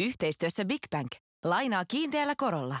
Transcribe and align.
Yhteistyössä 0.00 0.64
Big 0.64 0.82
Bank. 0.90 1.12
Lainaa 1.44 1.84
kiinteällä 1.84 2.36
korolla. 2.36 2.76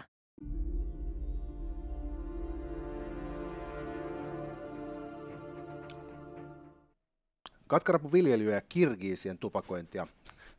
Katkarapuviljelyä 7.66 8.54
ja 8.54 8.60
kirgiisien 8.60 9.38
tupakointia 9.38 10.06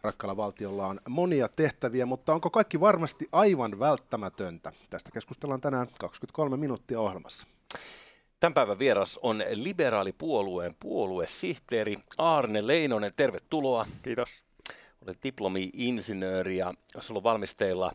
rakkalla 0.01 0.37
valtiolla 0.37 0.87
on 0.87 0.99
monia 1.09 1.47
tehtäviä, 1.47 2.05
mutta 2.05 2.33
onko 2.33 2.49
kaikki 2.49 2.79
varmasti 2.79 3.27
aivan 3.31 3.79
välttämätöntä? 3.79 4.71
Tästä 4.89 5.11
keskustellaan 5.11 5.61
tänään 5.61 5.87
23 5.99 6.57
minuuttia 6.57 6.99
ohjelmassa. 6.99 7.47
Tämän 8.39 8.53
päivän 8.53 8.79
vieras 8.79 9.19
on 9.21 9.43
liberaalipuolueen 9.53 10.75
puoluesihteeri 10.79 11.97
Arne 12.17 12.67
Leinonen. 12.67 13.11
Tervetuloa. 13.15 13.85
Kiitos. 14.03 14.50
Olet 15.05 15.23
diplomi-insinööri 15.23 16.57
ja 16.57 16.73
sulla 16.99 17.17
on 17.17 17.23
valmisteilla 17.23 17.91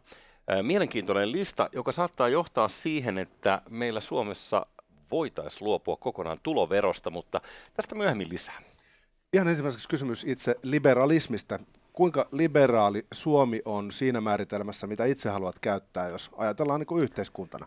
mielenkiintoinen 0.63 1.33
lista, 1.33 1.69
joka 1.73 1.93
saattaa 1.93 2.29
johtaa 2.29 2.69
siihen, 2.69 3.19
että 3.19 3.63
meillä 3.71 4.01
Suomessa 4.01 4.67
voitaisiin 5.11 5.65
luopua 5.65 5.97
kokonaan 5.97 6.39
tuloverosta, 6.43 7.11
mutta 7.11 7.41
tästä 7.75 7.95
myöhemmin 7.95 8.31
lisää. 8.31 8.63
Ihan 9.33 9.49
ensimmäiseksi 9.49 9.89
kysymys 9.89 10.25
itse 10.25 10.57
liberalismista. 10.63 11.59
Kuinka 11.93 12.29
liberaali 12.33 13.07
Suomi 13.13 13.63
on 13.65 13.93
siinä 13.93 14.21
määritelmässä, 14.21 14.87
mitä 14.87 15.05
itse 15.05 15.29
haluat 15.29 15.59
käyttää, 15.59 16.09
jos 16.09 16.31
ajatellaan 16.37 16.81
niin 16.81 16.87
kuin 16.87 17.03
yhteiskuntana? 17.03 17.67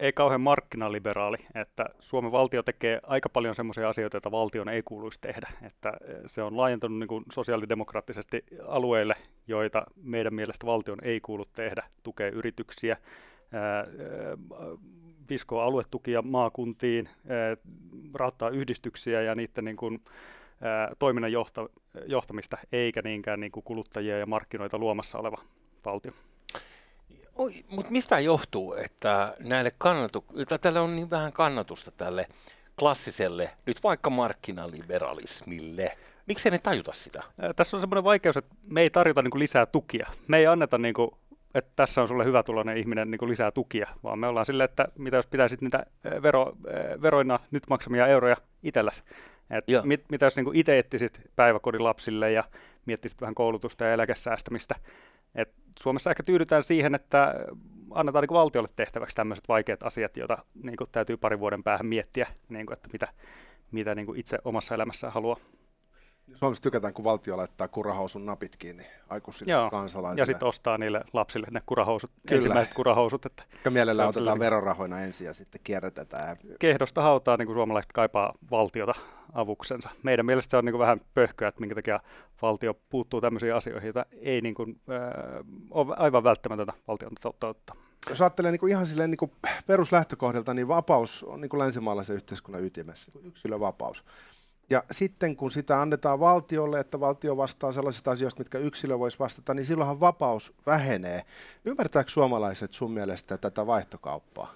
Ei 0.00 0.12
kauhean 0.12 0.40
markkinaliberaali, 0.40 1.36
että 1.54 1.86
Suomen 1.98 2.32
valtio 2.32 2.62
tekee 2.62 3.00
aika 3.02 3.28
paljon 3.28 3.54
sellaisia 3.54 3.88
asioita, 3.88 4.16
joita 4.16 4.30
valtion 4.30 4.68
ei 4.68 4.82
kuuluisi 4.82 5.18
tehdä. 5.20 5.48
Että 5.62 5.88
eh, 5.88 6.16
se 6.26 6.42
on 6.42 6.56
laajentunut 6.56 6.98
niin 6.98 7.08
kuin 7.08 7.24
sosiaalidemokraattisesti 7.32 8.44
alueille, 8.66 9.14
joita 9.46 9.86
meidän 10.02 10.34
mielestä 10.34 10.66
valtion 10.66 10.98
ei 11.02 11.20
kuulu 11.20 11.44
tehdä, 11.44 11.82
tukee 12.02 12.28
yrityksiä, 12.28 12.96
viskoo 15.30 15.60
aluetukia 15.60 16.22
maakuntiin, 16.22 17.08
rahoittaa 18.14 18.48
yhdistyksiä 18.50 19.22
ja 19.22 19.34
niiden 19.34 19.64
niin 19.64 19.76
kuin, 19.76 20.00
toiminnan 20.98 21.32
johta, 21.32 21.68
johtamista, 22.06 22.58
eikä 22.72 23.02
niinkään 23.02 23.40
niin 23.40 23.52
kuin 23.52 23.64
kuluttajia 23.64 24.18
ja 24.18 24.26
markkinoita 24.26 24.78
luomassa 24.78 25.18
oleva 25.18 25.38
valtio. 25.84 26.12
Mutta 27.68 27.92
mistä 27.92 28.20
johtuu, 28.20 28.74
että 28.74 29.34
näille 29.38 29.72
kannatu, 29.78 30.24
tällä 30.60 30.82
on 30.82 30.96
niin 30.96 31.10
vähän 31.10 31.32
kannatusta 31.32 31.90
tälle 31.90 32.26
klassiselle, 32.78 33.50
nyt 33.66 33.82
vaikka 33.82 34.10
markkinaliberalismille? 34.10 35.98
Miksi 36.26 36.50
me 36.50 36.58
tajuta 36.58 36.92
sitä? 36.92 37.22
Tässä 37.56 37.76
on 37.76 37.80
semmoinen 37.80 38.04
vaikeus, 38.04 38.36
että 38.36 38.54
me 38.62 38.80
ei 38.80 38.90
tarjota 38.90 39.22
niin 39.22 39.38
lisää 39.38 39.66
tukia. 39.66 40.06
Me 40.28 40.38
ei 40.38 40.46
anneta 40.46 40.78
niin 40.78 40.94
kuin 40.94 41.10
että 41.54 41.72
tässä 41.76 42.02
on 42.02 42.08
sulle 42.08 42.24
hyvä 42.24 42.42
tuloinen 42.42 42.76
ihminen 42.76 43.10
niin 43.10 43.18
kuin 43.18 43.30
lisää 43.30 43.50
tukia, 43.50 43.88
vaan 44.04 44.18
me 44.18 44.26
ollaan 44.26 44.46
silleen, 44.46 44.64
että 44.64 44.88
mitä 44.98 45.16
jos 45.16 45.26
pitäisit 45.26 45.60
niitä 45.60 45.86
vero, 46.22 46.52
veroina 47.02 47.40
nyt 47.50 47.62
maksamia 47.70 48.06
euroja 48.06 48.36
itselläsi. 48.62 49.02
Et 49.50 49.64
mit, 49.82 50.04
mitä 50.10 50.26
jos 50.26 50.36
niin 50.36 50.54
itse 50.54 50.78
etsisit 50.78 51.20
päiväkodin 51.36 51.84
lapsille 51.84 52.32
ja 52.32 52.44
miettisit 52.86 53.20
vähän 53.20 53.34
koulutusta 53.34 53.84
ja 53.84 53.92
eläkesäästämistä. 53.92 54.74
Et 55.34 55.52
Suomessa 55.80 56.10
ehkä 56.10 56.22
tyydytään 56.22 56.62
siihen, 56.62 56.94
että 56.94 57.34
annetaan 57.90 58.22
niin 58.22 58.36
valtiolle 58.36 58.68
tehtäväksi 58.76 59.16
tämmöiset 59.16 59.48
vaikeat 59.48 59.82
asiat, 59.82 60.16
joita 60.16 60.38
niin 60.62 60.76
kuin 60.76 60.90
täytyy 60.92 61.16
parin 61.16 61.40
vuoden 61.40 61.62
päähän 61.62 61.86
miettiä, 61.86 62.26
niin 62.48 62.66
kuin, 62.66 62.76
että 62.76 62.88
mitä, 62.92 63.08
mitä 63.70 63.94
niin 63.94 64.06
kuin 64.06 64.20
itse 64.20 64.38
omassa 64.44 64.74
elämässään 64.74 65.12
haluaa. 65.12 65.36
Suomessa 66.34 66.62
tykätään, 66.62 66.94
kun 66.94 67.04
valtio 67.04 67.36
laittaa 67.36 67.68
kurahousun 67.68 68.26
napit 68.26 68.56
kiinni 68.56 68.86
aikuisille 69.08 69.52
Joo. 69.52 69.70
kansalaisille. 69.70 70.22
Ja 70.22 70.26
sitten 70.26 70.48
ostaa 70.48 70.78
niille 70.78 71.00
lapsille 71.12 71.46
ne 71.50 71.62
kurahousut, 71.66 72.10
Kyllä. 72.26 72.36
ensimmäiset 72.38 72.74
kurahousut. 72.74 73.26
Että 73.26 73.42
ja 73.64 73.70
mielellään 73.70 74.08
otetaan 74.08 74.34
niin... 74.34 74.40
verorahoina 74.40 75.00
ensin 75.00 75.24
ja 75.24 75.32
sitten 75.32 75.60
kierrätetään. 75.64 76.36
Kehdosta 76.58 77.02
hautaa 77.02 77.36
niin 77.36 77.46
kuin 77.46 77.56
suomalaiset 77.56 77.92
kaipaa 77.92 78.34
valtiota 78.50 78.94
avuksensa. 79.32 79.90
Meidän 80.02 80.26
mielestä 80.26 80.50
se 80.50 80.56
on 80.56 80.64
niin 80.64 80.72
kuin 80.72 80.80
vähän 80.80 81.00
pöhköä, 81.14 81.48
että 81.48 81.60
minkä 81.60 81.74
takia 81.74 82.00
valtio 82.42 82.74
puuttuu 82.74 83.20
tämmöisiin 83.20 83.54
asioihin, 83.54 83.86
joita 83.86 84.06
ei 84.20 84.40
niin 84.40 84.54
kuin, 84.54 84.80
äh, 84.90 85.44
ole 85.70 85.94
aivan 85.98 86.24
välttämätöntä 86.24 86.72
valtion 86.88 87.12
toteuttaa. 87.20 87.76
Jos 88.08 88.20
ajattelee 88.20 88.50
niin 88.50 88.60
kuin 88.60 88.70
ihan 88.70 88.86
silleen 88.86 89.10
niin 89.10 89.18
kuin 89.18 89.32
peruslähtökohdalta, 89.66 90.54
niin 90.54 90.68
vapaus 90.68 91.24
on 91.24 91.40
niin 91.40 91.48
kuin 91.48 91.58
länsimaalaisen 91.58 92.16
yhteiskunnan 92.16 92.64
ytimessä, 92.64 93.18
yksilövapaus. 93.24 94.04
Ja 94.70 94.84
sitten 94.90 95.36
kun 95.36 95.50
sitä 95.50 95.80
annetaan 95.80 96.20
valtiolle, 96.20 96.80
että 96.80 97.00
valtio 97.00 97.36
vastaa 97.36 97.72
sellaisista 97.72 98.10
asioista, 98.10 98.40
mitkä 98.40 98.58
yksilö 98.58 98.98
voisi 98.98 99.18
vastata, 99.18 99.54
niin 99.54 99.66
silloinhan 99.66 100.00
vapaus 100.00 100.52
vähenee. 100.66 101.22
Ymmärtääkö 101.64 102.10
suomalaiset 102.10 102.72
sun 102.72 102.90
mielestä 102.90 103.38
tätä 103.38 103.66
vaihtokauppaa? 103.66 104.54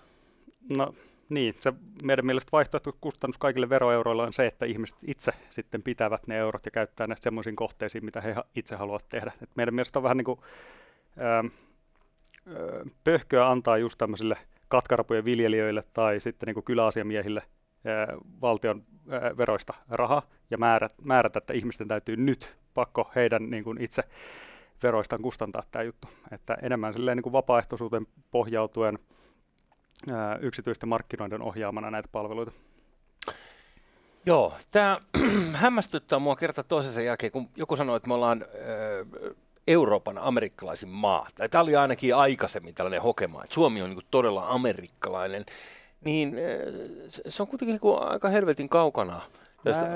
No 0.76 0.94
niin, 1.34 1.54
se 1.60 1.72
meidän 2.04 2.26
mielestä 2.26 2.52
vaihtoehtokustannus 2.52 3.38
kaikille 3.38 3.68
veroeuroille 3.68 4.22
on 4.22 4.32
se, 4.32 4.46
että 4.46 4.66
ihmiset 4.66 4.98
itse 5.06 5.32
sitten 5.50 5.82
pitävät 5.82 6.26
ne 6.26 6.38
eurot 6.38 6.64
ja 6.64 6.70
käyttää 6.70 7.06
ne 7.06 7.14
semmoisiin 7.20 7.56
kohteisiin, 7.56 8.04
mitä 8.04 8.20
he 8.20 8.34
itse 8.54 8.76
haluavat 8.76 9.08
tehdä. 9.08 9.32
Et 9.42 9.50
meidän 9.54 9.74
mielestä 9.74 9.98
on 9.98 10.02
vähän 10.02 10.16
niin 10.16 10.24
kuin 10.24 10.40
ää, 11.18 11.44
pöhköä 13.04 13.50
antaa 13.50 13.78
just 13.78 13.98
tämmöisille 13.98 14.36
katkarapujen 14.68 15.24
viljelijöille 15.24 15.84
tai 15.92 16.20
sitten 16.20 16.46
niin 16.46 16.54
kuin 16.54 16.64
kyläasiamiehille 16.64 17.42
valtion 18.40 18.82
veroista 19.38 19.74
rahaa 19.90 20.22
ja 20.50 20.58
määrät, 20.58 20.94
määrätä, 21.02 21.38
että 21.38 21.52
ihmisten 21.52 21.88
täytyy 21.88 22.16
nyt 22.16 22.56
pakko 22.74 23.10
heidän 23.14 23.50
niin 23.50 23.64
kuin 23.64 23.80
itse 23.80 24.02
veroistaan 24.82 25.22
kustantaa 25.22 25.62
tämä 25.70 25.82
juttu. 25.82 26.08
Että 26.30 26.56
enemmän 26.62 26.94
silleen 26.94 27.16
niin 27.16 27.22
kuin 27.22 27.32
vapaaehtoisuuteen 27.32 28.06
pohjautuen 28.30 28.98
ää, 30.12 30.36
yksityisten 30.36 30.88
markkinoiden 30.88 31.42
ohjaamana 31.42 31.90
näitä 31.90 32.08
palveluita. 32.12 32.52
Joo, 34.26 34.54
tämä 34.70 35.00
hämmästyttää 35.52 36.18
mua 36.18 36.36
kerta 36.36 36.64
toisensa 36.64 37.02
jälkeen, 37.02 37.32
kun 37.32 37.48
joku 37.56 37.76
sanoi, 37.76 37.96
että 37.96 38.08
me 38.08 38.14
ollaan 38.14 38.42
äh, 38.42 39.34
Euroopan 39.66 40.18
amerikkalaisin 40.18 40.88
maa. 40.88 41.28
Tai 41.34 41.48
tämä 41.48 41.62
oli 41.62 41.76
ainakin 41.76 42.16
aikaisemmin 42.16 42.74
tällainen 42.74 43.02
hokema, 43.02 43.44
että 43.44 43.54
Suomi 43.54 43.82
on 43.82 43.90
niin 43.90 44.06
todella 44.10 44.48
amerikkalainen. 44.48 45.44
Niin 46.04 46.36
se 47.08 47.42
on 47.42 47.46
kuitenkin 47.46 47.78
niin 47.82 47.98
aika 47.98 48.28
helvetin 48.28 48.68
kaukana 48.68 49.20
tästä 49.64 49.86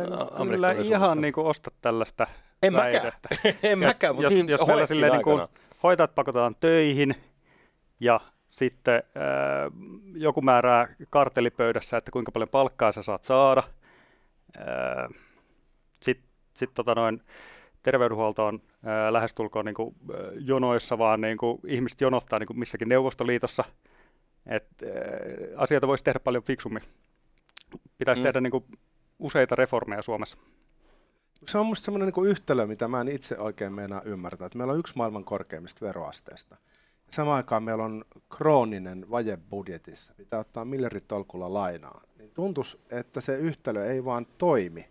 Kyllä 0.50 0.72
ihan 0.72 1.20
niin 1.20 1.32
kuin 1.32 1.46
osta 1.46 1.70
tällaista 1.80 2.26
En 2.62 2.72
mäkään, 2.72 3.12
en 3.62 3.78
mäkään 3.78 4.14
mutta 4.14 4.26
jos, 4.26 4.32
niin 4.32 4.48
jos 4.48 4.66
meillä 4.66 4.86
silleen 4.86 5.12
niin 5.12 5.22
kuin 5.22 5.48
hoitajat 5.82 6.14
pakotetaan 6.14 6.56
töihin 6.60 7.14
ja 8.00 8.20
sitten 8.48 8.94
äh, 8.94 9.72
joku 10.14 10.42
määrää 10.42 10.94
kartelipöydässä, 11.10 11.96
että 11.96 12.10
kuinka 12.10 12.32
paljon 12.32 12.48
palkkaa 12.48 12.92
sä 12.92 13.02
saat 13.02 13.24
saada. 13.24 13.62
Äh, 14.58 15.22
Sitten 16.02 16.28
sit 16.54 16.74
tota 16.74 16.94
noin, 16.94 17.22
terveydenhuolto 17.82 18.46
on 18.46 18.62
äh, 18.64 19.12
lähestulkoon 19.12 19.64
niin 19.64 19.74
kuin, 19.74 19.96
jonoissa, 20.34 20.98
vaan 20.98 21.20
niin 21.20 21.38
kuin, 21.38 21.60
ihmiset 21.66 22.00
jonottaa 22.00 22.38
niin 22.38 22.46
kuin 22.46 22.58
missäkin 22.58 22.88
Neuvostoliitossa– 22.88 23.64
että 24.46 24.86
äh, 24.86 25.62
asioita 25.62 25.86
voisi 25.86 26.04
tehdä 26.04 26.20
paljon 26.20 26.42
fiksummin. 26.42 26.82
Pitäisi 27.98 28.20
mm. 28.20 28.22
tehdä 28.22 28.40
niin 28.40 28.50
kuin, 28.50 28.64
useita 29.18 29.54
reformeja 29.54 30.02
Suomessa. 30.02 30.36
Se 31.48 31.58
on 31.58 31.66
minusta 31.66 31.84
sellainen 31.84 32.12
niin 32.16 32.26
yhtälö, 32.26 32.66
mitä 32.66 32.88
mä 32.88 33.00
en 33.00 33.08
itse 33.08 33.38
oikein 33.38 33.72
meinaa 33.72 34.02
ymmärtää. 34.02 34.46
Että 34.46 34.58
meillä 34.58 34.72
on 34.72 34.78
yksi 34.78 34.96
maailman 34.96 35.24
korkeimmista 35.24 35.86
veroasteista. 35.86 36.56
Samaan 37.10 37.36
aikaan 37.36 37.62
meillä 37.62 37.84
on 37.84 38.04
krooninen 38.36 39.10
vaje 39.10 39.38
budjetissa, 39.50 40.14
pitää 40.14 40.40
ottaa 40.40 40.64
miljarditolkulla 40.64 41.54
lainaa. 41.54 42.02
Niin 42.18 42.30
tuntuisi, 42.34 42.80
että 42.90 43.20
se 43.20 43.36
yhtälö 43.36 43.86
ei 43.86 44.04
vaan 44.04 44.26
toimi. 44.38 44.88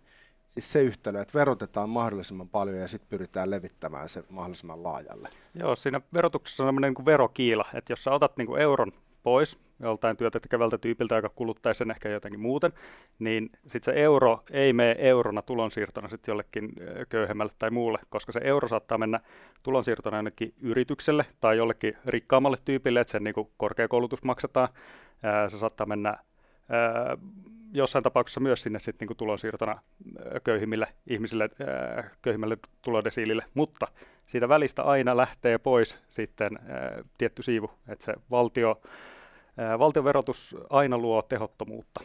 Siis 0.50 0.72
se 0.72 0.82
yhtälö, 0.82 1.20
että 1.20 1.38
verotetaan 1.38 1.90
mahdollisimman 1.90 2.48
paljon 2.48 2.76
ja 2.76 2.88
sitten 2.88 3.08
pyritään 3.08 3.50
levittämään 3.50 4.08
se 4.08 4.24
mahdollisimman 4.30 4.82
laajalle. 4.82 5.28
Joo, 5.54 5.76
siinä 5.76 6.00
verotuksessa 6.12 6.62
on 6.62 6.66
sellainen 6.68 6.94
niin 6.98 7.04
verokiila, 7.04 7.64
että 7.74 7.92
jos 7.92 8.04
sä 8.04 8.10
otat 8.10 8.36
niin 8.36 8.46
kuin 8.46 8.62
euron 8.62 8.92
pois 9.26 9.58
joltain 9.80 10.16
työtä 10.16 10.40
tekevältä 10.40 10.78
tyypiltä, 10.78 11.16
joka 11.16 11.28
kuluttaisi 11.28 11.78
sen 11.78 11.90
ehkä 11.90 12.08
jotenkin 12.08 12.40
muuten, 12.40 12.72
niin 13.18 13.50
sitten 13.62 13.94
se 13.94 14.00
euro 14.02 14.42
ei 14.50 14.72
mene 14.72 14.96
eurona 14.98 15.42
tulonsiirtona 15.42 16.08
sitten 16.08 16.32
jollekin 16.32 16.72
köyhemmälle 17.08 17.52
tai 17.58 17.70
muulle, 17.70 17.98
koska 18.10 18.32
se 18.32 18.40
euro 18.44 18.68
saattaa 18.68 18.98
mennä 18.98 19.20
tulonsiirtona 19.62 20.16
jonnekin 20.16 20.54
yritykselle 20.60 21.26
tai 21.40 21.56
jollekin 21.56 21.96
rikkaammalle 22.06 22.56
tyypille, 22.64 23.00
että 23.00 23.10
sen 23.10 23.24
niin 23.24 23.34
korkeakoulutus 23.56 24.22
maksetaan. 24.22 24.68
Se 25.48 25.58
saattaa 25.58 25.86
mennä 25.86 26.16
jossain 27.72 28.02
tapauksessa 28.02 28.40
myös 28.40 28.62
sinne 28.62 28.78
sitten 28.78 29.08
niin 29.08 29.16
tulonsiirtona 29.16 29.80
köyhimmille 30.44 30.88
ihmisille, 31.06 31.50
köyhimmälle 32.22 32.58
tulodesiilille, 32.82 33.44
mutta 33.54 33.86
siitä 34.26 34.48
välistä 34.48 34.82
aina 34.82 35.16
lähtee 35.16 35.58
pois 35.58 35.98
sitten 36.08 36.58
tietty 37.18 37.42
siivu, 37.42 37.70
että 37.88 38.04
se 38.04 38.14
valtio 38.30 38.80
valtion 39.78 40.04
verotus 40.04 40.56
aina 40.70 40.98
luo 40.98 41.22
tehottomuutta. 41.22 42.00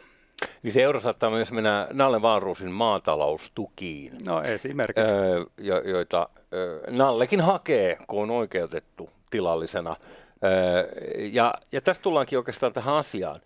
niin 0.62 0.72
se 0.72 0.82
euro 0.82 1.00
saattaa 1.00 1.30
myös 1.30 1.52
mennä 1.52 1.88
Nalle 1.92 2.18
Wahlroosin 2.18 2.70
maataloustukiin, 2.72 4.12
No 4.24 4.42
esimerkiksi. 4.42 5.02
öö, 5.02 5.44
jo, 5.58 5.80
joita 5.80 6.28
öö, 6.54 6.80
Nallekin 6.90 7.40
hakee, 7.40 7.96
kun 8.06 8.22
on 8.22 8.30
oikeutettu 8.30 9.10
tilallisena. 9.30 9.96
Öö, 10.44 10.88
ja, 11.32 11.54
ja 11.72 11.80
tästä 11.80 12.02
tullaankin 12.02 12.38
oikeastaan 12.38 12.72
tähän 12.72 12.94
asiaan. 12.94 13.40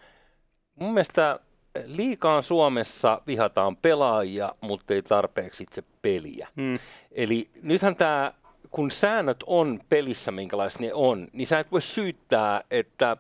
Mun 0.75 0.95
mielestä 0.95 1.39
liikaan 1.85 2.43
Suomessa 2.43 3.21
vihataan 3.27 3.77
pelaajia, 3.77 4.53
mutta 4.61 4.95
ei 4.95 5.03
tarpeeksi 5.03 5.63
itse 5.63 5.83
peliä. 6.03 6.49
Mm. 6.57 6.75
Eli 7.13 7.51
nythän 7.63 7.97
tämä, 7.97 8.33
kun 8.71 8.91
säännöt 8.91 9.45
on 9.47 9.81
pelissä, 9.89 10.33
minkälaiset 10.33 10.81
ne 10.81 10.95
on, 10.95 11.29
niin 11.33 11.47
sä 11.47 11.59
et 11.59 11.73
voi 11.73 11.83
syyttää, 11.83 12.63
että 12.71 13.17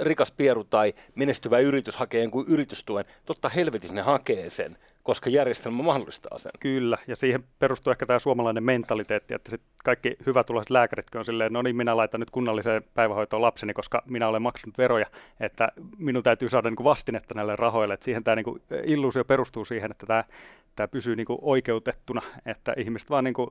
rikas 0.00 0.32
pieru 0.32 0.64
tai 0.64 0.94
menestyvä 1.14 1.58
yritys 1.58 1.96
hakee 1.96 2.22
jonkun 2.22 2.44
yritystuen. 2.48 3.04
Totta 3.26 3.48
helvetissä 3.48 3.94
ne 3.94 4.02
hakee 4.02 4.50
sen, 4.50 4.76
koska 5.02 5.30
järjestelmä 5.30 5.82
mahdollistaa 5.82 6.38
sen. 6.38 6.52
Kyllä, 6.60 6.98
ja 7.06 7.16
siihen 7.16 7.44
perustuu 7.58 7.90
ehkä 7.90 8.06
tämä 8.06 8.18
suomalainen 8.18 8.64
mentaliteetti, 8.64 9.34
että 9.34 9.50
sit 9.50 9.60
kaikki 9.84 10.16
hyvätuloiset 10.26 10.70
lääkäritkin 10.70 11.18
on 11.18 11.24
silleen, 11.24 11.52
no 11.52 11.62
niin, 11.62 11.76
minä 11.76 11.96
laitan 11.96 12.20
nyt 12.20 12.30
kunnalliseen 12.30 12.82
päivähoitoon 12.94 13.42
lapseni, 13.42 13.74
koska 13.74 14.02
minä 14.06 14.28
olen 14.28 14.42
maksanut 14.42 14.78
veroja, 14.78 15.06
että 15.40 15.68
minun 15.98 16.22
täytyy 16.22 16.48
saada 16.48 16.70
niin 16.70 16.76
kuin 16.76 16.84
vastinetta 16.84 17.34
näille 17.34 17.56
rahoille, 17.56 17.94
että 17.94 18.04
siihen 18.04 18.24
tämä 18.24 18.36
niin 18.36 18.44
kuin 18.44 18.62
illuusio 18.86 19.24
perustuu 19.24 19.64
siihen, 19.64 19.90
että 19.90 20.06
tämä, 20.06 20.24
tämä 20.76 20.88
pysyy 20.88 21.16
niin 21.16 21.26
kuin 21.26 21.38
oikeutettuna, 21.42 22.22
että 22.46 22.72
ihmiset 22.78 23.10
vaan 23.10 23.24
niin 23.24 23.34
kuin 23.34 23.50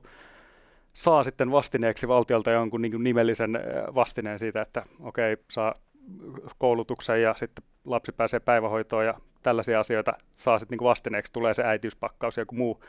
saa 0.92 1.24
sitten 1.24 1.50
vastineeksi 1.50 2.08
valtiolta 2.08 2.50
jonkun 2.50 2.82
niin 2.82 2.92
kuin 2.92 3.04
nimellisen 3.04 3.58
vastineen 3.94 4.38
siitä, 4.38 4.62
että 4.62 4.86
okei, 5.00 5.36
saa 5.50 5.74
koulutuksen 6.58 7.22
ja 7.22 7.34
sitten 7.36 7.64
lapsi 7.84 8.12
pääsee 8.12 8.40
päivähoitoon 8.40 9.06
ja 9.06 9.14
tällaisia 9.42 9.80
asioita 9.80 10.12
saa 10.30 10.58
sitten 10.58 10.78
niin 10.78 10.88
vastineeksi, 10.88 11.32
tulee 11.32 11.54
se 11.54 11.62
äitiyspakkaus 11.62 12.36
ja 12.36 12.40
joku 12.40 12.54
muu, 12.54 12.84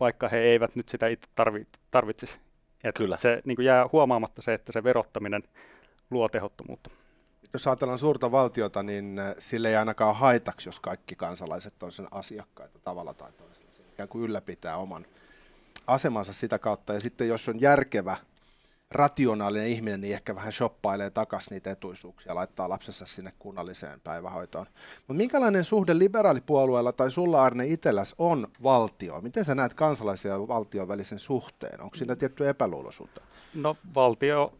vaikka 0.00 0.28
he 0.28 0.38
eivät 0.38 0.76
nyt 0.76 0.88
sitä 0.88 1.06
itse 1.06 1.28
tarvi, 1.34 1.66
tarvitsisi. 1.90 2.38
Et 2.84 2.94
Kyllä. 2.94 3.16
Se 3.16 3.42
niin 3.44 3.56
kuin 3.56 3.66
jää 3.66 3.88
huomaamatta 3.92 4.42
se, 4.42 4.54
että 4.54 4.72
se 4.72 4.84
verottaminen 4.84 5.42
luo 6.10 6.28
tehottomuutta. 6.28 6.90
Jos 7.52 7.66
ajatellaan 7.66 7.98
suurta 7.98 8.32
valtiota, 8.32 8.82
niin 8.82 9.20
sille 9.38 9.68
ei 9.68 9.76
ainakaan 9.76 10.16
haitaksi, 10.16 10.68
jos 10.68 10.80
kaikki 10.80 11.16
kansalaiset 11.16 11.82
on 11.82 11.92
sen 11.92 12.08
asiakkaita 12.10 12.78
tavalla 12.78 13.14
tai 13.14 13.32
toisella. 13.32 13.70
Se 13.70 13.82
ikään 13.92 14.08
kuin 14.08 14.24
ylläpitää 14.24 14.76
oman 14.76 15.06
asemansa 15.86 16.32
sitä 16.32 16.58
kautta. 16.58 16.94
Ja 16.94 17.00
sitten 17.00 17.28
jos 17.28 17.48
on 17.48 17.60
järkevä, 17.60 18.16
rationaalinen 18.90 19.68
ihminen, 19.68 20.00
niin 20.00 20.14
ehkä 20.14 20.34
vähän 20.34 20.52
shoppailee 20.52 21.10
takaisin 21.10 21.50
niitä 21.50 21.70
etuisuuksia 21.70 22.34
laittaa 22.34 22.68
lapsensa 22.68 23.06
sinne 23.06 23.32
kunnalliseen 23.38 24.00
päivähoitoon. 24.00 24.66
Mutta 24.98 25.14
minkälainen 25.14 25.64
suhde 25.64 25.98
liberaalipuolueella 25.98 26.92
tai 26.92 27.10
sulla 27.10 27.44
Arne 27.44 27.66
itselläs 27.66 28.14
on 28.18 28.48
valtioon? 28.62 29.22
Miten 29.22 29.44
sä 29.44 29.54
näet 29.54 29.74
kansalaisen 29.74 30.28
ja 30.28 30.48
valtion 30.48 30.88
välisen 30.88 31.18
suhteen? 31.18 31.82
Onko 31.82 31.96
siinä 31.96 32.16
tietty 32.16 32.48
epäluuloisuutta? 32.48 33.20
No 33.54 33.76
valtio 33.94 34.52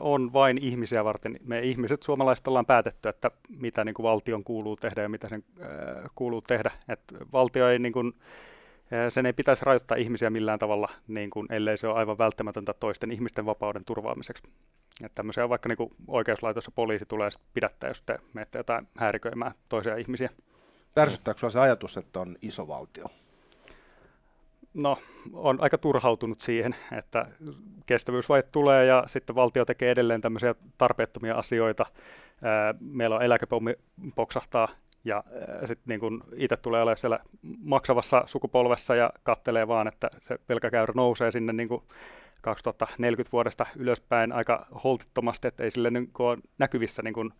on 0.00 0.32
vain 0.32 0.58
ihmisiä 0.58 1.04
varten. 1.04 1.36
Me 1.44 1.60
ihmiset 1.60 2.02
suomalaiset 2.02 2.46
ollaan 2.46 2.66
päätetty, 2.66 3.08
että 3.08 3.30
mitä 3.48 3.84
niin 3.84 3.94
kuin 3.94 4.04
valtion 4.04 4.44
kuuluu 4.44 4.76
tehdä 4.76 5.02
ja 5.02 5.08
mitä 5.08 5.28
sen 5.28 5.44
kuuluu 6.14 6.42
tehdä. 6.42 6.70
Et 6.88 7.00
valtio 7.32 7.68
ei 7.68 7.78
niin 7.78 7.92
kuin, 7.92 8.14
sen 9.08 9.26
ei 9.26 9.32
pitäisi 9.32 9.64
rajoittaa 9.64 9.96
ihmisiä 9.96 10.30
millään 10.30 10.58
tavalla, 10.58 10.88
niin 11.08 11.30
kuin, 11.30 11.46
ellei 11.50 11.78
se 11.78 11.88
ole 11.88 11.96
aivan 11.98 12.18
välttämätöntä 12.18 12.72
toisten 12.72 13.12
ihmisten 13.12 13.46
vapauden 13.46 13.84
turvaamiseksi. 13.84 14.42
Että 15.04 15.14
tämmöisiä 15.14 15.48
vaikka 15.48 15.68
niin 15.68 15.76
kuin 15.76 15.90
oikeuslaitos 16.08 16.66
ja 16.66 16.72
poliisi 16.74 17.06
tulee 17.06 17.28
pidättää, 17.54 17.90
jos 17.90 18.02
te 18.02 18.18
menette 18.32 18.58
jotain 18.58 18.88
häiriköimään 18.98 19.52
toisia 19.68 19.96
ihmisiä. 19.96 20.30
Tärsyttääkö 20.94 21.40
sinua 21.40 21.50
se 21.50 21.60
ajatus, 21.60 21.96
että 21.96 22.20
on 22.20 22.36
iso 22.42 22.68
valtio? 22.68 23.04
No, 24.74 24.98
on 25.32 25.58
aika 25.60 25.78
turhautunut 25.78 26.40
siihen, 26.40 26.76
että 26.98 27.26
kestävyysvaje 27.86 28.42
tulee 28.42 28.86
ja 28.86 29.04
sitten 29.06 29.36
valtio 29.36 29.64
tekee 29.64 29.90
edelleen 29.90 30.20
tämmöisiä 30.20 30.54
tarpeettomia 30.78 31.34
asioita. 31.34 31.86
Meillä 32.80 33.16
on 33.16 33.22
eläkepommi 33.22 33.74
poksahtaa 34.14 34.68
ja 35.06 35.24
sitten 35.58 35.84
niin 35.86 36.00
kun 36.00 36.24
itse 36.36 36.56
tulee 36.56 36.80
olemaan 36.80 36.96
siellä 36.96 37.18
maksavassa 37.58 38.22
sukupolvessa 38.26 38.94
ja 38.94 39.10
kattelee 39.22 39.68
vaan, 39.68 39.88
että 39.88 40.10
se 40.18 40.38
velkakäyrä 40.48 40.92
nousee 40.96 41.30
sinne 41.30 41.52
niin 41.52 41.68
kuin 41.68 41.82
2040 42.42 43.32
vuodesta 43.32 43.66
ylöspäin 43.76 44.32
aika 44.32 44.66
holtittomasti, 44.84 45.48
että 45.48 45.64
ei 45.64 45.70
sille 45.70 45.90
niin 45.90 46.10
ole 46.18 46.38
näkyvissä 46.58 47.02
niin 47.02 47.14
kuin, 47.14 47.32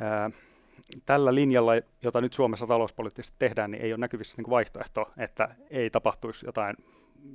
ää, 0.00 0.30
tällä 1.06 1.34
linjalla, 1.34 1.72
jota 2.02 2.20
nyt 2.20 2.32
Suomessa 2.32 2.66
talouspoliittisesti 2.66 3.36
tehdään, 3.38 3.70
niin 3.70 3.82
ei 3.82 3.92
ole 3.92 4.00
näkyvissä 4.00 4.34
niin 4.36 4.50
vaihtoehto, 4.50 5.10
että 5.16 5.54
ei 5.70 5.90
tapahtuisi 5.90 6.46
jotain 6.46 6.76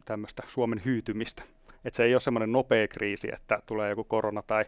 tämmöistä 0.06 0.44
Suomen 0.48 0.82
hyytymistä. 0.86 1.44
Että 1.86 1.98
se 1.98 2.04
ei 2.04 2.14
ole 2.14 2.22
semmoinen 2.22 2.52
nopea 2.52 2.88
kriisi, 2.88 3.30
että 3.34 3.60
tulee 3.66 3.90
joku 3.90 4.04
korona 4.04 4.42
tai 4.42 4.64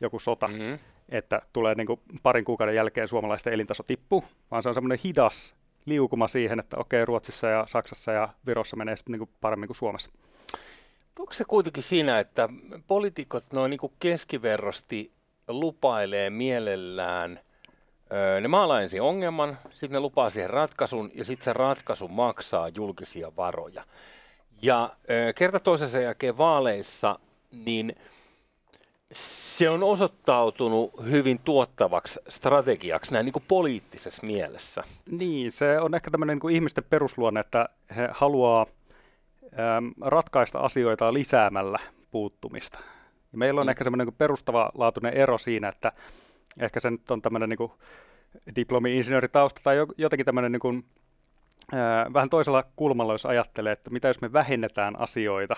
joku 0.00 0.18
sota, 0.18 0.48
Mm-hmm. 0.48 0.78
että 1.12 1.42
tulee 1.52 1.74
niin 1.74 1.86
kuin 1.86 2.00
parin 2.22 2.44
kuukauden 2.44 2.74
jälkeen 2.74 3.08
suomalaisten 3.08 3.52
elintaso 3.52 3.82
tippuu, 3.82 4.24
vaan 4.50 4.62
se 4.62 4.68
on 4.68 4.74
semmoinen 4.74 4.98
hidas 5.04 5.54
liukuma 5.86 6.28
siihen, 6.28 6.60
että 6.60 6.76
okei, 6.76 7.04
Ruotsissa 7.04 7.46
ja 7.46 7.64
Saksassa 7.68 8.12
ja 8.12 8.28
Virossa 8.46 8.76
menee 8.76 8.96
sitten 8.96 9.12
niin 9.12 9.18
kuin 9.18 9.30
paremmin 9.40 9.66
kuin 9.66 9.76
Suomessa. 9.76 10.10
Onko 11.18 11.32
se 11.32 11.44
kuitenkin 11.44 11.82
siinä, 11.82 12.18
että 12.18 12.48
poliitikot 12.86 13.44
noin 13.52 13.70
niin 13.70 13.92
keskiverrosti 14.00 15.12
lupailee 15.48 16.30
mielellään, 16.30 17.40
öö, 18.12 18.40
ne 18.40 18.48
maalaa 18.48 18.80
ensin 18.80 19.02
ongelman, 19.02 19.58
sitten 19.70 19.92
ne 19.92 20.00
lupaa 20.00 20.30
siihen 20.30 20.50
ratkaisun 20.50 21.10
ja 21.14 21.24
sitten 21.24 21.44
se 21.44 21.52
ratkaisu 21.52 22.08
maksaa 22.08 22.68
julkisia 22.68 23.32
varoja. 23.36 23.84
Ja 24.62 24.90
öö, 25.10 25.32
kerta 25.32 25.60
toisensa 25.60 25.98
jälkeen 26.00 26.38
vaaleissa, 26.38 27.18
niin 27.50 27.96
se 29.12 29.70
on 29.70 29.82
osoittautunut 29.82 31.04
hyvin 31.10 31.38
tuottavaksi 31.44 32.20
strategiaksi 32.28 33.12
näin 33.12 33.24
niin 33.24 33.32
kuin 33.32 33.44
poliittisessa 33.48 34.26
mielessä. 34.26 34.84
Niin, 35.10 35.52
se 35.52 35.80
on 35.80 35.94
ehkä 35.94 36.10
tämmöinen 36.10 36.34
niin 36.34 36.40
kuin 36.40 36.54
ihmisten 36.54 36.84
perusluonne, 36.90 37.40
että 37.40 37.68
he 37.96 38.08
haluaa 38.12 38.66
äm, 39.44 39.92
ratkaista 40.00 40.58
asioita 40.58 41.12
lisäämällä 41.12 41.78
puuttumista. 42.10 42.78
Ja 43.32 43.38
meillä 43.38 43.60
on 43.60 43.66
Mm. 43.66 43.68
ehkä 43.70 43.84
semmoinen 43.84 44.06
niin 44.06 44.14
perustavanlaatuinen 44.18 45.14
ero 45.14 45.38
siinä, 45.38 45.68
että 45.68 45.92
ehkä 46.60 46.80
se 46.80 46.90
nyt 46.90 47.10
on 47.10 47.22
tämmöinen 47.22 47.48
niin 47.48 47.56
kuin 47.58 47.72
diplomi-insinööritausta 48.56 49.60
tai 49.64 49.76
jo- 49.76 49.86
jotenkin 49.98 50.26
tämmöinen 50.26 50.52
niin 50.52 50.60
kuin, 50.60 50.84
ää, 51.72 52.06
vähän 52.12 52.30
toisella 52.30 52.64
kulmalla, 52.76 53.14
jos 53.14 53.26
ajattelee, 53.26 53.72
että 53.72 53.90
mitä 53.90 54.08
jos 54.08 54.20
me 54.20 54.32
vähennetään 54.32 55.00
asioita, 55.00 55.56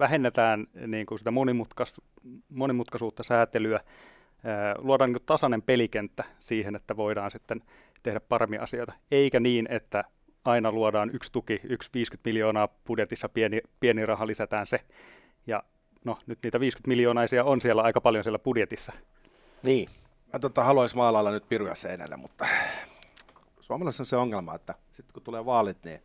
vähennetään 0.00 0.66
niin 0.86 1.06
kuin 1.06 1.18
sitä 1.18 1.30
monimutkas, 1.30 2.00
monimutkaisuutta, 2.48 3.22
säätelyä, 3.22 3.80
ää, 4.44 4.74
luodaan 4.78 5.08
niin 5.08 5.18
kuin 5.20 5.26
tasainen 5.26 5.62
pelikenttä 5.62 6.24
siihen, 6.40 6.76
että 6.76 6.96
voidaan 6.96 7.30
sitten 7.30 7.62
tehdä 8.02 8.20
paremmin 8.20 8.60
asioita, 8.60 8.92
eikä 9.10 9.40
niin, 9.40 9.66
että 9.70 10.04
aina 10.44 10.72
luodaan 10.72 11.10
yksi 11.14 11.32
tuki, 11.32 11.60
yksi 11.64 11.90
50 11.94 12.28
miljoonaa 12.28 12.68
budjetissa, 12.68 13.28
pieni, 13.28 13.60
pieni 13.80 14.06
raha 14.06 14.26
lisätään 14.26 14.66
se, 14.66 14.80
ja 15.46 15.62
no 16.04 16.18
nyt 16.26 16.38
niitä 16.42 16.60
50 16.60 16.88
miljoonaisia 16.88 17.44
on 17.44 17.60
siellä 17.60 17.82
aika 17.82 18.00
paljon 18.00 18.24
siellä 18.24 18.38
budjetissa. 18.38 18.92
Niin. 19.62 19.88
Mä 20.32 20.38
tota, 20.38 20.64
haluaisin 20.64 20.98
maalailla 20.98 21.30
nyt 21.30 21.48
piruja 21.48 21.74
seinälle, 21.74 22.16
mutta 22.16 22.46
suomalaisessa 23.60 24.02
on 24.02 24.06
se 24.06 24.16
ongelma, 24.16 24.54
että 24.54 24.74
sitten 24.92 25.14
kun 25.14 25.22
tulee 25.22 25.44
vaalit, 25.44 25.84
niin 25.84 26.00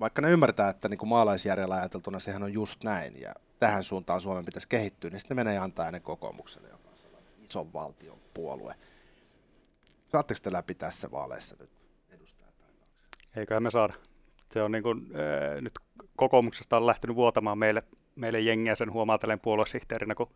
vaikka 0.00 0.22
ne 0.22 0.30
ymmärtää, 0.30 0.68
että 0.68 0.88
niin 0.88 0.98
kuin 0.98 1.08
maalaisjärjellä 1.08 1.74
ajateltuna 1.74 2.18
sehän 2.18 2.42
on 2.42 2.52
just 2.52 2.84
näin, 2.84 3.20
ja 3.20 3.34
tähän 3.60 3.82
suuntaan 3.82 4.20
Suomen 4.20 4.44
pitäisi 4.44 4.68
kehittyä, 4.68 5.10
niin 5.10 5.20
sitten 5.20 5.36
ne 5.36 5.44
menee 5.44 5.58
antaa 5.58 5.86
ennen 5.86 6.02
kokoomukselle, 6.02 6.68
joka 6.68 6.88
on 6.88 7.22
ison 7.44 7.72
valtion 7.72 8.18
puolue. 8.34 8.74
Saatteko 10.08 10.40
te 10.42 10.52
läpi 10.52 10.74
tässä 10.74 11.10
vaaleissa 11.10 11.56
nyt 11.60 11.70
edustajan 12.10 12.52
Eiköhän 13.36 13.62
me 13.62 13.70
saada. 13.70 13.94
Se 14.52 14.62
on 14.62 14.72
niin 14.72 14.82
kuin, 14.82 14.98
äh, 14.98 15.62
nyt 15.62 15.78
kokoomuksesta 16.16 16.76
on 16.76 16.86
lähtenyt 16.86 17.16
vuotamaan 17.16 17.58
meille, 17.58 17.82
meille 18.16 18.40
jengiä, 18.40 18.74
sen 18.74 18.92
huomaa 18.92 19.18
tälleen 19.18 19.40
puoluesihteerinä, 19.40 20.14
kun 20.14 20.30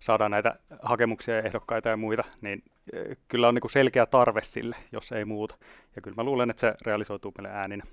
saadaan 0.00 0.30
näitä 0.30 0.58
hakemuksia 0.82 1.36
ja 1.36 1.42
ehdokkaita 1.42 1.88
ja 1.88 1.96
muita, 1.96 2.24
niin 2.40 2.62
äh, 2.94 3.16
kyllä 3.28 3.48
on 3.48 3.54
niin 3.54 3.60
kuin 3.60 3.70
selkeä 3.70 4.06
tarve 4.06 4.42
sille, 4.42 4.76
jos 4.92 5.12
ei 5.12 5.24
muuta. 5.24 5.56
Ja 5.96 6.02
kyllä 6.02 6.14
mä 6.14 6.24
luulen, 6.24 6.50
että 6.50 6.60
se 6.60 6.74
realisoituu 6.86 7.32
meille 7.38 7.58
ääninä. 7.58 7.84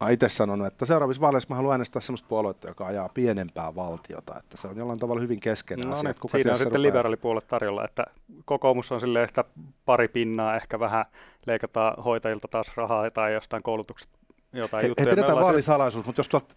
Mä 0.00 0.10
itse 0.10 0.28
sanonut, 0.28 0.66
että 0.66 0.86
seuraavissa 0.86 1.20
vaaleissa 1.20 1.48
mä 1.48 1.56
haluan 1.56 1.72
äänestää 1.72 2.00
sellaista 2.00 2.28
puoluetta, 2.28 2.68
joka 2.68 2.86
ajaa 2.86 3.08
pienempää 3.14 3.74
valtiota, 3.74 4.34
että 4.38 4.56
se 4.56 4.68
on 4.68 4.76
jollain 4.76 4.98
tavalla 4.98 5.20
hyvin 5.20 5.40
keskeinen 5.40 5.86
No 5.88 5.92
asia. 5.92 6.08
niin, 6.12 6.30
siinä 6.30 6.50
on 6.50 6.56
sitten 6.56 6.72
rupeaa- 6.72 6.82
liberaalipuolet 6.82 7.46
tarjolla, 7.48 7.84
että 7.84 8.04
kokoomus 8.44 8.92
on 8.92 9.00
silleen, 9.00 9.24
että 9.24 9.44
pari 9.84 10.08
pinnaa, 10.08 10.56
ehkä 10.56 10.80
vähän 10.80 11.04
leikataan 11.46 12.02
hoitajilta 12.04 12.48
taas 12.50 12.76
rahaa 12.76 13.10
tai 13.10 13.34
jostain 13.34 13.62
koulutuksesta 13.62 14.18
jotain 14.52 14.82
Hei, 14.82 14.90
juttuja. 14.90 15.06
Me 15.06 15.10
pidetään 15.10 15.38
vaalisalaisuus, 15.38 16.06
mutta 16.06 16.20
jos 16.20 16.28
tuolta 16.28 16.54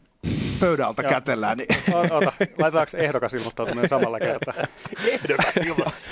pöydän 0.59 0.87
alta 0.87 1.03
kätellään. 1.03 1.57
Niin. 1.57 1.67
Ota, 1.93 2.31
laitetaanko 2.59 2.97
ehdokas 2.97 3.33
ilmoittautuminen 3.33 3.89
samalla 3.89 4.19
kertaa? 4.19 4.53
Ehdokas. 5.13 5.55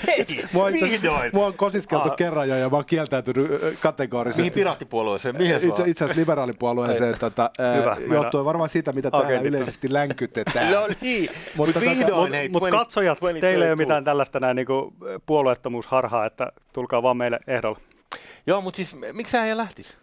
Hei, 0.07 0.25
Mua, 0.53 0.65
vihdoin. 0.71 1.31
on 1.33 1.53
kosiskeltu 1.53 2.09
Ah. 2.09 2.15
kerran 2.15 2.49
jo 2.49 2.55
ja 2.55 2.69
mä 2.69 2.75
oon 2.75 2.85
kieltäytynyt 2.85 3.51
kategorisesti. 3.79 4.41
Mihin 4.41 4.53
piraattipuolueeseen? 4.53 5.37
Mihin 5.37 5.55
Itse, 5.55 5.83
itse 5.85 6.03
asiassa 6.05 6.21
liberaalipuolueeseen 6.21 7.19
tota, 7.19 7.49
Hyvä, 7.79 8.15
johtuen 8.15 8.45
varmaan 8.45 8.69
siitä, 8.69 8.91
mitä 8.91 9.11
täällä 9.11 9.39
yleisesti 9.39 9.93
länkytetään. 9.93 10.71
No 10.77 10.87
niin, 11.01 11.29
Mutta 11.57 11.73
mutta 11.73 11.79
tota- 11.79 11.83
vihdoin 11.97 12.33
hei, 12.33 12.49
Mutta 12.49 12.59
20 12.69 12.77
katsojat, 12.77 13.19
20, 13.19 13.47
teillä 13.47 13.65
ei 13.65 13.71
ole 13.71 13.75
22. 13.75 13.83
mitään 13.85 14.03
tällaista 14.03 14.39
näin 14.39 14.55
niinku 14.55 14.93
puolueettomuusharhaa, 15.25 16.25
että 16.25 16.51
tulkaa 16.73 17.03
vaan 17.03 17.17
meille 17.17 17.39
ehdolla. 17.47 17.79
Joo, 18.47 18.61
mutta 18.61 18.75
siis 18.75 18.95
miksi 19.13 19.31
sä 19.31 19.45
ei 19.45 19.57
lähtisi? 19.57 19.95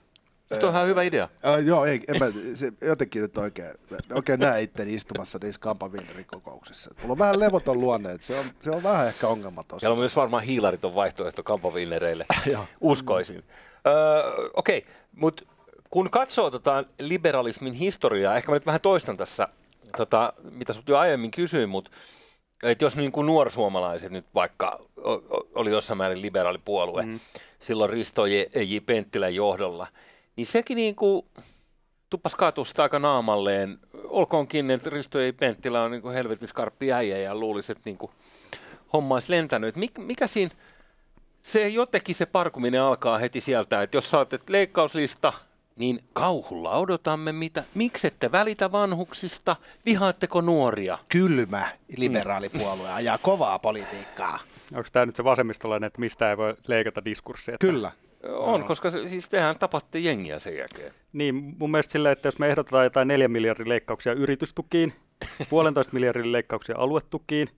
Se 0.60 0.66
on 0.66 0.72
ihan 0.72 0.86
hyvä 0.86 1.02
idea. 1.02 1.24
Uh, 1.24 1.66
joo, 1.66 1.84
ei, 1.84 2.00
en 2.08 2.16
mä, 2.18 2.26
se, 2.54 2.72
jotenkin 2.80 3.22
nyt 3.22 3.38
oikein, 3.38 3.70
oikein 4.12 4.40
näe 4.40 4.62
itteni 4.62 4.94
istumassa 4.94 5.38
niissä 5.42 5.60
Kampavinderin 5.60 6.26
kokouksissa. 6.26 6.94
Mulla 7.00 7.12
on 7.12 7.18
vähän 7.18 7.40
levoton 7.40 7.80
luonne, 7.80 8.12
että 8.12 8.26
se 8.26 8.38
on, 8.38 8.44
se 8.60 8.70
on 8.70 8.82
vähän 8.82 9.06
ehkä 9.06 9.28
ongelma 9.28 9.62
tossa. 9.62 9.80
Siellä 9.80 9.92
on 9.92 9.98
myös 9.98 10.16
varmaan 10.16 10.42
hiilariton 10.42 10.94
vaihtoehto 10.94 11.42
kampavinnereille, 11.42 12.26
Joo. 12.52 12.64
uskoisin. 12.80 13.44
Öö, 13.86 13.94
Okei, 14.54 14.78
okay, 14.78 14.90
mutta 15.12 15.42
kun 15.90 16.10
katsoo 16.10 16.50
tota 16.50 16.84
liberalismin 17.00 17.72
historiaa, 17.72 18.36
ehkä 18.36 18.52
mä 18.52 18.56
nyt 18.56 18.66
vähän 18.66 18.80
toistan 18.80 19.16
tässä, 19.16 19.48
tota, 19.96 20.32
mitä 20.50 20.72
sut 20.72 20.88
jo 20.88 20.98
aiemmin 20.98 21.30
kysyin, 21.30 21.68
mutta 21.68 21.90
että 22.62 22.84
jos 22.84 22.96
niin 22.96 23.12
kuin 23.12 23.26
nuorsuomalaiset 23.26 24.12
nyt 24.12 24.26
vaikka 24.34 24.80
oli 25.54 25.70
jossain 25.70 25.98
määrin 25.98 26.22
liberaalipuolue, 26.22 27.02
mm. 27.02 27.20
silloin 27.60 27.90
Risto 27.90 28.26
J. 28.26 28.34
J. 28.54 28.76
Penttilän 28.86 29.34
johdolla, 29.34 29.86
niin 30.36 30.46
sekin 30.46 30.76
niin 30.76 30.94
kuin 30.94 31.26
tuppas 32.10 32.34
kaatua 32.34 32.64
sitä 32.64 32.82
aika 32.82 32.98
naamalleen. 32.98 33.78
Olkoonkin, 34.04 34.70
että 34.70 34.90
Risto 34.90 35.20
J. 35.20 35.28
Penttilä 35.32 35.82
on 35.82 35.90
niin 35.90 36.02
kuin 36.02 36.14
helvetin 36.14 36.48
skarppi 36.48 36.92
äijä 36.92 37.18
ja 37.18 37.34
luulisi, 37.34 37.72
että 37.72 37.82
niin 37.84 37.98
kuin 37.98 38.12
homma 38.92 39.14
olisi 39.14 39.30
lentänyt. 39.32 39.76
Mik, 39.76 39.98
mikä 39.98 40.26
siinä, 40.26 40.54
se 41.42 41.68
jotenkin 41.68 42.14
se 42.14 42.26
parkuminen 42.26 42.82
alkaa 42.82 43.18
heti 43.18 43.40
sieltä, 43.40 43.82
että 43.82 43.96
jos 43.96 44.10
saatet 44.10 44.50
leikkauslista, 44.50 45.32
niin 45.76 46.04
kauhulla 46.12 46.70
odotamme 46.76 47.32
mitä. 47.32 47.64
Miksette 47.74 48.32
välitä 48.32 48.72
vanhuksista? 48.72 49.56
Vihaatteko 49.86 50.40
nuoria? 50.40 50.98
Kylmä 51.08 51.68
liberaalipuolue 51.96 52.92
ajaa 52.92 53.18
kovaa 53.18 53.58
politiikkaa. 53.58 54.38
Onko 54.74 54.88
tämä 54.92 55.06
nyt 55.06 55.16
se 55.16 55.24
vasemmistolainen, 55.24 55.86
että 55.86 56.00
mistä 56.00 56.30
ei 56.30 56.36
voi 56.36 56.54
leikata 56.66 57.04
diskurssia? 57.04 57.54
Että- 57.54 57.66
Kyllä. 57.66 57.92
On, 58.28 58.64
koska 58.64 58.90
se, 58.90 59.08
siis 59.08 59.28
tehän 59.28 59.58
tapatte 59.58 59.98
jengiä 59.98 60.38
sen 60.38 60.56
jälkeen. 60.56 60.92
Niin, 61.12 61.34
mun 61.34 61.70
mielestä 61.70 61.92
silleen, 61.92 62.12
että 62.12 62.28
jos 62.28 62.38
me 62.38 62.48
ehdotetaan 62.48 62.84
jotain 62.84 63.08
4 63.08 63.28
miljardin 63.28 63.68
leikkauksia 63.68 64.12
yritystukiin, 64.12 64.92
puolentoista 65.50 65.92
miljardin 65.94 66.32
leikkauksia 66.32 66.74
aluetukiin, 66.78 67.48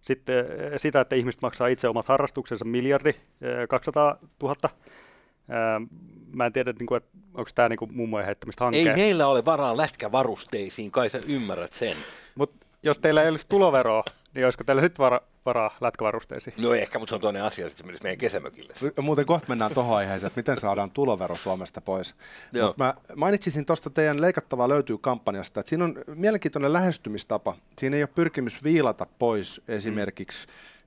sitten 0.00 0.38
eh, 0.38 0.72
sitä, 0.76 1.00
että 1.00 1.16
ihmiset 1.16 1.42
maksaa 1.42 1.68
itse 1.68 1.88
omat 1.88 2.06
harrastuksensa 2.08 2.64
miljardi, 2.64 3.08
eh, 3.08 3.68
200 3.68 4.16
000. 4.42 4.56
Eh, 4.64 5.88
Mä 6.32 6.46
en 6.46 6.52
tiedä, 6.52 6.72
niin 6.78 6.86
kuin, 6.86 6.96
että 6.96 7.10
onko 7.34 7.50
tämä 7.54 7.68
niin 7.68 7.78
mummojen 7.92 8.26
heittämistä 8.26 8.64
Ei 8.64 8.66
hankkeen. 8.66 8.98
meillä 8.98 9.26
ole 9.26 9.44
varaa 9.44 9.76
lätkävarusteisiin, 9.76 10.90
kai 10.90 11.08
sä 11.08 11.20
ymmärrät 11.26 11.72
sen. 11.72 11.96
Mutta 12.34 12.66
jos 12.82 12.98
teillä 12.98 13.22
ei 13.22 13.28
olisi 13.28 13.46
tuloveroa, 13.48 14.04
niin 14.34 14.44
olisiko 14.44 14.64
teillä 14.64 14.82
sitten 14.82 15.04
vara, 15.04 15.20
varaa 15.46 15.76
lätkävarusteisiin? 15.80 16.54
No 16.58 16.74
ehkä, 16.74 16.98
mutta 16.98 17.10
se 17.10 17.14
on 17.14 17.20
toinen 17.20 17.42
asia, 17.42 17.68
sitten 17.68 17.78
se 17.78 17.86
menisi 17.86 18.02
meidän 18.02 18.18
kesämökille. 18.18 18.72
Muuten 19.02 19.26
kohta 19.26 19.48
mennään 19.48 19.74
tuohon 19.74 19.96
aiheeseen, 19.96 20.26
että 20.26 20.38
miten 20.38 20.60
saadaan 20.60 20.90
tulovero 20.90 21.34
Suomesta 21.34 21.80
pois. 21.80 22.14
Joo. 22.52 22.66
Mut 22.66 22.76
mä 22.76 22.94
mainitsisin 23.16 23.66
tuosta 23.66 23.90
teidän 23.90 24.20
leikattavaa 24.20 24.68
löytyy 24.68 24.98
kampanjasta, 24.98 25.60
että 25.60 25.68
siinä 25.68 25.84
on 25.84 25.94
mielenkiintoinen 26.14 26.72
lähestymistapa. 26.72 27.56
Siinä 27.78 27.96
ei 27.96 28.02
ole 28.02 28.10
pyrkimys 28.14 28.64
viilata 28.64 29.06
pois 29.18 29.60
esimerkiksi 29.68 30.46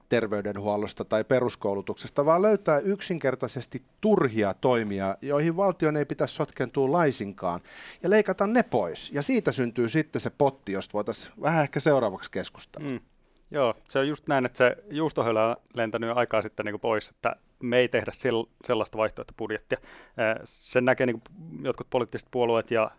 terveydenhuollosta 0.09 1.05
tai 1.05 1.23
peruskoulutuksesta, 1.23 2.25
vaan 2.25 2.41
löytää 2.41 2.79
yksinkertaisesti 2.79 3.81
turhia 4.01 4.53
toimia, 4.53 5.17
joihin 5.21 5.57
valtion 5.57 5.97
ei 5.97 6.05
pitäisi 6.05 6.33
sotkentua 6.33 6.91
laisinkaan, 6.91 7.61
ja 8.03 8.09
leikata 8.09 8.47
ne 8.47 8.63
pois. 8.63 9.11
Ja 9.11 9.21
siitä 9.21 9.51
syntyy 9.51 9.89
sitten 9.89 10.21
se 10.21 10.29
potti, 10.29 10.71
josta 10.71 10.93
voitaisiin 10.93 11.33
vähän 11.41 11.63
ehkä 11.63 11.79
seuraavaksi 11.79 12.31
keskustella. 12.31 12.89
Mm. 12.89 12.99
Joo, 13.51 13.73
se 13.89 13.99
on 13.99 14.07
just 14.07 14.27
näin, 14.27 14.45
että 14.45 14.57
se 14.57 14.75
juustohöylä 14.89 15.47
on 15.47 15.55
lentänyt 15.73 16.17
aikaa 16.17 16.41
sitten 16.41 16.65
niin 16.65 16.79
pois, 16.79 17.09
että 17.09 17.35
me 17.59 17.77
ei 17.77 17.87
tehdä 17.87 18.11
sel- 18.11 18.49
sellaista 18.65 18.97
vaihtoehtobudjettia. 18.97 19.77
Sen 20.43 20.85
näkee 20.85 21.05
niin 21.05 21.21
kuin 21.21 21.65
jotkut 21.65 21.87
poliittiset 21.89 22.27
puolueet 22.31 22.71
ja 22.71 22.91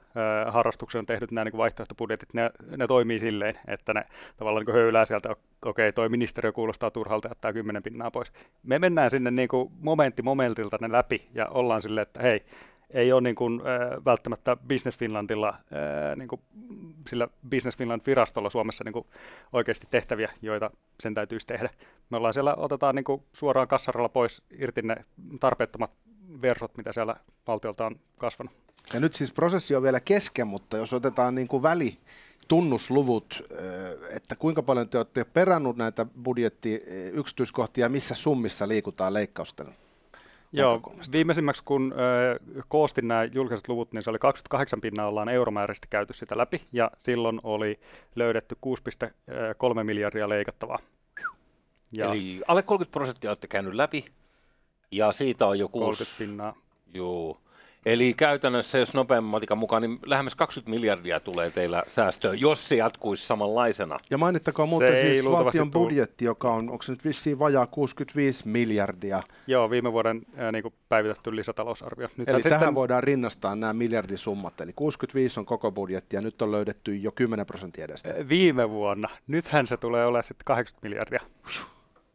harrastuksen 0.49 0.99
on 0.99 1.07
tehnyt 1.07 1.31
nämä 1.31 1.45
niin 1.45 1.53
kuin 1.53 1.59
vaihtoehtobudjetit, 1.59 2.35
ne, 2.35 2.51
ne 2.77 2.87
toimii 2.87 3.19
silleen, 3.19 3.59
että 3.67 3.95
ne 3.95 4.05
tavallaan 4.37 4.67
niin 4.67 4.75
höylää 4.75 5.05
sieltä, 5.05 5.37
okei, 5.65 5.93
toi 5.93 6.09
ministeriö 6.09 6.53
kuulostaa 6.53 6.91
turhalta, 6.91 7.29
jättää 7.29 7.53
kymmenen 7.53 7.83
pinnaa 7.83 8.11
pois. 8.11 8.33
Me 8.63 8.79
mennään 8.79 9.11
sinne 9.11 9.31
niin 9.31 9.49
kuin 9.49 9.73
momentti 9.81 10.23
momentilta 10.23 10.79
ne 10.81 10.93
läpi 10.93 11.29
ja 11.35 11.47
ollaan 11.47 11.83
silleen, 11.83 12.03
että 12.03 12.23
hei, 12.23 12.45
ei 12.91 13.13
ole 13.13 13.21
niin 13.21 13.35
kuin, 13.35 13.61
äh, 13.61 14.05
välttämättä 14.05 14.57
Business 14.69 14.99
Finlandilla, 14.99 15.49
äh, 15.49 16.17
niin 16.17 16.29
kuin, 16.29 16.41
sillä 17.09 17.29
Business 17.51 17.79
Finland-virastolla 17.79 18.51
Suomessa 18.51 18.85
niin 18.85 18.93
kuin, 18.93 19.07
oikeasti 19.53 19.87
tehtäviä, 19.91 20.31
joita 20.43 20.71
sen 21.01 21.15
täytyisi 21.15 21.47
tehdä. 21.47 21.71
Me 22.11 22.17
ollaan 22.17 22.35
siellä, 22.35 22.55
otetaan 22.55 22.95
niin 22.95 23.05
kuin, 23.05 23.23
suoraan 23.33 23.69
kassaralla 23.69 24.09
pois 24.09 24.43
irti 24.59 24.83
ne 24.83 24.97
tarpeettomat 25.41 25.91
versot, 26.43 26.77
mitä 26.77 26.93
siellä 26.93 27.17
valtiolta 27.47 27.87
on 27.87 28.01
kasvanut. 28.19 28.53
Ja 28.93 29.01
nyt 29.01 29.15
siis 29.15 29.33
prosessi 29.33 29.75
on 29.75 29.83
vielä 29.83 30.01
kesken, 30.01 30.47
mutta 30.47 30.77
jos 30.77 30.93
otetaan 30.93 31.35
niin 31.35 31.49
kuin 31.49 31.63
väli 31.63 31.99
tunnusluvut, 32.49 33.43
ö, 33.51 33.99
että 34.11 34.37
kuinka 34.37 34.63
paljon 34.63 34.89
te 34.89 34.99
olette 34.99 35.25
perannut 35.25 35.77
näitä 35.77 36.07
budjetti 36.23 36.83
yksityiskohtia, 37.13 37.89
missä 37.89 38.15
summissa 38.15 38.69
liikutaan 38.69 39.15
leikkausten 39.15 39.67
Joo, 40.53 40.81
viimeisimmäksi 41.13 41.63
kun 41.65 41.93
ö, 41.93 42.63
koostin 42.69 43.09
nämä 43.09 43.25
julkiset 43.25 43.69
luvut, 43.69 43.93
niin 43.93 44.03
se 44.03 44.11
oli 44.11 44.19
28 44.19 44.81
pinnaa 44.81 45.09
ollaan 45.09 45.29
euromääräisesti 45.29 45.87
käyty 45.91 46.13
sitä 46.13 46.39
läpi, 46.39 46.63
ja 46.73 46.91
silloin 46.99 47.41
oli 47.43 47.81
löydetty 48.17 48.57
6,3 48.67 49.85
miljardia 49.85 50.29
leikattavaa. 50.29 50.79
Ja 51.93 52.07
Eli 52.07 52.41
alle 52.49 52.63
30 52.63 52.93
prosenttia 52.93 53.31
olette 53.31 53.47
käynyt 53.47 53.75
läpi, 53.75 54.05
ja 54.91 55.13
siitä 55.13 55.47
on 55.47 55.59
jo 55.59 55.69
30 55.69 56.05
kuusi. 56.05 56.19
pinnaa. 56.19 56.55
Joo. 56.95 57.41
Eli 57.89 58.15
käytännössä, 58.15 58.79
jos 58.79 58.95
nopean 58.95 59.25
matikan 59.25 59.59
mukaan, 59.59 59.83
niin 59.83 59.99
lähemmäs 60.07 60.35
20 60.35 60.71
miljardia 60.71 61.21
tulee 61.21 61.51
teillä 61.51 61.83
säästöä, 61.89 62.35
jos 62.35 62.69
se 62.69 62.77
jatkuisi 62.77 63.27
samanlaisena. 63.27 63.97
Ja 64.11 64.19
mainittakoon 64.19 64.69
muuten 64.69 64.95
ei 64.95 65.15
siis 65.15 65.25
valtion 65.31 65.71
budjetti, 65.71 66.25
joka 66.25 66.53
on, 66.53 66.71
onko 66.71 66.83
se 66.83 66.93
nyt 66.93 67.05
vissiin 67.05 67.39
vajaa 67.39 67.67
65 67.67 68.49
miljardia. 68.49 69.21
Joo, 69.47 69.71
viime 69.71 69.93
vuoden 69.93 70.23
ää, 70.37 70.53
niin 70.53 70.65
päivitetty 70.89 71.37
lisätalousarvio. 71.37 72.09
Nythän 72.17 72.35
Eli 72.35 72.43
sitten, 72.43 72.61
tähän 72.61 72.75
voidaan 72.75 73.03
rinnastaa 73.03 73.57
nämä 73.57 73.73
miljardisummat. 73.73 74.61
Eli 74.61 74.73
65 74.73 75.41
on 75.41 75.47
koko 75.47 75.73
budjetti 75.73 76.17
ja 76.17 76.23
nyt 76.23 76.43
on 76.43 76.53
löydetty 76.53 76.97
jo 76.97 77.13
10 77.13 77.47
prosenttia 77.47 77.85
edestä. 77.85 78.15
viime 78.29 78.71
vuonna, 78.71 79.09
nythän 79.27 79.67
se 79.67 79.77
tulee 79.77 80.07
olemaan 80.07 80.25
sitten 80.25 80.45
80 80.45 80.89
miljardia. 80.89 81.21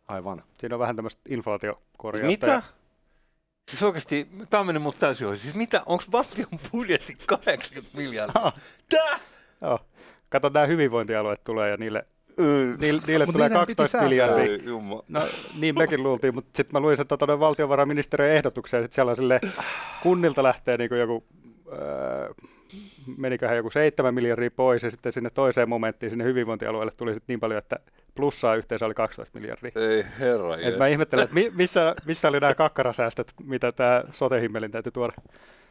Aivan. 0.08 0.44
Siinä 0.58 0.76
on 0.76 0.80
vähän 0.80 0.96
tämmöistä 0.96 1.22
inflaatiokorjausta. 1.30 2.28
Mitä? 2.28 2.48
ja- 2.52 2.83
Siis 3.72 3.84
oikeasti, 3.84 4.28
tämä 4.50 4.62
on 4.62 4.66
mennyt 4.66 4.84
mut 4.84 5.00
täysin 5.00 5.28
ohi. 5.28 5.38
Siis 5.38 5.56
mitä, 5.56 5.82
onko 5.86 6.04
valtion 6.12 6.48
budjetti 6.72 7.14
80 7.26 7.98
miljardia? 7.98 8.52
Tää? 8.90 9.20
Joo. 9.62 9.80
Kato, 10.30 10.50
nämä 10.54 10.66
hyvinvointialueet 10.66 11.44
tulee 11.44 11.70
ja 11.70 11.76
niille, 11.80 12.04
Öö. 12.40 12.76
niille, 12.78 13.02
niille 13.08 13.26
tulee 13.26 13.50
niiden 13.50 13.66
piti 13.66 13.76
12 13.76 13.88
säästää. 13.88 14.10
miljardia. 14.10 14.44
Ei, 14.54 14.66
Jumma. 14.66 15.04
No 15.08 15.22
niin 15.60 15.78
mekin 15.78 16.04
luultiin, 16.04 16.36
mutta 16.36 16.50
sitten 16.58 16.74
mä 16.74 16.80
luin 16.80 16.98
sen 16.98 17.06
noin 17.28 17.40
valtiovarainministeriön 17.40 18.36
ehdotuksen, 18.36 18.78
ja 18.78 18.84
sitten 18.84 18.96
siellä 18.96 19.10
on 19.10 19.16
sille, 19.16 19.40
kunnilta 20.04 20.44
lähtee 20.44 20.78
niin 20.78 20.98
joku, 21.00 21.24
öö, 21.72 22.34
meniköhän 23.18 23.58
joku 23.58 23.70
7 23.70 24.14
miljardia 24.14 24.52
pois, 24.52 24.84
ja 24.84 24.92
sitten 24.92 25.14
sinne 25.14 25.30
toiseen 25.30 25.70
momenttiin, 25.70 26.10
sinne 26.10 26.26
hyvinvointialueelle 26.26 26.92
tuli 26.98 27.14
sitten 27.14 27.34
niin 27.34 27.40
paljon, 27.40 27.58
että 27.58 27.76
plussaa 28.16 28.56
yhteensä 28.56 28.86
oli 28.86 28.94
12 28.94 29.40
miljardia. 29.40 29.72
Ei 29.76 30.06
herra 30.20 30.58
Et 30.58 30.78
mä 30.78 30.88
ihmettelen, 30.88 31.24
että 31.24 31.34
mi- 31.34 31.52
missä, 31.56 31.96
missä 32.06 32.28
oli 32.28 32.40
nämä 32.40 32.56
kakkarasäästöt, 32.56 33.34
mitä 33.44 33.72
tämä 33.72 34.04
sote-himmelin 34.12 34.72
täytyy 34.72 34.92
tuoda. 34.92 35.14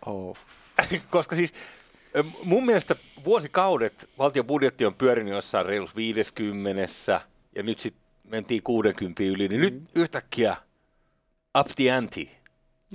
Oh. 0.06 0.36
Koska 1.10 1.36
siis 1.36 1.54
mun 2.44 2.66
mielestä 2.66 2.96
vuosikaudet 3.24 4.08
valtion 4.18 4.46
budjetti 4.46 4.86
on 4.86 4.94
pyörinyt 4.94 5.34
jossain 5.34 5.66
reilussa 5.66 5.96
50 5.96 7.20
ja 7.54 7.62
nyt 7.62 7.78
sitten 7.78 8.02
mentiin 8.24 8.62
60 8.62 9.22
yli, 9.22 9.48
niin 9.48 9.60
nyt 9.60 9.82
yhtäkkiä 9.94 10.56
up 11.58 11.66
the 11.76 11.92
ante, 11.92 12.28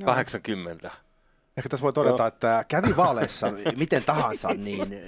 80. 0.05 0.91
Ehkä 1.57 1.69
tässä 1.69 1.83
voi 1.83 1.93
todeta, 1.93 2.27
että 2.27 2.65
kävi 2.67 2.95
vaaleissa 2.97 3.47
miten 3.77 4.03
tahansa, 4.03 4.49
niin 4.67 4.93
eh, 4.93 5.07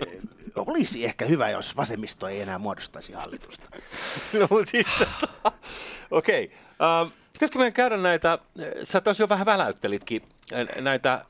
olisi 0.56 1.06
ehkä 1.06 1.26
hyvä, 1.26 1.50
jos 1.50 1.78
vasemmisto 1.78 2.28
ei 2.28 2.42
enää 2.42 2.60
muodostaisi 2.60 3.14
hallitusta. 3.14 3.70
No 4.40 4.48
mutta 4.50 4.72
siis, 4.72 4.88
tota, 5.00 5.52
okei. 6.12 6.52
Okay. 6.80 7.12
pitäisikö 7.34 7.60
meidän 7.60 7.74
käydä 7.74 7.98
näitä, 7.98 8.40
sä 8.84 9.02
taas 9.02 9.20
jo 9.20 9.30
vähän 9.30 9.46
väläyttelitkin, 9.46 10.22
äh, 10.54 10.82
näitä 10.82 11.14
äh, 11.14 11.24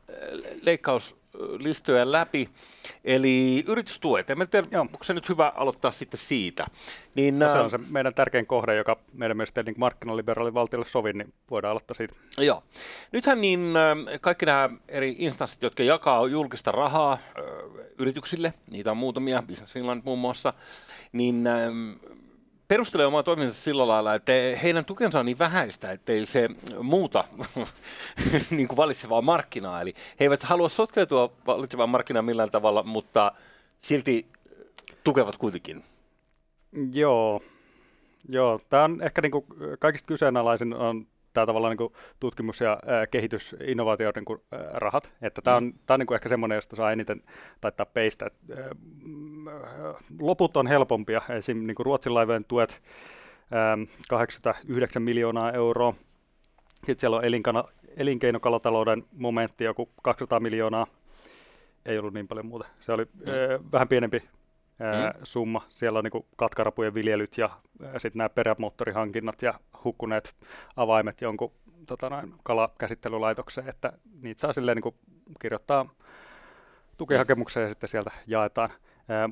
leikkaus, 0.62 1.19
listoja 1.40 2.12
läpi. 2.12 2.50
Eli 3.04 3.64
yritystuet, 3.68 4.30
en 4.30 4.48
tiedä, 4.52 4.68
Joo. 4.72 4.82
onko 4.82 5.04
se 5.04 5.14
nyt 5.14 5.30
hyvä 5.30 5.52
aloittaa 5.56 5.92
sitten 5.92 6.18
siitä. 6.18 6.68
Niin, 7.16 7.40
No, 7.40 7.50
se 7.50 7.56
ää, 7.56 7.64
on 7.64 7.70
se 7.70 7.78
meidän 7.90 8.14
tärkein 8.14 8.46
kohde, 8.46 8.76
joka 8.76 8.98
meidän 9.14 9.38
mielestä 9.38 9.64
niin 9.64 9.76
markkinaliberaalin 9.78 10.54
valtiolle 10.54 10.86
sovi, 10.86 11.14
niin 11.14 11.34
voidaan 11.52 11.72
aloittaa 11.72 11.96
siitä. 11.96 12.16
Joo. 12.38 12.64
Nythän 13.12 13.42
niin 13.42 13.74
äh, 13.78 14.20
kaikki 14.22 14.46
nämä 14.46 14.70
eri 14.88 15.16
instanssit, 15.20 15.62
jotka 15.62 15.84
jakaa 15.84 16.28
julkista 16.28 16.72
rahaa 16.72 17.12
äh, 17.14 17.20
yrityksille, 18.00 18.54
niitä 18.72 18.92
on 18.92 18.98
muutamia, 18.98 19.44
Business 19.48 19.74
Finland 19.74 20.02
muun 20.06 20.20
muassa, 20.20 20.54
niin 21.12 21.48
ähm, 21.48 21.92
perustelee 22.70 23.06
omaa 23.06 23.24
toimintansa 23.24 23.62
sillä 23.62 23.88
lailla, 23.88 24.16
että 24.16 24.32
heidän 24.64 24.86
tukensa 24.86 25.20
on 25.20 25.26
niin 25.26 25.40
vähäistä, 25.40 25.92
ettei 25.92 26.26
se 26.26 26.50
muuta 26.82 27.24
niin 28.52 28.68
kuin 28.68 28.78
valitsevaa 28.78 29.22
markkinaa. 29.22 29.82
Eli 29.82 29.94
he 30.20 30.26
eivät 30.26 30.44
halua 30.44 30.70
sotkeutua 30.70 31.32
valitsevaan 31.48 31.90
markkinaan 31.90 32.26
millään 32.26 32.52
tavalla, 32.52 32.84
mutta 32.84 33.32
silti 33.80 34.26
tukevat 35.04 35.38
kuitenkin. 35.38 35.84
Joo, 36.94 37.42
Joo, 38.32 38.62
tämä 38.70 38.84
on 38.84 39.02
ehkä 39.02 39.22
niinku 39.22 39.46
kaikista 39.80 40.08
kyseenalaisin 40.08 40.74
on 40.74 41.08
tämä 41.34 41.46
tavallaan 41.46 41.72
niinku 41.72 41.94
tutkimus- 42.20 42.62
ja 42.62 42.80
ää, 42.86 43.08
kehitys, 43.08 43.56
innovaatioiden 43.68 44.22
niinku, 44.22 44.46
ää, 44.52 44.60
rahat. 44.74 45.12
Että 45.22 45.42
tämä 45.42 45.58
on, 45.58 45.74
tää 45.86 45.96
on 45.96 46.00
niinku 46.00 46.14
ehkä 46.14 46.30
semmoinen, 46.30 46.56
josta 46.56 46.76
saa 46.76 46.92
eniten 46.92 47.24
taittaa 47.62 47.86
peistä. 47.86 48.26
Et, 48.26 48.34
ää, 48.58 48.70
mm, 49.02 49.46
loput 50.20 50.58
on 50.58 50.68
helpompia. 50.68 51.22
Esim. 51.30 51.58
Niinku 51.58 51.84
Ruotsin 51.84 52.14
laivojen 52.14 52.46
tuet 52.46 52.82
ää, 53.52 53.78
89 54.10 55.02
miljoonaa 55.02 55.52
euroa. 55.52 55.94
Sitten 56.76 57.00
siellä 57.00 57.18
on 57.18 57.26
elinkana, 57.26 57.64
elinkeinokalatalouden 57.98 59.04
momentti, 59.12 59.64
joku 59.64 59.90
200 60.02 60.40
miljoonaa. 60.40 60.88
Ei 61.86 62.00
ollut 62.00 62.14
niin 62.14 62.28
paljon 62.28 62.46
muuta. 62.46 62.66
Se 62.80 62.92
oli 62.92 63.06
mm. 63.06 63.28
ää, 63.28 63.60
vähän 63.72 63.88
pienempi 63.88 64.24
ää, 64.80 65.10
Mm. 65.10 65.20
summa. 65.24 65.66
Siellä 65.70 66.00
on 66.00 66.04
niinku 66.04 66.26
katkarapujen 66.36 66.94
viljelyt 66.94 67.38
ja 67.38 67.50
sitten 67.98 68.18
nämä 68.18 68.30
perämoottorihankinnat 68.30 69.42
ja 69.42 69.54
hukkuneet 69.84 70.36
avaimet 70.76 71.22
jonkun 71.22 71.52
tota 71.88 72.10
noin, 72.10 72.34
kalakäsittelylaitokseen, 72.44 73.70
että 73.70 73.94
niitä 74.22 74.42
saa 74.42 74.54
silleen 74.54 74.76
niinku 74.76 74.96
kirjoittaa 75.42 75.90
tukihakemukseen 76.98 77.64
ja 77.64 77.70
sitten 77.70 77.90
sieltä 77.90 78.12
jaetaan. 78.28 78.70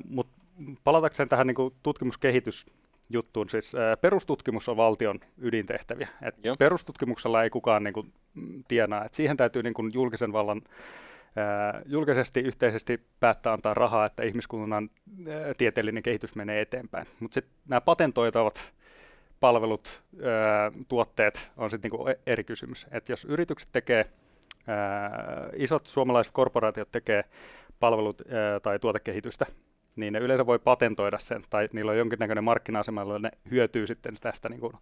Mutta 0.08 0.32
palatakseen 0.84 1.28
tähän 1.28 1.46
niinku 1.46 1.74
tutkimuskehitysjuttuun, 1.82 3.48
siis 3.48 3.74
ää, 3.74 3.96
perustutkimus 3.96 4.68
on 4.68 4.76
valtion 4.76 5.20
ydintehtäviä. 5.38 6.08
Et 6.22 6.34
Joo. 6.44 6.56
perustutkimuksella 6.56 7.42
ei 7.42 7.50
kukaan 7.50 7.84
niinku, 7.84 8.06
mm, 8.34 8.64
tienaa, 8.68 9.04
et 9.04 9.14
siihen 9.14 9.36
täytyy 9.36 9.62
niinku 9.62 9.82
julkisen 9.92 10.32
vallan 10.32 10.62
julkisesti, 11.86 12.40
yhteisesti 12.40 13.06
päättää 13.20 13.52
antaa 13.52 13.74
rahaa, 13.74 14.04
että 14.06 14.22
ihmiskunnan 14.22 14.90
ää, 15.28 15.54
tieteellinen 15.58 16.02
kehitys 16.02 16.34
menee 16.34 16.60
eteenpäin. 16.60 17.06
Mutta 17.20 17.34
sitten 17.34 17.54
nämä 17.68 17.80
patentoitavat 17.80 18.72
palvelut, 19.40 20.02
ää, 20.24 20.72
tuotteet 20.88 21.50
on 21.56 21.70
sitten 21.70 21.90
niinku 21.90 22.08
e- 22.08 22.18
eri 22.26 22.44
kysymys. 22.44 22.86
Et 22.90 23.08
jos 23.08 23.24
yritykset 23.24 23.68
tekee, 23.72 24.06
isot 25.56 25.86
suomalaiset 25.86 26.32
korporaatiot 26.32 26.92
tekee 26.92 27.24
palvelut 27.80 28.22
tai 28.62 28.78
tuotekehitystä, 28.78 29.46
niin 29.96 30.12
ne 30.12 30.18
yleensä 30.18 30.46
voi 30.46 30.58
patentoida 30.58 31.18
sen, 31.18 31.44
tai 31.50 31.68
niillä 31.72 31.92
on 31.92 31.98
jonkinnäköinen 31.98 32.44
markkina-asema, 32.44 33.00
jolla 33.00 33.18
ne 33.18 33.30
hyötyy 33.50 33.86
sitten 33.86 34.14
tästä 34.20 34.48
niin 34.48 34.60
kuin, 34.60 34.72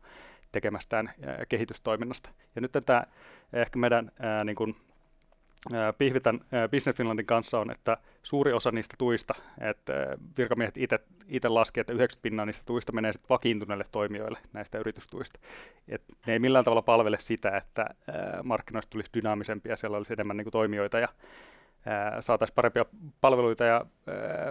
tekemästään 0.52 1.10
ää, 1.26 1.44
kehitystoiminnasta. 1.48 2.30
Ja 2.54 2.60
nyt 2.60 2.72
tämä 2.86 3.02
ehkä 3.52 3.78
meidän 3.78 4.12
niin 4.44 4.56
kuin, 4.56 4.76
pihvitän 5.98 6.40
Business 6.70 6.96
Finlandin 6.96 7.26
kanssa 7.26 7.58
on, 7.60 7.70
että 7.70 7.96
suuri 8.22 8.52
osa 8.52 8.72
niistä 8.72 8.94
tuista, 8.98 9.34
että 9.60 9.92
virkamiehet 10.38 10.74
itse 11.28 11.48
laski, 11.48 11.80
että 11.80 11.92
90 11.92 12.22
pinnaa 12.22 12.46
niistä 12.46 12.62
tuista 12.66 12.92
menee 12.92 13.12
sitten 13.12 13.28
vakiintuneille 13.28 13.84
toimijoille 13.92 14.38
näistä 14.52 14.78
yritystuista. 14.78 15.40
Et 15.88 16.02
ne 16.26 16.32
ei 16.32 16.38
millään 16.38 16.64
tavalla 16.64 16.82
palvele 16.82 17.16
sitä, 17.20 17.56
että 17.56 17.86
markkinoista 18.44 18.90
tulisi 18.90 19.10
dynaamisempia, 19.14 19.76
siellä 19.76 19.96
olisi 19.96 20.12
enemmän 20.12 20.36
niin 20.36 20.44
kuin, 20.44 20.52
toimijoita 20.52 20.98
ja 20.98 21.08
saataisiin 22.20 22.54
parempia 22.54 22.84
palveluita 23.20 23.64
ja 23.64 23.86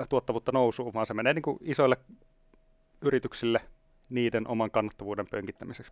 tuottavuutta 0.09 0.51
nousuun, 0.51 0.93
vaan 0.93 1.07
se 1.07 1.13
menee 1.13 1.33
niin 1.33 1.43
kuin 1.43 1.57
isoille 1.61 1.97
yrityksille 3.01 3.61
niiden 4.09 4.47
oman 4.47 4.71
kannattavuuden 4.71 5.27
pönkittämiseksi. 5.27 5.91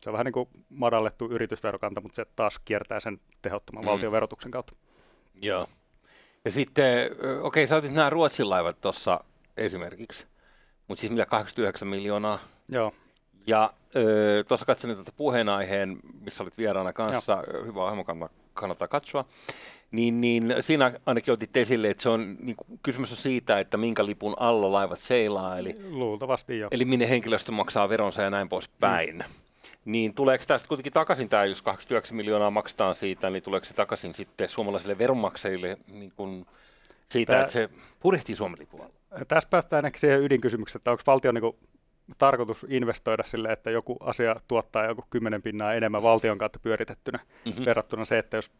Se 0.00 0.10
on 0.10 0.12
vähän 0.12 0.24
niin 0.24 0.32
kuin 0.32 0.48
madallettu 0.70 1.26
yritysverokanta, 1.30 2.00
mutta 2.00 2.16
se 2.16 2.24
taas 2.36 2.58
kiertää 2.64 3.00
sen 3.00 3.20
tehottoman 3.42 3.82
Mm. 3.82 3.86
mm. 3.86 3.90
valtion 3.90 4.12
verotuksen 4.12 4.50
kautta. 4.50 4.72
Joo. 5.42 5.66
Ja 6.44 6.50
sitten, 6.50 7.10
okei, 7.42 7.66
sä 7.66 7.76
otit 7.76 7.92
nämä 7.94 8.10
Ruotsin 8.10 8.50
laivat 8.50 8.80
tuossa 8.80 9.20
esimerkiksi, 9.56 10.26
mutta 10.88 11.00
siis 11.00 11.12
mitä 11.12 11.26
89 11.26 11.88
miljoonaa. 11.88 12.38
Joo, 12.68 12.92
Ja 13.46 13.72
tuossa 14.48 14.66
katselin 14.66 14.96
tuota 14.96 15.12
puheenaiheen, 15.16 15.98
missä 16.20 16.42
olit 16.42 16.58
vieraana 16.58 16.92
kanssa, 16.92 17.42
Joo. 17.52 17.64
hyvä 17.64 17.84
ohjelma 17.84 18.28
kannattaa, 18.54 18.88
katsoa. 18.88 19.24
Niin, 19.90 20.20
niin 20.20 20.54
siinä 20.60 20.92
ainakin 21.06 21.34
otit 21.34 21.56
esille, 21.56 21.90
että 21.90 22.02
se 22.02 22.08
on, 22.08 22.36
niin 22.40 22.56
kysymys 22.82 23.10
on 23.10 23.16
siitä, 23.16 23.58
että 23.58 23.76
minkä 23.76 24.06
lipun 24.06 24.34
alla 24.38 24.72
laivat 24.72 24.98
seilaa, 24.98 25.58
eli, 25.58 25.76
luultavasti 25.88 26.58
jo. 26.58 26.68
eli 26.70 26.84
minne 26.84 27.08
henkilöstö 27.08 27.52
maksaa 27.52 27.88
veronsa 27.88 28.22
ja 28.22 28.30
näin 28.30 28.48
poispäin. 28.48 29.16
Mm. 29.16 29.34
Niin 29.84 30.14
tuleeko 30.14 30.44
tästä 30.46 30.68
kuitenkin 30.68 30.92
takaisin 30.92 31.28
tämä, 31.28 31.44
jos 31.44 31.62
29 31.62 32.16
miljoonaa 32.16 32.50
maksetaan 32.50 32.94
siitä, 32.94 33.30
niin 33.30 33.42
tuleeko 33.42 33.64
se 33.66 33.74
takaisin 33.74 34.14
sitten 34.14 34.48
suomalaisille 34.48 34.98
veronmaksajille 34.98 35.78
niin 35.92 36.12
kuin 36.16 36.46
siitä, 37.06 37.32
Tää- 37.32 37.40
että 37.40 37.52
se 37.52 37.68
purjehtii 38.00 38.36
Suomen 38.36 38.58
lipun 38.60 38.80
alla? 38.80 39.24
Tässä 39.28 39.48
päästään 39.48 39.86
ehkä 39.86 39.98
siihen 39.98 40.22
ydinkysymykseen, 40.22 40.80
että 40.80 40.90
onko 40.90 41.02
valtio 41.06 41.32
niin 41.32 41.56
tarkoitus 42.18 42.66
investoida 42.68 43.22
sille, 43.26 43.52
että 43.52 43.70
joku 43.70 43.96
asia 44.00 44.36
tuottaa 44.48 44.84
joku 44.86 45.04
10 45.10 45.42
pinnaa 45.42 45.74
enemmän 45.74 46.02
valtion 46.02 46.38
kautta 46.38 46.58
pyöritettynä 46.58 47.18
Mhm. 47.46 47.64
verrattuna 47.64 48.04
se, 48.04 48.18
että 48.18 48.36
jos 48.36 48.50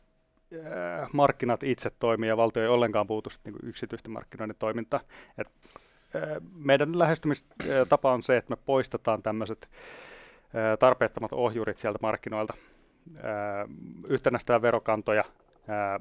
äh, 0.54 1.08
markkinat 1.12 1.62
itse 1.62 1.90
toimii 1.98 2.28
ja 2.28 2.36
valtio 2.36 2.62
ei 2.62 2.68
ollenkaan 2.68 3.06
puutu 3.06 3.30
sit 3.30 3.40
niinku 3.44 3.60
yksityisten 3.62 4.12
markkinoiden 4.12 4.56
toimintaan. 4.58 5.02
Et, 5.38 5.46
äh, 6.16 6.22
meidän 6.54 6.98
lähestymistapa 6.98 8.12
on 8.12 8.22
se, 8.22 8.36
että 8.36 8.50
me 8.50 8.56
poistetaan 8.66 9.22
tämmöiset 9.22 9.68
äh, 9.72 10.09
tarpeettomat 10.78 11.32
ohjurit 11.32 11.78
sieltä 11.78 11.98
markkinoilta, 12.02 12.54
yhtenäistetään 14.08 14.62
verokantoja, 14.62 15.24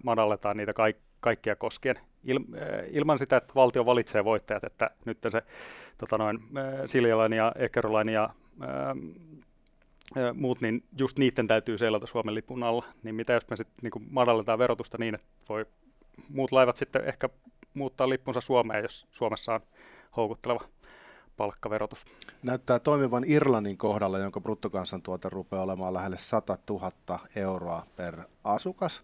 madalletaan 0.03 0.57
niitä 0.57 0.73
kaik- 0.73 1.09
kaikkia 1.19 1.55
koskien 1.55 1.99
Il, 2.23 2.39
ilman 2.91 3.19
sitä, 3.19 3.37
että 3.37 3.53
valtio 3.55 3.85
valitsee 3.85 4.25
voittajat, 4.25 4.63
että 4.63 4.89
nyt 5.05 5.17
se 5.29 5.41
tota 5.97 6.17
noin, 6.17 6.39
Siljalainen 6.85 7.37
ja 7.37 7.51
Ekerolainen 7.55 8.13
ja 8.13 8.29
ö, 10.17 10.33
muut, 10.33 10.61
niin 10.61 10.83
just 10.97 11.19
niiden 11.19 11.47
täytyy 11.47 11.77
seilata 11.77 12.07
Suomen 12.07 12.35
lipun 12.35 12.63
alla. 12.63 12.85
Niin 13.03 13.15
mitä 13.15 13.33
jos 13.33 13.49
me 13.49 13.55
sitten 13.55 13.75
niin 13.81 14.07
madalletaan 14.09 14.59
verotusta 14.59 14.97
niin, 14.99 15.15
että 15.15 15.27
voi 15.49 15.65
muut 16.29 16.51
laivat 16.51 16.75
sitten 16.75 17.05
ehkä 17.05 17.29
muuttaa 17.73 18.09
lippunsa 18.09 18.41
Suomeen, 18.41 18.83
jos 18.83 19.07
Suomessa 19.11 19.53
on 19.53 19.61
houkutteleva 20.17 20.63
palkkaverotus. 21.39 22.05
Näyttää 22.43 22.79
toimivan 22.79 23.23
Irlannin 23.27 23.77
kohdalla, 23.77 24.19
jonka 24.19 24.41
bruttokansantuote 24.41 25.29
rupeaa 25.29 25.63
olemaan 25.63 25.93
lähelle 25.93 26.17
100 26.17 26.57
000 26.69 26.91
euroa 27.35 27.85
per 27.95 28.15
asukas. 28.43 29.03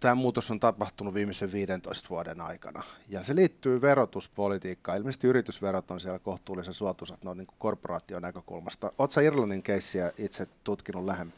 Tämä 0.00 0.14
muutos 0.14 0.50
on 0.50 0.60
tapahtunut 0.60 1.14
viimeisen 1.14 1.52
15 1.52 2.08
vuoden 2.08 2.40
aikana 2.40 2.82
ja 3.08 3.22
se 3.22 3.34
liittyy 3.34 3.80
verotuspolitiikkaan. 3.80 4.98
Ilmeisesti 4.98 5.26
yritysverot 5.26 5.90
on 5.90 6.00
siellä 6.00 6.18
kohtuullisen 6.18 6.74
suotuisat 6.74 7.24
noin 7.24 7.38
niin 7.38 7.46
kuin 7.46 7.56
korporaation 7.58 8.22
näkökulmasta. 8.22 8.92
Oletko 8.98 9.20
Irlannin 9.20 9.62
keissiä 9.62 10.12
itse 10.18 10.46
tutkinut 10.64 11.04
lähemmin? 11.04 11.34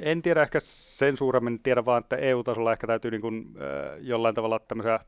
En 0.00 0.22
tiedä 0.22 0.42
ehkä 0.42 0.58
sen 0.62 1.16
suuremmin, 1.16 1.60
tiedä 1.60 1.84
vaan, 1.84 2.02
että 2.02 2.16
EU-tasolla 2.16 2.72
ehkä 2.72 2.86
täytyy 2.86 3.10
niin 3.10 3.20
kuin, 3.20 3.54
jollain 4.00 4.34
tavalla 4.34 4.58
tämmöisiä 4.58 5.00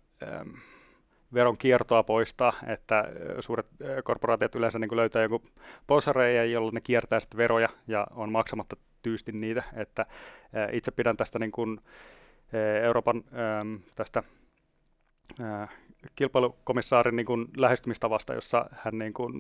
veron 1.35 1.59
kiertoa 1.59 2.03
poistaa, 2.03 2.53
että 2.67 3.05
suuret 3.41 3.67
korporaatiot 4.05 4.55
yleensä 4.55 4.79
niin 4.79 4.97
löytää 4.97 5.23
joku 5.23 5.43
porsareija, 5.87 6.45
jolla 6.45 6.71
ne 6.71 6.81
kiertää 6.81 7.21
sitten 7.21 7.39
veroja 7.39 7.69
ja 7.87 8.07
on 8.11 8.33
maksamatta 8.33 8.77
tyysti 9.03 9.33
niitä, 9.33 9.63
että 9.77 10.07
itse 10.73 10.91
pidän 10.91 11.17
tästä 11.17 11.39
niin 11.39 11.53
kuin, 11.53 11.81
Euroopan 12.83 13.25
tästä 13.95 14.23
kilpailukomissaarin 16.17 17.17
niin 17.17 17.27
kuin 17.27 17.47
lähestymistavasta, 17.57 18.35
jossa 18.35 18.71
hän 18.73 18.99
niin 18.99 19.13
kuin, 19.13 19.33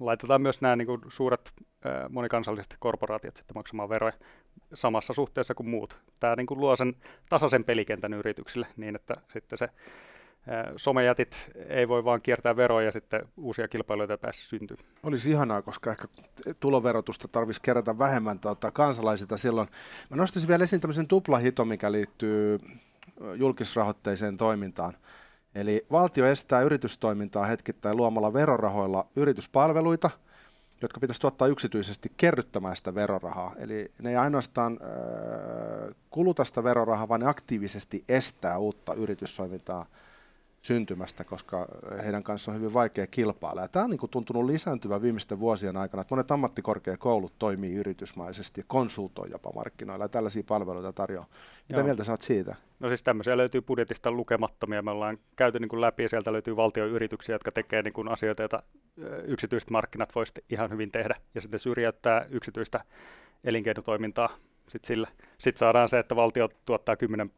laitetaan 0.00 0.42
myös 0.42 0.60
nämä 0.60 0.76
niin 0.76 0.86
kuin 0.86 1.00
suuret 1.08 1.52
monikansalliset 2.08 2.76
korporaatiot 2.78 3.36
sitten 3.36 3.56
maksamaan 3.56 3.88
veroja 3.88 4.12
samassa 4.74 5.12
suhteessa 5.12 5.54
kuin 5.54 5.68
muut. 5.68 5.96
Tämä 6.20 6.34
niin 6.36 6.46
kuin 6.46 6.60
luo 6.60 6.76
sen 6.76 6.94
tasaisen 7.28 7.64
pelikentän 7.64 8.14
yrityksille 8.14 8.66
niin, 8.76 8.96
että 8.96 9.14
sitten 9.32 9.58
se 9.58 9.68
somejätit 10.76 11.50
ei 11.68 11.88
voi 11.88 12.04
vaan 12.04 12.22
kiertää 12.22 12.56
veroja 12.56 12.86
ja 12.86 12.92
sitten 12.92 13.22
uusia 13.36 13.68
kilpailuja 13.68 14.08
ei 14.10 14.18
pääse 14.18 14.44
syntyä. 14.44 14.76
Olisi 15.02 15.30
ihanaa, 15.30 15.62
koska 15.62 15.90
ehkä 15.90 16.08
tuloverotusta 16.60 17.28
tarvitsisi 17.28 17.62
kerätä 17.62 17.98
vähemmän 17.98 18.38
tuota, 18.38 18.70
kansalaisilta 18.70 19.36
silloin. 19.36 19.68
Mä 20.10 20.16
nostaisin 20.16 20.48
vielä 20.48 20.64
esiin 20.64 20.80
tämmöisen 20.80 21.06
tuplahiton, 21.06 21.68
mikä 21.68 21.92
liittyy 21.92 22.58
julkisrahoitteiseen 23.36 24.36
toimintaan. 24.36 24.96
Eli 25.54 25.86
valtio 25.90 26.26
estää 26.26 26.62
yritystoimintaa 26.62 27.44
hetkittäin 27.44 27.96
luomalla 27.96 28.32
verorahoilla 28.32 29.06
yrityspalveluita, 29.16 30.10
jotka 30.82 31.00
pitäisi 31.00 31.20
tuottaa 31.20 31.48
yksityisesti 31.48 32.12
kerryttämään 32.16 32.76
sitä 32.76 32.94
verorahaa. 32.94 33.54
Eli 33.58 33.92
ne 34.02 34.10
ei 34.10 34.16
ainoastaan 34.16 34.78
äh, 34.82 35.94
kuluta 36.10 36.44
sitä 36.44 36.64
verorahaa, 36.64 37.08
vaan 37.08 37.20
ne 37.20 37.26
aktiivisesti 37.26 38.04
estää 38.08 38.58
uutta 38.58 38.94
yritystoimintaa 38.94 39.86
syntymästä, 40.60 41.24
koska 41.24 41.66
heidän 42.04 42.22
kanssaan 42.22 42.54
on 42.54 42.60
hyvin 42.60 42.74
vaikea 42.74 43.06
kilpailla. 43.06 43.62
Ja 43.62 43.68
tämä 43.68 43.84
on 43.84 43.90
niin 43.90 43.98
kuin 43.98 44.10
tuntunut 44.10 44.44
lisääntyvän 44.44 45.02
viimeisten 45.02 45.40
vuosien 45.40 45.76
aikana, 45.76 46.00
että 46.00 46.14
monet 46.14 46.30
ammattikorkeakoulut 46.30 47.32
toimii 47.38 47.74
yritysmaisesti 47.74 48.60
ja 48.60 48.64
konsultoi 48.66 49.30
jopa 49.30 49.52
markkinoilla 49.54 50.04
ja 50.04 50.08
tällaisia 50.08 50.42
palveluita 50.48 50.92
tarjoaa. 50.92 51.26
Mitä 51.68 51.80
Joo. 51.80 51.84
mieltä 51.84 52.04
saat 52.04 52.22
siitä? 52.22 52.54
No 52.80 52.88
siis 52.88 53.02
tämmöisiä 53.02 53.36
löytyy 53.36 53.60
budjetista 53.60 54.10
lukemattomia. 54.10 54.82
Me 54.82 54.90
ollaan 54.90 55.18
käyty 55.36 55.58
niin 55.58 55.68
kuin 55.68 55.80
läpi 55.80 56.02
ja 56.02 56.08
sieltä 56.08 56.32
löytyy 56.32 56.56
valtioyrityksiä, 56.56 57.34
jotka 57.34 57.52
tekee 57.52 57.82
niin 57.82 57.92
kuin 57.92 58.08
asioita, 58.08 58.42
joita 58.42 58.62
yksityiset 59.24 59.70
markkinat 59.70 60.14
voisivat 60.14 60.44
ihan 60.50 60.70
hyvin 60.70 60.90
tehdä 60.90 61.14
ja 61.34 61.40
sitten 61.40 61.60
syrjäyttää 61.60 62.26
yksityistä 62.30 62.84
elinkeinotoimintaa 63.44 64.36
sit 64.68 64.84
sillä. 64.84 65.08
Sitten 65.38 65.58
saadaan 65.58 65.88
se, 65.88 65.98
että 65.98 66.16
valtio 66.16 66.48
tuottaa 66.66 66.96
10 66.96 67.30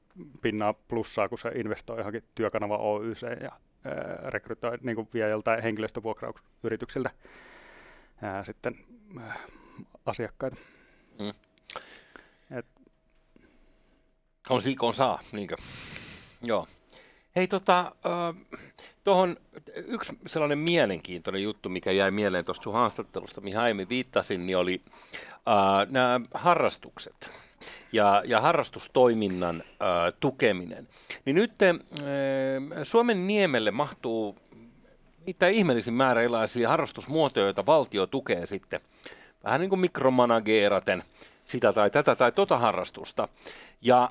pinnaa 0.42 0.72
plussaa, 0.72 1.28
kun 1.28 1.38
se 1.38 1.48
investoi 1.48 1.98
johonkin 1.98 2.24
työkanava 2.34 2.76
Oyc 2.76 3.22
ja 3.22 3.52
ää, 3.84 4.30
rekrytoi, 4.30 4.78
niin 4.82 4.96
kuin 4.96 5.08
vie 5.14 5.28
joltain 5.28 5.62
henkilöstövuokrausyrityksiltä 5.62 7.10
ää, 8.22 8.44
sitten 8.44 8.78
ää, 9.20 9.40
asiakkaita. 10.06 10.56
Mm. 11.18 11.32
Et. 12.58 12.66
On 14.50 14.62
siikon 14.62 14.94
saa, 14.94 15.20
niinkö? 15.32 15.56
Joo. 16.42 16.66
Hei, 17.36 17.48
tota, 17.48 17.92
tuohon 19.04 19.36
yksi 19.74 20.18
sellainen 20.26 20.58
mielenkiintoinen 20.58 21.42
juttu, 21.42 21.68
mikä 21.68 21.92
jäi 21.92 22.10
mieleen 22.10 22.44
tuosta 22.44 22.62
sun 22.62 22.72
haastattelusta, 22.72 23.40
mihin 23.40 23.58
aiemmin 23.58 23.88
viittasin, 23.88 24.46
niin 24.46 24.56
oli 24.56 24.82
äh, 25.48 25.90
nämä 25.90 26.20
harrastukset 26.34 27.30
ja, 27.92 28.22
ja 28.26 28.40
harrastustoiminnan 28.40 29.62
äh, 29.66 30.12
tukeminen. 30.20 30.88
Niin 31.24 31.36
nyt 31.36 31.52
äh, 31.62 31.76
Suomen 32.82 33.26
niemelle 33.26 33.70
mahtuu 33.70 34.36
mitä 35.26 35.48
ihmeellisin 35.48 35.94
määrä 35.94 36.20
erilaisia 36.20 36.68
harrastusmuotoja, 36.68 37.46
joita 37.46 37.66
valtio 37.66 38.06
tukee 38.06 38.46
sitten 38.46 38.80
vähän 39.44 39.60
niin 39.60 39.68
kuin 39.68 39.80
mikromanageeraten 39.80 41.02
sitä 41.46 41.72
tai 41.72 41.90
tätä 41.90 42.16
tai 42.16 42.32
tota 42.32 42.58
harrastusta. 42.58 43.28
Ja 43.82 44.10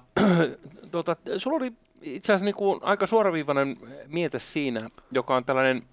tota, 0.92 1.16
sulla 1.38 1.58
oli 1.58 1.74
itse 2.02 2.34
asiassa 2.34 2.46
niin 2.46 2.56
kuin 2.56 2.80
aika 2.84 3.08
suoraviivainen 3.08 3.78
miete 4.08 4.40
siinä, 4.40 4.90
joka 5.12 5.36
on 5.36 5.46
tällainen 5.46 5.84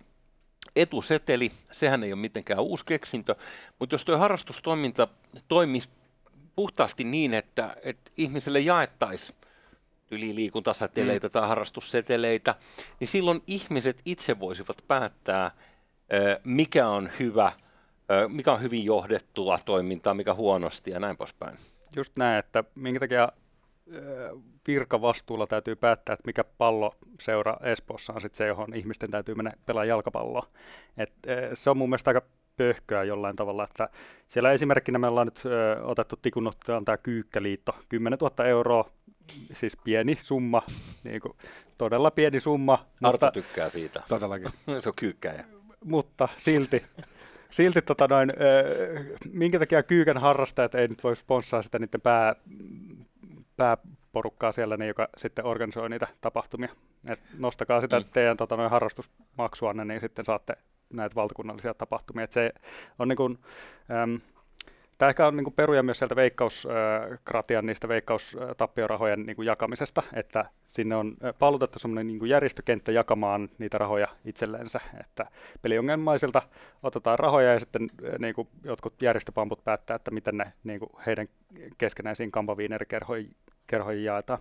etuseteli, 0.77 1.53
sehän 1.71 2.05
ei 2.05 2.13
ole 2.13 2.21
mitenkään 2.21 2.61
uusi 2.61 2.85
keksintö, 2.85 3.35
mutta 3.79 3.95
jos 3.95 4.05
tuo 4.05 4.19
harrastustoiminta 4.19 5.09
toimisi 5.49 5.89
puhtaasti 6.59 7.05
niin, 7.05 7.35
että, 7.35 7.77
että 7.83 8.11
ihmiselle 8.17 8.61
jaettaisiin 8.61 9.37
yliliikuntaseteleitä 10.11 11.27
mm. 11.27 11.31
tai 11.31 11.49
harrastusseteleitä, 11.49 12.55
niin 13.01 13.09
silloin 13.09 13.43
ihmiset 13.47 14.03
itse 14.05 14.41
voisivat 14.41 14.77
päättää, 14.89 15.51
mikä 16.45 16.89
on 16.89 17.11
hyvä, 17.19 17.53
mikä 18.29 18.53
on 18.53 18.63
hyvin 18.63 18.85
johdettua 18.85 19.59
toimintaa, 19.65 20.15
mikä 20.15 20.35
huonosti 20.35 20.91
ja 20.91 21.01
näin 21.01 21.17
poispäin. 21.17 21.59
Just 21.97 22.17
näin, 22.17 22.39
että 22.39 22.65
minkä 22.75 23.01
takia 23.01 23.29
virkavastuulla 24.67 25.47
täytyy 25.47 25.77
päättää, 25.77 26.13
että 26.13 26.27
mikä 26.27 26.45
pallo 26.45 26.95
seura 27.21 27.57
Espoossa 27.63 28.13
on 28.13 28.21
sitten 28.21 28.39
se, 28.39 28.47
johon 28.47 28.75
ihmisten 28.75 29.11
täytyy 29.11 29.35
mennä 29.35 29.53
pelaa 29.67 29.85
jalkapalloa. 29.85 30.47
Et, 30.97 31.13
se 31.55 31.71
on 31.71 31.77
mun 31.77 31.89
mielestä 31.89 32.11
aika 32.11 32.23
pöhköä 32.59 33.05
jollain 33.05 33.37
tavalla, 33.37 33.65
että 33.65 33.89
siellä 34.27 34.53
esimerkkinä 34.53 34.99
me 34.99 35.07
ollaan 35.07 35.27
nyt 35.27 35.43
ö, 35.45 35.83
otettu 35.83 36.17
tikunottaan 36.23 36.85
tämä 36.85 36.99
Kyykkäliitto, 36.99 37.77
10 37.89 38.19
000 38.19 38.45
euroa, 38.45 38.91
siis 39.53 39.77
pieni 39.85 40.19
summa, 40.23 40.63
niin 41.05 41.21
kuin, 41.21 41.33
todella 41.79 42.11
pieni 42.11 42.41
summa. 42.41 42.87
Arto 43.03 43.27
mutta, 43.27 43.31
tykkää 43.31 43.69
siitä. 43.69 44.03
Todellakin. 44.09 44.51
se 44.81 44.89
on 44.89 44.95
kyykkäjä. 44.97 45.45
Mutta 45.85 46.29
silti, 46.31 46.85
silti 47.51 47.83
tota 47.83 48.07
noin, 48.11 48.31
ö, 48.31 49.17
minkä 49.33 49.59
takia 49.59 49.83
Kyykän 49.83 50.19
harrastajat 50.19 50.75
ei 50.75 50.89
nyt 50.89 51.05
voi 51.05 51.17
sponssaa 51.17 51.63
sitä 51.63 51.79
niiden 51.79 52.01
pää, 52.01 52.35
pääporukkaa 53.57 54.53
siellä, 54.53 54.77
niin 54.77 54.89
joka 54.89 55.09
sitten 55.17 55.45
organisoi 55.45 55.89
niitä 55.89 56.09
tapahtumia. 56.21 56.73
Et 57.09 57.21
nostakaa 57.39 57.81
sitä 57.81 58.01
mm. 58.01 58.07
teidän 58.13 58.37
tota, 58.37 58.57
noin 58.57 58.71
harrastusmaksuanne, 58.71 59.85
niin 59.85 60.01
sitten 60.01 60.25
saatte 60.25 60.55
näitä 60.93 61.15
valtakunnallisia 61.15 61.75
tapahtumia. 61.75 62.25
Et 62.25 62.33
se 62.33 62.53
on 62.99 63.09
niin 63.09 63.17
kuin, 63.17 63.39
äm, 64.03 64.21
Tämä 64.99 65.09
ehkä 65.09 65.27
on 65.27 65.37
niin 65.37 65.53
peruja 65.53 65.83
myös 65.83 65.99
sieltä 65.99 66.17
veikkauskratian 66.17 67.67
niistä 67.67 67.89
veikkaustappiorahojen 67.89 69.23
niin 69.23 69.45
jakamisesta, 69.45 70.03
että 70.13 70.45
sinne 70.67 70.97
on 70.97 71.17
palutettu 71.39 71.79
semmoinen 71.79 72.07
niin 72.07 72.29
järjestökenttä 72.29 72.93
jakamaan 72.93 73.49
niitä 73.59 73.79
rahoja 73.79 74.09
itsellensä, 74.25 74.81
että 75.01 75.27
peliongelmaisilta 75.63 76.43
otetaan 76.83 77.19
rahoja 77.19 77.53
ja 77.53 77.61
sitten 77.61 77.91
niin 78.19 78.35
kuin 78.35 78.49
jotkut 78.65 79.03
järjestöpamput 79.03 79.65
päättää, 79.65 79.97
että 79.97 80.11
miten 80.11 80.37
ne 80.37 80.53
niin 80.65 80.81
kuin 80.81 80.91
heidän 81.07 81.29
keskenäisiin 81.79 82.31
kampaviinerikerhoihin 82.31 84.05
jaetaan. 84.05 84.39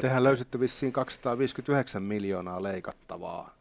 Tehän 0.00 0.24
löysitte 0.24 0.60
vissiin 0.60 0.92
259 0.92 2.02
miljoonaa 2.02 2.62
leikattavaa 2.62 3.54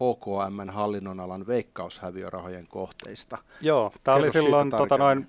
OKMn 0.00 0.70
hallinnonalan 0.70 1.46
veikkaushäviörahojen 1.46 2.66
kohteista. 2.68 3.38
Joo, 3.60 3.92
tämä 4.04 4.16
oli 4.16 4.30
silloin, 4.30 4.70
tota 4.70 4.98
noin, 4.98 5.18
äh, 5.18 5.26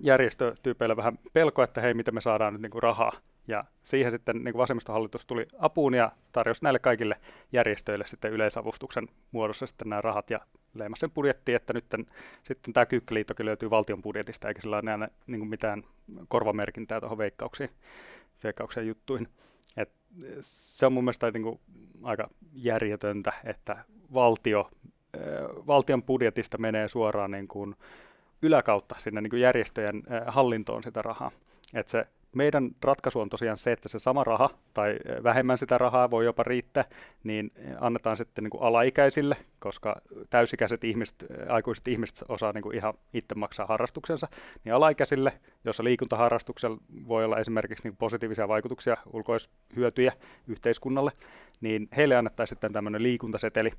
järjestötyypeille 0.01 0.95
vähän 0.95 1.19
pelko, 1.33 1.63
että 1.63 1.81
hei, 1.81 1.93
miten 1.93 2.13
me 2.13 2.21
saadaan 2.21 2.53
nyt 2.53 2.61
niin 2.61 2.71
kuin 2.71 2.83
rahaa 2.83 3.11
ja 3.47 3.63
siihen 3.83 4.11
sitten 4.11 4.43
niin 4.43 4.57
vasemmistohallitus 4.57 5.25
tuli 5.25 5.47
apuun 5.59 5.93
ja 5.93 6.11
tarjosi 6.31 6.63
näille 6.63 6.79
kaikille 6.79 7.15
järjestöille 7.51 8.07
sitten 8.07 8.31
yleisavustuksen 8.31 9.07
muodossa 9.31 9.67
sitten 9.67 9.89
nämä 9.89 10.01
rahat 10.01 10.29
ja 10.29 10.39
leimasi 10.73 10.99
sen 10.99 11.11
budjettiin, 11.11 11.55
että 11.55 11.73
nyt 11.73 11.85
sitten 12.43 12.73
tämä 12.73 12.85
Kyykkäliittokin 12.85 13.45
löytyy 13.45 13.69
valtion 13.69 14.01
budjetista, 14.01 14.47
eikä 14.47 14.61
sillä 14.61 14.77
ole 14.77 15.09
niin 15.27 15.39
kuin 15.39 15.49
mitään 15.49 15.83
korvamerkintää 16.27 16.99
tuohon 16.99 17.17
veikkauksiin, 17.17 17.69
veikkauksien 18.43 18.87
juttuihin. 18.87 19.27
Et 19.77 19.91
se 20.41 20.85
on 20.85 20.93
mun 20.93 21.03
mielestä 21.03 21.31
niin 21.31 21.43
kuin 21.43 21.59
aika 22.03 22.29
järjetöntä, 22.53 23.31
että 23.43 23.85
valtio, 24.13 24.69
valtion 25.67 26.03
budjetista 26.03 26.57
menee 26.57 26.87
suoraan 26.87 27.31
niin 27.31 27.47
kuin 27.47 27.75
yläkautta 28.41 28.95
sinne 28.97 29.21
niin 29.21 29.29
kuin 29.29 29.41
järjestöjen 29.41 30.03
hallintoon 30.27 30.83
sitä 30.83 31.01
rahaa. 31.01 31.31
Että 31.73 31.91
se 31.91 32.07
meidän 32.35 32.69
ratkaisu 32.83 33.19
on 33.19 33.29
tosiaan 33.29 33.57
se, 33.57 33.71
että 33.71 33.89
se 33.89 33.99
sama 33.99 34.23
raha 34.23 34.49
tai 34.73 34.95
vähemmän 35.23 35.57
sitä 35.57 35.77
rahaa 35.77 36.11
voi 36.11 36.25
jopa 36.25 36.43
riittää, 36.43 36.85
niin 37.23 37.51
annetaan 37.79 38.17
sitten 38.17 38.43
niin 38.43 38.49
kuin 38.49 38.63
alaikäisille, 38.63 39.37
koska 39.59 40.01
täysikäiset 40.29 40.83
ihmiset, 40.83 41.25
aikuiset 41.49 41.87
ihmiset 41.87 42.23
osaa 42.29 42.51
niin 42.51 42.61
kuin 42.61 42.75
ihan 42.75 42.93
itse 43.13 43.35
maksaa 43.35 43.65
harrastuksensa, 43.65 44.27
niin 44.63 44.73
alaikäisille, 44.73 45.33
jossa 45.65 45.83
liikuntaharrastuksella 45.83 46.77
voi 47.07 47.25
olla 47.25 47.37
esimerkiksi 47.37 47.83
niin 47.83 47.97
positiivisia 47.97 48.47
vaikutuksia, 48.47 48.97
ulkoishyötyjä 49.13 50.13
yhteiskunnalle, 50.47 51.11
niin 51.61 51.87
heille 51.97 52.15
annettaisiin 52.15 52.55
sitten 52.55 52.73
tämmöinen 52.73 53.03
liikuntaseteli, 53.03 53.71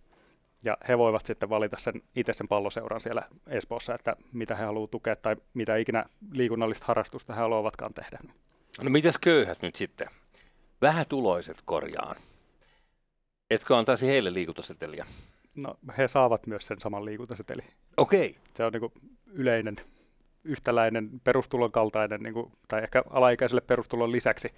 ja 0.65 0.77
he 0.89 0.99
voivat 0.99 1.27
sitten 1.27 1.49
valita 1.49 1.79
sen 1.79 2.03
itse 2.17 2.33
sen 2.33 2.49
palloseuran 2.49 3.01
siellä 3.01 3.23
Espoossa, 3.47 3.95
että 3.95 4.17
mitä 4.33 4.55
he 4.55 4.65
haluavat 4.65 4.91
tukea 4.91 5.17
tai 5.17 5.37
mitä 5.55 5.77
ikinä 5.77 6.05
liikunnallista 6.33 6.87
harrastusta 6.89 7.35
he 7.35 7.41
haluavatkaan 7.41 7.95
tehdä. 7.95 8.19
No 8.83 8.91
mitäs 8.91 9.19
köyhät 9.19 9.59
nyt 9.63 9.77
sitten? 9.77 10.09
Vähätuloiset 10.83 11.57
korjaan. 11.65 12.17
Etkö 13.51 13.77
antaisi 13.77 14.07
heille 14.07 14.35
liikuntaseteliä? 14.35 15.07
No 15.55 15.79
he 15.99 16.09
saavat 16.09 16.47
myös 16.47 16.67
sen 16.67 16.81
saman 16.81 17.05
liikuntaseteli. 17.05 17.63
Okei. 17.97 18.31
Okay. 18.31 18.43
Se 18.57 18.65
on 18.65 18.73
niin 18.73 19.13
yleinen, 19.27 19.77
yhtäläinen 20.45 21.21
perustulon 21.25 21.73
kaltainen, 21.73 22.23
niin 22.23 22.35
kuin, 22.35 22.53
tai 22.69 22.83
ehkä 22.83 23.03
alaikäiselle 23.11 23.61
perustulon 23.61 24.13
lisäksi 24.13 24.53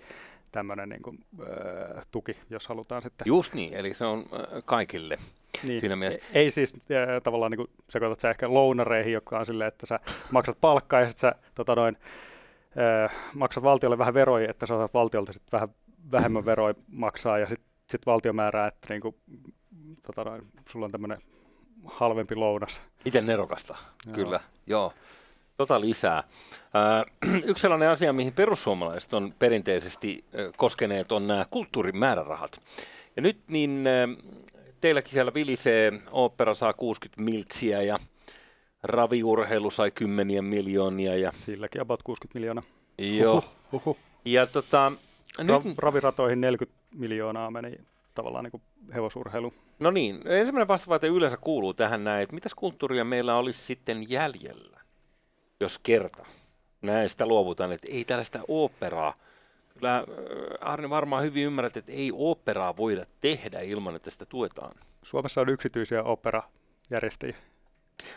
tämmöinen 0.53 0.88
niin 0.88 1.03
kuin, 1.03 1.19
äh, 1.41 2.07
tuki, 2.11 2.37
jos 2.51 2.67
halutaan 2.69 3.03
sitten. 3.03 3.25
Just 3.27 3.55
niin, 3.55 3.75
eli 3.75 3.95
se 3.95 4.05
on 4.05 4.19
äh, 4.19 4.62
kaikille. 4.65 5.19
Niin. 5.62 5.81
Siinä 5.81 5.96
mielessä. 5.96 6.20
Ei 6.35 6.51
siis 6.51 6.75
äh, 6.75 7.22
tavallaan 7.22 7.53
niin 7.53 7.68
sekoitat 7.88 8.20
sä 8.20 8.31
ehkä 8.31 8.55
lounareihin, 8.55 9.12
jotka 9.12 9.38
on 9.38 9.46
silleen, 9.46 9.68
että 9.68 9.87
sä 9.87 10.01
maksat 10.31 10.61
palkkaa 10.61 11.01
ja 11.01 11.09
sitten 11.09 11.31
sä 11.31 11.35
tota 11.55 11.75
noin, 11.75 11.96
ö, 12.77 13.09
maksat 13.35 13.64
valtiolle 13.64 13.98
vähän 13.98 14.14
veroja, 14.14 14.51
että 14.51 14.66
sä 14.66 14.75
saat 14.75 14.94
valtiolta 14.94 15.33
sitten 15.33 15.53
vähän 15.53 15.68
vähemmän 16.12 16.44
veroja 16.44 16.75
maksaa 16.88 17.38
ja 17.38 17.46
sitten 17.46 17.68
sit 17.90 18.07
valtio 18.07 18.33
määrää, 18.33 18.68
että 18.68 18.87
niinku, 18.88 19.18
tota 20.07 20.25
noin, 20.25 20.42
sulla 20.68 20.85
on 20.85 20.92
tämmöinen 20.92 21.18
halvempi 21.85 22.35
lounas. 22.35 22.83
Miten 23.05 23.27
nerokasta, 23.27 23.77
Joo. 24.07 24.14
kyllä, 24.14 24.40
joo. 24.66 24.92
Tota 25.57 25.81
lisää. 25.81 26.18
Äh, 27.29 27.35
yksi 27.51 27.62
sellainen 27.62 27.88
asia, 27.88 28.12
mihin 28.12 28.33
perussuomalaiset 28.33 29.14
on 29.14 29.35
perinteisesti 29.38 30.25
äh, 30.25 30.53
koskeneet, 30.57 31.12
on 31.12 31.27
nämä 31.27 31.46
kulttuurin 31.51 31.96
määrärahat. 31.96 32.61
Ja 33.16 33.22
nyt 33.22 33.38
niin 33.48 33.85
äh, 33.87 34.16
teilläkin 34.83 35.12
siellä 35.12 35.35
vilisee, 35.35 35.92
opera 36.11 36.55
saa 36.55 36.73
60 36.73 37.23
miltsiä 37.23 37.83
ja 37.83 37.99
raviurheilu 38.83 39.71
sai 39.71 39.90
kymmeniä 39.90 40.42
miljoonia. 40.42 41.16
Ja, 41.16 41.33
Silläkin 41.35 41.81
about 41.81 42.03
60 42.03 42.38
miljoonaa. 42.38 42.64
joo. 42.99 43.45
Huhhuh. 43.73 43.97
Ja 44.25 44.47
tota, 44.47 44.92
Ra- 45.40 45.45
nyt, 45.45 45.79
raviratoihin 45.79 46.40
40 46.40 46.81
miljoonaa 46.95 47.51
meni 47.51 47.77
tavallaan 48.14 48.45
niin 48.45 48.51
kuin 48.51 48.62
hevosurheilu. 48.95 49.55
no 49.79 49.90
niin, 49.90 50.21
ensimmäinen 50.29 50.68
vastavaate 50.68 51.07
yleensä 51.07 51.37
kuuluu 51.37 51.75
tähän 51.75 52.05
näin, 52.05 52.23
että 52.23 52.35
mitäs 52.35 52.55
kulttuuria 52.55 53.05
meillä 53.05 53.37
olisi 53.37 53.61
sitten 53.61 54.11
jäljellä, 54.11 54.81
jos 55.61 55.79
kerta 55.83 56.25
näistä 56.83 57.27
luovutaan, 57.27 57.73
että 57.73 57.92
ei 57.92 58.05
tällaista 58.05 58.40
operaa. 58.49 59.14
Kyllä 59.83 59.99
äh, 59.99 60.05
Arne 60.61 60.90
varmaan 60.90 61.23
hyvin 61.23 61.45
ymmärrät, 61.45 61.77
että 61.77 61.92
ei 61.92 62.11
operaa 62.14 62.77
voida 62.77 63.05
tehdä 63.21 63.61
ilman, 63.61 63.97
että 63.97 64.11
sitä 64.11 64.27
tuetaan. 64.27 64.73
Suomessa 65.03 65.40
on 65.40 65.49
yksityisiä 65.49 66.03
operajärjestäjiä. 66.03 67.37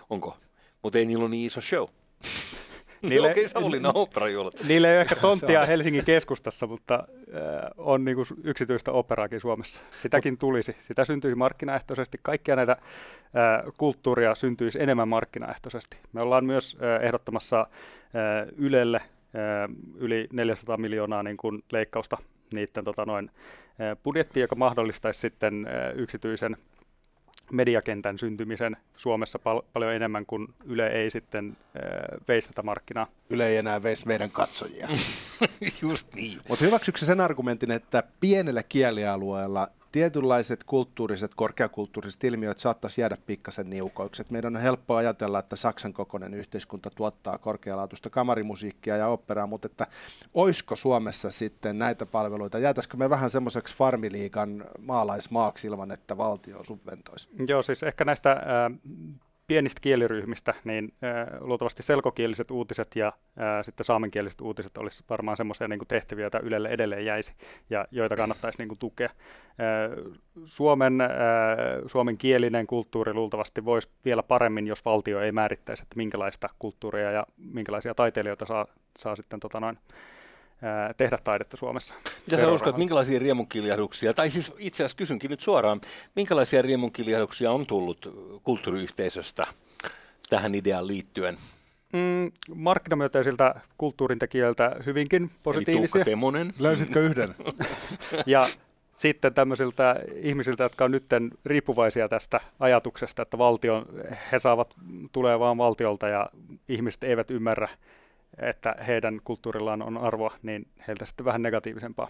Onko? 0.10 0.38
Mutta 0.84 0.98
ei 0.98 1.06
niillä 1.06 1.22
ole 1.22 1.30
niin 1.30 1.48
iso 1.48 1.62
show. 1.62 1.88
Niille- 3.10 3.32
Okei, 3.32 3.50
Savonlinnan 3.50 3.92
oopperajuhlat. 3.96 4.54
Niillä 4.68 4.88
ei 4.88 4.94
ole 4.94 5.02
ehkä 5.02 5.16
tonttia 5.30 5.62
on. 5.62 5.68
Helsingin 5.68 6.06
keskustassa, 6.06 6.68
mutta 6.68 6.96
äh, 6.96 7.72
on 7.78 8.06
niin 8.06 8.16
kuin 8.16 8.28
yksityistä 8.44 8.92
operaakin 8.92 9.40
Suomessa. 9.40 9.80
Sitäkin 10.02 10.38
tulisi. 10.38 10.76
Sitä 10.80 11.06
syntyisi 11.06 11.36
markkinaehtoisesti. 11.36 12.20
Kaikkia 12.22 12.56
näitä 12.56 12.72
äh, 12.72 13.74
kulttuuria 13.78 14.36
syntyisi 14.36 14.82
enemmän 14.82 15.08
markkinaehtoisesti. 15.08 15.98
Me 16.14 16.22
ollaan 16.22 16.46
myös 16.46 16.78
äh, 16.82 17.06
ehdottamassa 17.06 17.60
äh, 17.60 18.48
Ylelle 18.58 19.02
yli 19.96 20.28
400 20.34 20.78
miljoonaa 20.78 21.24
niin 21.24 21.38
kuin 21.38 21.64
leikkausta 21.72 22.18
niiden 22.54 22.84
tota 22.84 23.06
noin, 23.06 23.32
budjettiin, 24.04 24.42
joka 24.42 24.56
mahdollistaisi 24.56 25.20
sitten 25.20 25.68
yksityisen 25.96 26.58
mediakentän 27.52 28.18
syntymisen 28.18 28.78
Suomessa 28.98 29.40
pal- 29.40 29.62
paljon 29.74 29.94
enemmän 29.94 30.26
kuin 30.26 30.48
Yle 30.66 30.88
ei 30.88 31.12
sitten 31.12 31.58
äh, 31.76 31.84
veisi 32.28 32.48
tätä 32.48 32.64
markkinaa. 32.64 33.08
Yle 33.30 33.48
ei 33.48 33.58
enää 33.58 33.84
veisi 33.84 34.08
meidän 34.08 34.32
katsojia. 34.32 34.88
Just 35.82 36.14
niin. 36.14 36.40
Mutta 36.50 36.66
hyväksyykö 36.66 37.00
se 37.00 37.06
sen 37.06 37.22
argumentin, 37.22 37.72
että 37.72 38.04
pienellä 38.20 38.64
kielialueella 38.64 39.68
tietynlaiset 39.96 40.64
kulttuuriset, 40.64 41.32
korkeakulttuuriset 41.36 42.24
ilmiöt 42.24 42.60
saattaisi 42.60 43.02
jäädä 43.02 43.18
pikkasen 43.26 43.70
niukoiksi. 43.70 44.22
Et 44.22 44.32
meidän 44.32 44.56
on 44.56 44.62
helppo 44.62 44.96
ajatella, 44.96 45.40
että 45.40 45.56
Saksan 45.56 45.94
kokoinen 45.94 46.34
yhteiskunta 46.34 46.90
tuottaa 46.96 47.38
korkealaatuista 47.38 48.10
kamarimusiikkia 48.10 48.98
ja 48.98 49.08
operaa, 49.08 49.48
mutta 49.48 49.66
että 49.66 49.88
oisko 50.34 50.76
Suomessa 50.76 51.32
sitten 51.32 51.80
näitä 51.80 52.06
palveluita, 52.06 52.60
jäätäisikö 52.60 52.98
me 52.98 53.10
vähän 53.10 53.30
semmoiseksi 53.30 53.76
farmiliigan 53.76 54.66
maalaismaaksi 54.80 55.68
ilman, 55.68 55.92
että 55.92 56.18
valtio 56.18 56.64
subventoisi? 56.64 57.30
Joo, 57.48 57.62
siis 57.62 57.84
ehkä 57.84 58.06
näistä 58.06 58.32
ää, 58.32 58.72
pienistä 59.48 59.82
kieliryhmistä, 59.82 60.54
niin 60.64 60.94
ää, 61.02 61.38
luultavasti 61.40 61.84
selkokieliset 61.84 62.52
uutiset 62.52 62.96
ja 62.96 63.14
ää, 63.38 63.64
sitten 63.64 63.84
saamenkieliset 63.86 64.42
uutiset 64.42 64.78
olisi 64.78 65.04
varmaan 65.10 65.38
semmoisia 65.38 65.68
niin 65.68 65.80
tehtäviä, 65.88 66.24
joita 66.24 66.40
Ylelle 66.40 66.70
edelleen 66.70 67.06
jäisi 67.06 67.34
ja 67.70 67.86
joita 67.92 68.16
kannattaisi 68.16 68.58
niin 68.58 68.68
kuin, 68.68 68.80
tukea. 68.80 69.10
Ää, 69.58 69.90
Suomen, 70.46 71.02
ää, 71.02 71.10
suomen 71.86 72.18
kielinen 72.18 72.68
kulttuuri 72.68 73.14
luultavasti 73.14 73.66
voisi 73.66 73.90
vielä 74.06 74.24
paremmin, 74.24 74.68
jos 74.68 74.86
valtio 74.86 75.20
ei 75.20 75.32
määrittäisi, 75.32 75.84
että 75.84 75.98
minkälaista 75.98 76.50
kulttuuria 76.60 77.12
ja 77.12 77.28
minkälaisia 77.38 77.96
taiteilijoita 77.96 78.46
saa, 78.46 78.66
saa 78.98 79.16
sitten 79.16 79.40
tota 79.40 79.60
noin, 79.60 79.78
ää, 79.78 80.15
tehdä 80.98 81.18
taidetta 81.24 81.58
Suomessa. 81.58 81.96
Mitä 82.26 82.38
sä 82.38 82.52
uskot, 82.52 82.78
minkälaisia 82.78 83.20
riemunkiljahduksia, 83.20 84.14
tai 84.14 84.30
siis 84.30 84.54
itse 84.58 84.84
asiassa 84.84 84.98
kysynkin 84.98 85.32
nyt 85.32 85.42
suoraan, 85.42 85.82
minkälaisia 86.16 86.62
riemunkiljahduksia 86.62 87.52
on 87.52 87.66
tullut 87.66 88.16
kulttuuriyhteisöstä 88.44 89.48
tähän 90.30 90.56
ideaan 90.56 90.88
liittyen? 90.88 91.38
Mm, 91.94 92.32
markkinamyönteisiltä 92.56 93.56
kulttuurintekijöiltä 93.78 94.76
hyvinkin 94.86 95.24
Eli 95.24 95.32
positiivisia. 95.44 95.92
Tuukka 95.92 96.06
Temonen. 96.06 96.54
Löysitkö 96.60 97.00
yhden? 97.06 97.36
Ja 98.26 98.48
sitten 98.98 99.34
tämmöisiltä 99.34 99.96
ihmisiltä, 100.16 100.64
jotka 100.64 100.86
on 100.86 100.92
nyt 100.92 101.04
riippuvaisia 101.46 102.10
tästä 102.10 102.40
ajatuksesta, 102.60 103.22
että 103.22 103.38
valtion, 103.38 103.86
he 104.32 104.40
saavat, 104.40 104.74
tulee 105.12 105.40
vaan 105.40 105.58
valtiolta 105.58 106.08
ja 106.08 106.30
ihmiset 106.70 107.04
eivät 107.04 107.32
ymmärrä, 107.32 107.70
että 108.42 108.76
heidän 108.88 109.22
kulttuurillaan 109.24 109.82
on 109.82 109.98
arvoa, 109.98 110.34
niin 110.44 110.68
heiltä 110.88 111.06
sitten 111.06 111.26
vähän 111.26 111.42
negatiivisempaa. 111.42 112.08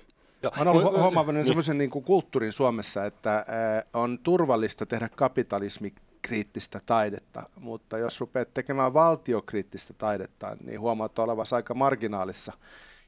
Oon 0.57 0.67
ollut 0.67 0.99
huomaavinen 0.99 1.39
niin. 1.39 1.45
semmoisen 1.45 1.77
niin 1.77 1.89
kulttuurin 1.89 2.51
Suomessa, 2.51 3.05
että 3.05 3.37
äh, 3.37 3.45
on 3.93 4.19
turvallista 4.23 4.85
tehdä 4.85 5.09
kapitalismikriittistä 5.15 6.81
taidetta, 6.85 7.43
mutta 7.59 7.97
jos 7.97 8.19
rupeat 8.19 8.53
tekemään 8.53 8.93
valtiokriittistä 8.93 9.93
taidetta, 9.93 10.57
niin 10.63 10.79
huomaat 10.79 11.19
olevasi 11.19 11.55
aika 11.55 11.73
marginaalissa. 11.73 12.53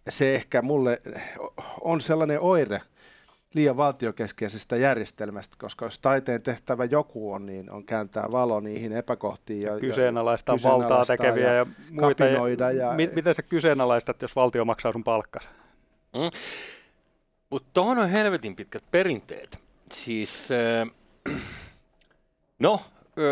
Ja 0.06 0.12
se 0.12 0.36
ehkä 0.36 0.62
mulle 0.62 1.02
on 1.82 2.02
sellainen 2.02 2.42
oire 2.42 2.82
liian 3.58 3.78
valtiokeskeisestä 3.78 4.76
järjestelmästä, 4.76 5.56
koska 5.60 5.86
jos 5.86 6.00
taiteen 6.00 6.42
tehtävä 6.42 6.86
joku 6.86 7.32
on, 7.34 7.46
niin 7.46 7.72
on 7.72 7.86
kääntää 7.86 8.26
valo 8.32 8.60
niihin 8.60 8.94
epäkohtiin. 8.94 9.62
Jo, 9.62 9.80
Kyseenalaistaa 9.80 10.54
valtaa 10.54 10.78
kyseenalaistaa 10.78 11.18
tekeviä 11.18 11.48
ja 11.48 11.54
ja, 11.54 11.66
muita. 11.92 12.24
kapinoida 12.24 12.72
ja- 12.72 12.94
mi- 12.94 13.10
miten 13.16 13.36
sä 13.36 13.42
kyseenalaistat, 13.42 14.22
jos 14.22 14.36
valtio 14.36 14.66
maksaa 14.66 14.92
sun 14.92 15.04
palkkas? 15.04 15.50
Mutta 17.50 17.70
tuohon 17.74 17.98
on 17.98 18.10
helvetin 18.10 18.56
pitkät 18.56 18.84
perinteet. 18.92 19.60
Siis, 19.92 20.50
äh, 20.52 20.92
no, 22.60 22.80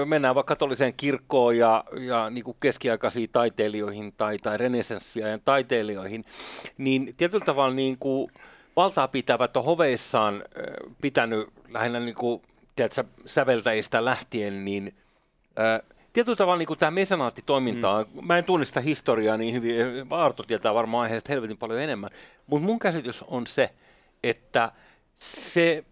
mennään 0.05 0.35
vaikka 0.35 0.55
katoliseen 0.55 0.93
kirkkoon 0.93 1.57
ja, 1.57 1.83
ja 1.99 2.29
niin 2.29 2.43
kuin 2.43 2.57
keskiaikaisiin 2.59 3.29
taiteilijoihin 3.31 4.13
tai, 4.17 4.37
tai 4.37 4.57
renessanssiajan 4.57 5.39
taiteilijoihin, 5.45 6.25
niin 6.77 7.13
tietyllä 7.17 7.45
tavalla 7.45 7.75
niin 7.75 7.97
kuin 7.99 8.31
valtaa 8.75 9.07
pitävät 9.07 9.57
on 9.57 9.63
hoveissaan 9.63 10.43
pitänyt 11.01 11.47
lähinnä 11.69 11.99
niin 11.99 12.15
kuin, 12.15 12.41
tiedätkö, 12.75 13.03
säveltäjistä 13.25 14.05
lähtien, 14.05 14.65
niin 14.65 14.95
tietyllä 16.13 16.35
tavalla 16.35 16.57
niin 16.57 16.77
tämä 16.77 16.91
mesanaattitoiminta 16.91 17.89
on, 17.89 18.05
mm. 18.13 18.27
mä 18.27 18.37
en 18.37 18.43
tunnista 18.43 18.81
historiaa 18.81 19.37
niin 19.37 19.53
hyvin, 19.53 19.75
Arto 20.09 20.43
tietää 20.43 20.73
varmaan 20.73 21.03
aiheesta 21.03 21.31
helvetin 21.33 21.57
paljon 21.57 21.79
enemmän, 21.79 22.09
mutta 22.47 22.65
mun 22.65 22.79
käsitys 22.79 23.23
on 23.23 23.47
se, 23.47 23.69
että 24.23 24.71
se 25.15 25.83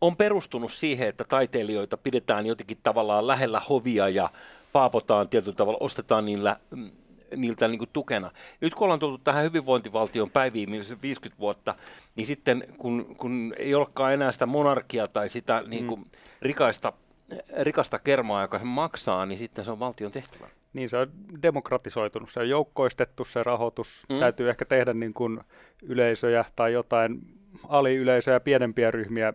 on 0.00 0.16
perustunut 0.16 0.72
siihen, 0.72 1.08
että 1.08 1.24
taiteilijoita 1.24 1.96
pidetään 1.96 2.46
jotenkin 2.46 2.78
tavallaan 2.82 3.26
lähellä 3.26 3.60
hovia 3.60 4.08
ja 4.08 4.30
paapotaan 4.72 5.28
tietyllä 5.28 5.56
tavalla, 5.56 5.78
ostetaan 5.80 6.24
niillä, 6.24 6.56
mm, 6.70 6.90
niiltä 7.36 7.68
niin 7.68 7.78
kuin 7.78 7.90
tukena. 7.92 8.30
Nyt 8.60 8.74
kun 8.74 8.84
ollaan 8.84 9.00
tultu 9.00 9.18
tähän 9.18 9.44
hyvinvointivaltion 9.44 10.30
päiviin 10.30 10.70
50 11.02 11.40
vuotta, 11.40 11.74
niin 12.16 12.26
sitten 12.26 12.64
kun, 12.78 13.16
kun 13.18 13.54
ei 13.58 13.74
olekaan 13.74 14.12
enää 14.12 14.32
sitä 14.32 14.46
monarkia 14.46 15.06
tai 15.06 15.28
sitä 15.28 15.62
niin 15.66 15.86
kuin 15.86 16.04
rikaista, 16.42 16.92
rikasta 17.60 17.98
kermaa, 17.98 18.42
joka 18.42 18.58
sen 18.58 18.66
maksaa, 18.66 19.26
niin 19.26 19.38
sitten 19.38 19.64
se 19.64 19.70
on 19.70 19.78
valtion 19.78 20.12
tehtävä. 20.12 20.48
Niin 20.72 20.88
se 20.88 20.96
on 20.96 21.10
demokratisoitunut, 21.42 22.30
se 22.30 22.40
on 22.40 22.48
joukkoistettu 22.48 23.24
se 23.24 23.42
rahoitus. 23.42 24.06
Mm. 24.08 24.14
Mm. 24.14 24.20
Täytyy 24.20 24.50
ehkä 24.50 24.64
tehdä 24.64 24.94
niin 24.94 25.14
kuin 25.14 25.40
yleisöjä 25.82 26.44
tai 26.56 26.72
jotain 26.72 27.20
aliyleisöjä, 27.68 28.40
pienempiä 28.40 28.90
ryhmiä 28.90 29.32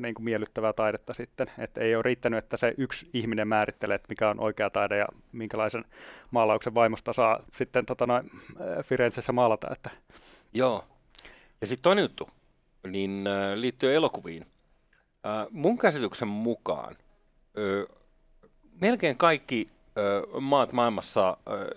niin 0.00 0.14
kuin 0.14 0.24
miellyttävää 0.24 0.72
taidetta 0.72 1.14
sitten. 1.14 1.50
Että 1.58 1.80
ei 1.80 1.94
ole 1.94 2.02
riittänyt, 2.02 2.44
että 2.44 2.56
se 2.56 2.74
yksi 2.78 3.10
ihminen 3.12 3.48
määrittelee, 3.48 3.94
että 3.94 4.08
mikä 4.08 4.30
on 4.30 4.40
oikea 4.40 4.70
taide 4.70 4.96
ja 4.96 5.06
minkälaisen 5.32 5.84
maalauksen 6.30 6.74
vaimosta 6.74 7.12
saa 7.12 7.40
sitten 7.54 7.86
tota 7.86 8.06
noin, 8.06 8.30
Firenzessä 8.84 9.32
maalata. 9.32 9.68
Että 9.72 9.90
Joo. 10.54 10.84
Ja 11.60 11.66
sitten 11.66 11.82
toinen 11.82 12.02
juttu, 12.02 12.28
niin 12.86 13.24
liittyy 13.54 13.94
elokuviin. 13.94 14.46
Mun 15.50 15.78
käsityksen 15.78 16.28
mukaan 16.28 16.96
melkein 18.80 19.16
kaikki 19.16 19.68
maat 20.40 20.72
maailmassa 20.72 21.36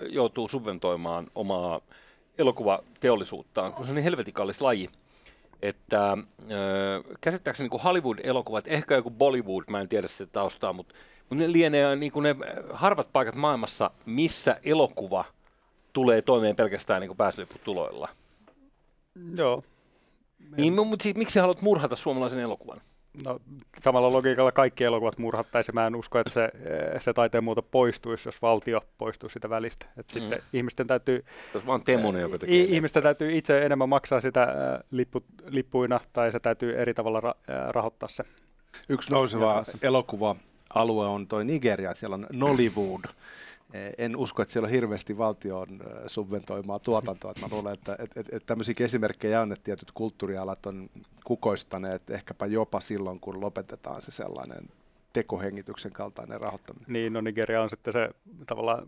joutuu 0.09 0.47
subventoimaan 0.47 1.27
omaa 1.35 1.81
elokuvateollisuuttaan, 2.37 3.73
kun 3.73 3.85
se 3.85 3.91
on 3.91 3.95
niin 3.95 4.03
helvetin 4.03 4.33
kallis 4.33 4.61
laji. 4.61 4.89
Että 5.61 6.17
ö, 6.51 7.03
käsittääkseni 7.21 7.69
niin 7.69 7.81
Hollywood-elokuvat, 7.81 8.67
ehkä 8.67 8.95
joku 8.95 9.11
Bollywood, 9.11 9.63
mä 9.69 9.81
en 9.81 9.89
tiedä 9.89 10.07
sitä 10.07 10.25
taustaa, 10.31 10.73
mutta, 10.73 10.95
mutta 11.29 11.43
ne 11.43 11.51
lienee 11.51 11.95
niin 11.95 12.11
kuin 12.11 12.23
ne 12.23 12.35
harvat 12.73 13.09
paikat 13.13 13.35
maailmassa, 13.35 13.91
missä 14.05 14.59
elokuva 14.63 15.25
tulee 15.93 16.21
toimeen 16.21 16.55
pelkästään 16.55 17.01
niin 17.01 17.17
pääsylipputuloilla. 17.17 18.09
Joo. 19.37 19.63
Niin, 20.57 20.73
mutta 20.73 21.03
siis, 21.03 21.15
miksi 21.15 21.39
haluat 21.39 21.61
murhata 21.61 21.95
suomalaisen 21.95 22.39
elokuvan? 22.39 22.81
No, 23.25 23.39
samalla 23.79 24.11
logiikalla 24.11 24.51
kaikki 24.51 24.83
elokuvat 24.83 25.17
murhattaisiin. 25.17 25.75
Mä 25.75 25.87
en 25.87 25.95
usko, 25.95 26.19
että 26.19 26.33
se, 26.33 26.43
eh, 26.43 27.01
se 27.01 27.13
taiteen 27.13 27.43
muuta 27.43 27.61
poistuisi, 27.61 28.27
jos 28.27 28.41
valtio 28.41 28.81
poistuisi 28.97 29.33
sitä 29.33 29.49
välistä. 29.49 29.85
Et 29.97 30.05
mm. 30.15 30.19
Sitten 30.19 30.39
ihmisten 30.53 30.87
täytyy, 30.87 31.25
vaan 31.65 31.81
Temunen, 31.83 32.21
joka 32.21 32.37
tekee 32.37 32.63
ihmisten 32.63 33.03
täytyy 33.03 33.37
itse 33.37 33.65
enemmän 33.65 33.89
maksaa 33.89 34.21
sitä 34.21 34.47
lippu, 34.91 35.23
lippuina, 35.47 35.99
tai 36.13 36.31
se 36.31 36.39
täytyy 36.39 36.81
eri 36.81 36.93
tavalla 36.93 37.19
ra, 37.19 37.33
rahoittaa 37.69 38.09
se. 38.09 38.23
Yksi 38.89 39.11
nouseva 39.11 39.63
elokuva-alue 39.81 41.07
on 41.07 41.27
toi 41.27 41.45
Nigeria, 41.45 41.93
siellä 41.93 42.13
on 42.13 42.27
Nollywood. 42.33 43.03
Eh, 43.73 43.93
en 43.97 44.17
usko, 44.17 44.41
että 44.41 44.51
siellä 44.51 44.65
on 44.65 44.71
hirveästi 44.71 45.17
valtion 45.17 45.69
eh, 45.71 46.03
subventoimaa 46.07 46.79
tuotantoa. 46.79 47.33
Mä 47.41 47.47
luulen, 47.51 47.73
että, 47.73 47.91
että, 47.99 48.19
että, 48.19 48.35
että 48.35 48.47
tämmöisiä 48.47 48.75
esimerkkejä 48.79 49.41
on, 49.41 49.51
että 49.51 49.63
tietyt 49.63 49.91
kulttuurialat 49.91 50.65
on 50.65 50.89
kukoistaneet 51.23 52.09
ehkäpä 52.09 52.45
jopa 52.45 52.79
silloin, 52.79 53.19
kun 53.19 53.41
lopetetaan 53.41 54.01
se 54.01 54.11
sellainen 54.11 54.69
tekohengityksen 55.13 55.91
kaltainen 55.91 56.41
rahoittaminen. 56.41 56.93
Niin, 56.93 57.13
no 57.13 57.21
Nigeria 57.21 57.61
on 57.61 57.69
sitten 57.69 57.93
se 57.93 58.09
tavallaan 58.45 58.87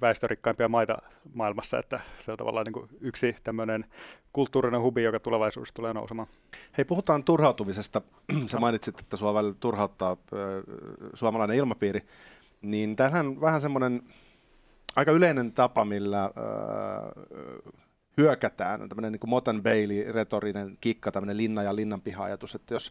väestörikkaimpia 0.00 0.68
maita 0.68 0.98
maailmassa, 1.34 1.78
että 1.78 2.00
se 2.18 2.32
on 2.32 2.38
tavallaan 2.38 2.64
niin 2.64 2.72
kuin 2.72 2.88
yksi 3.00 3.36
tämmöinen 3.44 3.84
kulttuurinen 4.32 4.80
hubi, 4.80 5.02
joka 5.02 5.20
tulevaisuudessa 5.20 5.74
tulee 5.74 5.92
nousemaan. 5.92 6.28
Hei, 6.76 6.84
puhutaan 6.84 7.24
turhautumisesta. 7.24 8.02
Sä 8.46 8.58
mainitsit, 8.58 9.00
että 9.00 9.16
sua 9.16 9.34
välillä 9.34 9.54
turhauttaa 9.60 10.16
suomalainen 11.14 11.56
ilmapiiri. 11.56 12.02
Niin 12.62 12.96
tämähän 12.96 13.40
vähän 13.40 13.60
semmoinen 13.60 14.02
aika 14.96 15.12
yleinen 15.12 15.52
tapa, 15.52 15.84
millä 15.84 16.30
hyökätään, 18.16 18.82
on 18.82 18.88
tämmöinen 18.88 19.12
niin 19.12 19.30
Motan 19.30 19.62
Bailey-retorinen 19.62 20.76
kikka, 20.80 21.12
tämmöinen 21.12 21.36
linna- 21.36 21.62
ja 21.62 21.76
linnanpiha-ajatus, 21.76 22.54
että 22.54 22.74
jos, 22.74 22.90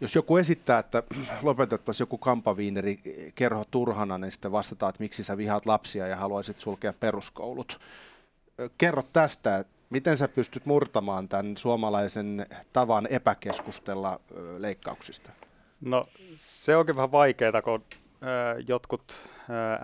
jos 0.00 0.14
joku 0.14 0.36
esittää, 0.36 0.78
että 0.78 1.02
lopetettaisiin 1.42 2.02
joku 2.02 2.18
kampaviineri 2.18 3.00
kerho 3.34 3.64
turhana, 3.70 4.18
niin 4.18 4.32
sitten 4.32 4.52
vastataan, 4.52 4.90
että 4.90 5.02
miksi 5.02 5.22
sä 5.22 5.36
vihaat 5.36 5.66
lapsia 5.66 6.06
ja 6.06 6.16
haluaisit 6.16 6.60
sulkea 6.60 6.92
peruskoulut. 6.92 7.80
Kerro 8.78 9.02
tästä, 9.12 9.64
miten 9.90 10.16
sä 10.16 10.28
pystyt 10.28 10.66
murtamaan 10.66 11.28
tämän 11.28 11.56
suomalaisen 11.56 12.46
tavan 12.72 13.06
epäkeskustella 13.10 14.20
leikkauksista? 14.58 15.30
No 15.80 16.04
se 16.34 16.76
onkin 16.76 16.96
vähän 16.96 17.12
vaikeaa, 17.12 17.62
kun 17.62 17.84
jotkut 18.66 19.14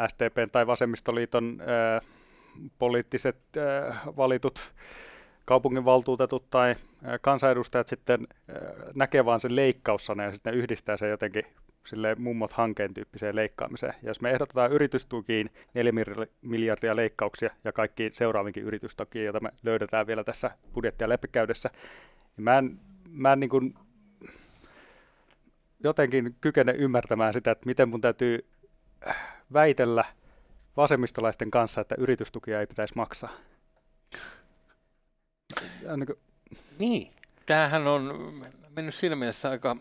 SDPn 0.08 0.50
tai 0.52 0.66
Vasemmistoliiton 0.66 1.62
poliittiset 2.78 3.36
valitut 4.16 4.72
kaupunginvaltuutetut 5.44 6.50
tai 6.50 6.74
kansanedustajat 7.20 7.88
sitten 7.88 8.26
näkee 8.94 9.24
vaan 9.24 9.40
sen 9.40 9.56
leikkaussana 9.56 10.24
ja 10.24 10.32
sitten 10.32 10.54
yhdistää 10.54 10.96
sen 10.96 11.10
jotenkin 11.10 11.44
sille 11.86 12.14
mummot 12.14 12.52
hankeen 12.52 12.94
tyyppiseen 12.94 13.36
leikkaamiseen. 13.36 13.94
Ja 14.02 14.08
jos 14.10 14.20
me 14.20 14.30
ehdotetaan 14.30 14.72
yritystukiin 14.72 15.50
4 15.74 15.92
miljardia 16.42 16.96
leikkauksia 16.96 17.50
ja 17.64 17.72
kaikki 17.72 18.10
seuraavinkin 18.12 18.64
yritystukiin, 18.64 19.24
joita 19.24 19.40
me 19.40 19.50
löydetään 19.62 20.06
vielä 20.06 20.24
tässä 20.24 20.50
budjettia 20.74 21.08
läpikäydessä, 21.08 21.70
niin 22.36 22.44
mä 22.44 22.58
en, 22.58 22.80
mä 23.10 23.32
en 23.32 23.40
niin 23.40 23.50
kuin 23.50 23.74
jotenkin 25.84 26.36
kykene 26.40 26.72
ymmärtämään 26.72 27.32
sitä, 27.32 27.50
että 27.50 27.66
miten 27.66 27.88
mun 27.88 28.00
täytyy 28.00 28.46
väitellä 29.52 30.04
vasemmistolaisten 30.76 31.50
kanssa, 31.50 31.80
että 31.80 31.94
yritystukia 31.98 32.60
ei 32.60 32.66
pitäisi 32.66 32.94
maksaa. 32.96 33.32
Niin, 35.96 36.06
kuin... 36.06 36.18
niin. 36.78 37.12
tämähän 37.46 37.86
on 37.86 38.34
mennyt 38.76 38.94
siinä 38.94 39.16
mielessä 39.16 39.50
aika 39.50 39.76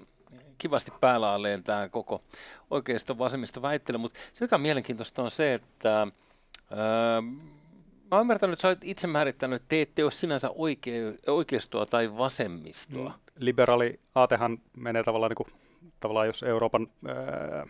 kivasti 0.58 0.92
päällä 1.00 1.34
alleen 1.34 1.64
tämä 1.64 1.90
koko 1.90 2.24
oikeisto 2.70 3.18
vasemmista 3.18 3.62
väittely, 3.62 3.98
mutta 3.98 4.20
se 4.34 4.46
mikä 4.46 4.56
on 4.56 4.62
mielenkiintoista 4.62 5.24
on 5.24 5.32
se, 5.32 5.54
että 5.54 6.00
ää, 6.00 7.22
mä 7.22 8.16
oon 8.16 8.22
ymmärtänyt, 8.22 8.54
että 8.54 8.62
sä 8.62 8.68
olet 8.68 8.84
itse 8.84 9.08
määrittänyt, 9.08 9.62
että 9.62 9.70
te 9.70 9.82
ette 9.82 10.04
ole 10.04 10.12
sinänsä 10.12 10.48
oike- 10.48 11.20
oikeistoa 11.28 11.86
tai 11.86 12.18
vasemmistoa. 12.18 13.10
Mm. 13.10 13.16
Liberaali 13.40 14.00
aatehan 14.16 14.58
menee 14.78 15.04
tavallaan, 15.04 15.30
niin 15.30 15.46
kuin, 15.46 15.52
tavallaan 16.00 16.28
jos 16.28 16.44
Euroopan 16.44 16.88
ää, 17.08 17.68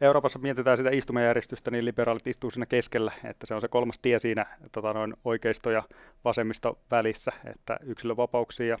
Euroopassa 0.00 0.38
mietitään 0.38 0.76
sitä 0.76 0.90
istumajärjestystä, 0.90 1.70
niin 1.70 1.84
liberaalit 1.84 2.26
istuu 2.26 2.50
siinä 2.50 2.66
keskellä, 2.66 3.12
että 3.24 3.46
se 3.46 3.54
on 3.54 3.60
se 3.60 3.68
kolmas 3.68 3.98
tie 4.02 4.18
siinä 4.18 4.46
tota 4.72 4.92
noin 4.92 5.14
oikeisto 5.24 5.70
ja 5.70 5.82
vasemmisto 6.24 6.78
välissä, 6.90 7.32
että 7.44 7.78
yksilövapauksia 7.82 8.66
ja 8.66 8.78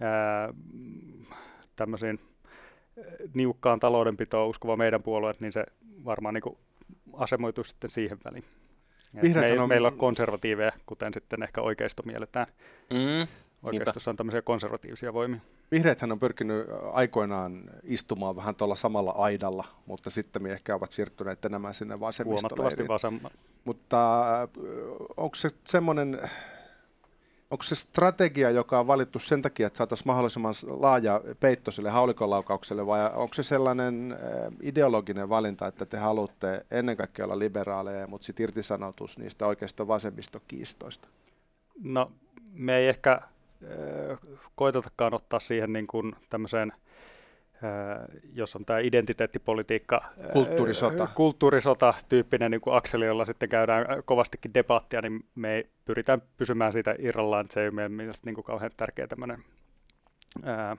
ää, 0.00 0.54
tämmöisiin 1.76 2.20
niukkaan 3.34 3.80
taloudenpitoon 3.80 4.48
uskova 4.48 4.76
meidän 4.76 5.02
puolue, 5.02 5.32
niin 5.40 5.52
se 5.52 5.64
varmaan 6.04 6.34
niin 6.34 6.58
asemoituu 7.12 7.64
sitten 7.64 7.90
siihen 7.90 8.18
väliin. 8.24 8.44
Me, 9.12 9.60
on... 9.60 9.68
Meillä 9.68 9.88
on 9.88 9.96
konservatiiveja, 9.96 10.72
kuten 10.86 11.14
sitten 11.14 11.42
ehkä 11.42 11.60
oikeisto 11.60 12.02
mielletään. 12.06 12.46
Mm. 12.90 13.49
Oikeistossa 13.62 14.10
on 14.10 14.16
tämmöisiä 14.16 14.42
konservatiivisia 14.42 15.12
voimia. 15.12 15.40
Vihreäthän 15.70 16.12
on 16.12 16.18
pyrkinyt 16.18 16.66
aikoinaan 16.92 17.62
istumaan 17.82 18.36
vähän 18.36 18.54
tuolla 18.54 18.74
samalla 18.74 19.14
aidalla, 19.18 19.64
mutta 19.86 20.10
sitten 20.10 20.42
me 20.42 20.52
ehkä 20.52 20.74
ovat 20.74 20.92
siirtyneet 20.92 21.44
enemmän 21.44 21.74
sinne 21.74 22.00
vasemmistoleiriin. 22.00 22.88
vasemma. 22.88 23.30
Mutta 23.64 23.98
onko 25.16 25.34
se 25.34 25.50
semmoinen, 25.66 26.20
onko 27.50 27.62
se 27.62 27.74
strategia, 27.74 28.50
joka 28.50 28.80
on 28.80 28.86
valittu 28.86 29.18
sen 29.18 29.42
takia, 29.42 29.66
että 29.66 29.76
saataisiin 29.76 30.08
mahdollisimman 30.08 30.54
laaja 30.66 31.20
peitto 31.40 31.70
sille 31.70 31.90
haulikolaukaukselle, 31.90 32.86
vai 32.86 33.10
onko 33.14 33.34
se 33.34 33.42
sellainen 33.42 34.18
ideologinen 34.62 35.28
valinta, 35.28 35.66
että 35.66 35.86
te 35.86 35.96
haluatte 35.96 36.66
ennen 36.70 36.96
kaikkea 36.96 37.24
olla 37.24 37.38
liberaaleja, 37.38 38.06
mutta 38.06 38.24
sitten 38.24 38.44
irtisanoutus 38.44 39.18
niistä 39.18 39.46
oikeista 39.46 39.88
vasemmistokiistoista? 39.88 41.08
No, 41.82 42.12
me 42.52 42.76
ei 42.76 42.88
ehkä 42.88 43.20
koitetakaan 44.54 45.14
ottaa 45.14 45.40
siihen 45.40 45.72
niin 45.72 45.86
kuin 45.86 46.16
tämmöiseen, 46.30 46.72
jos 48.32 48.56
on 48.56 48.64
tämä 48.64 48.78
identiteettipolitiikka, 48.78 50.04
kulttuurisota, 50.32 51.08
kulttuurisota 51.14 51.94
tyyppinen 52.08 52.50
niin 52.50 52.60
kuin 52.60 52.76
akseli, 52.76 53.06
jolla 53.06 53.24
sitten 53.24 53.48
käydään 53.48 53.86
kovastikin 54.04 54.54
debattia, 54.54 55.00
niin 55.00 55.24
me 55.34 55.66
pyritään 55.84 56.22
pysymään 56.36 56.72
siitä 56.72 56.94
irrallaan, 56.98 57.40
että 57.40 57.54
se 57.54 57.64
ei 57.64 57.70
meidän 57.70 57.92
mielestä 57.92 58.26
niin 58.26 58.34
kuin 58.34 58.44
kauhean 58.44 58.70
tärkeä 58.76 59.06
tämmöinen 59.06 59.44
ää, 60.44 60.76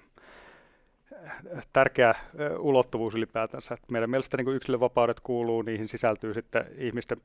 tärkeä 1.73 2.15
ulottuvuus 2.59 3.15
ylipäätänsä. 3.15 3.73
Että 3.73 3.91
meidän 3.91 4.09
mielestä 4.09 4.37
niin 4.37 4.55
yksilövapaudet 4.55 5.19
kuuluu, 5.19 5.61
niihin 5.61 5.87
sisältyy 5.87 6.33
sitten 6.33 6.65
ihmisten 6.77 7.21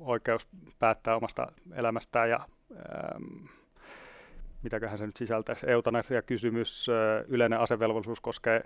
oikeus 0.00 0.48
päättää 0.78 1.16
omasta 1.16 1.52
elämästään 1.74 2.30
ja 2.30 2.40
mitäköhän 4.66 4.98
se 4.98 5.06
nyt 5.06 5.16
sisältäisi, 5.16 5.70
eutanasia-kysymys, 5.70 6.86
yleinen 7.28 7.60
asevelvollisuus 7.60 8.20
koskee 8.20 8.62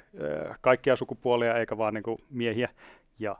kaikkia 0.61 0.97
sukupuolia 0.97 1.59
eikä 1.59 1.79
vaan 1.79 1.95
niin 1.95 2.03
kuin 2.03 2.19
miehiä, 2.31 2.69
ja 3.19 3.37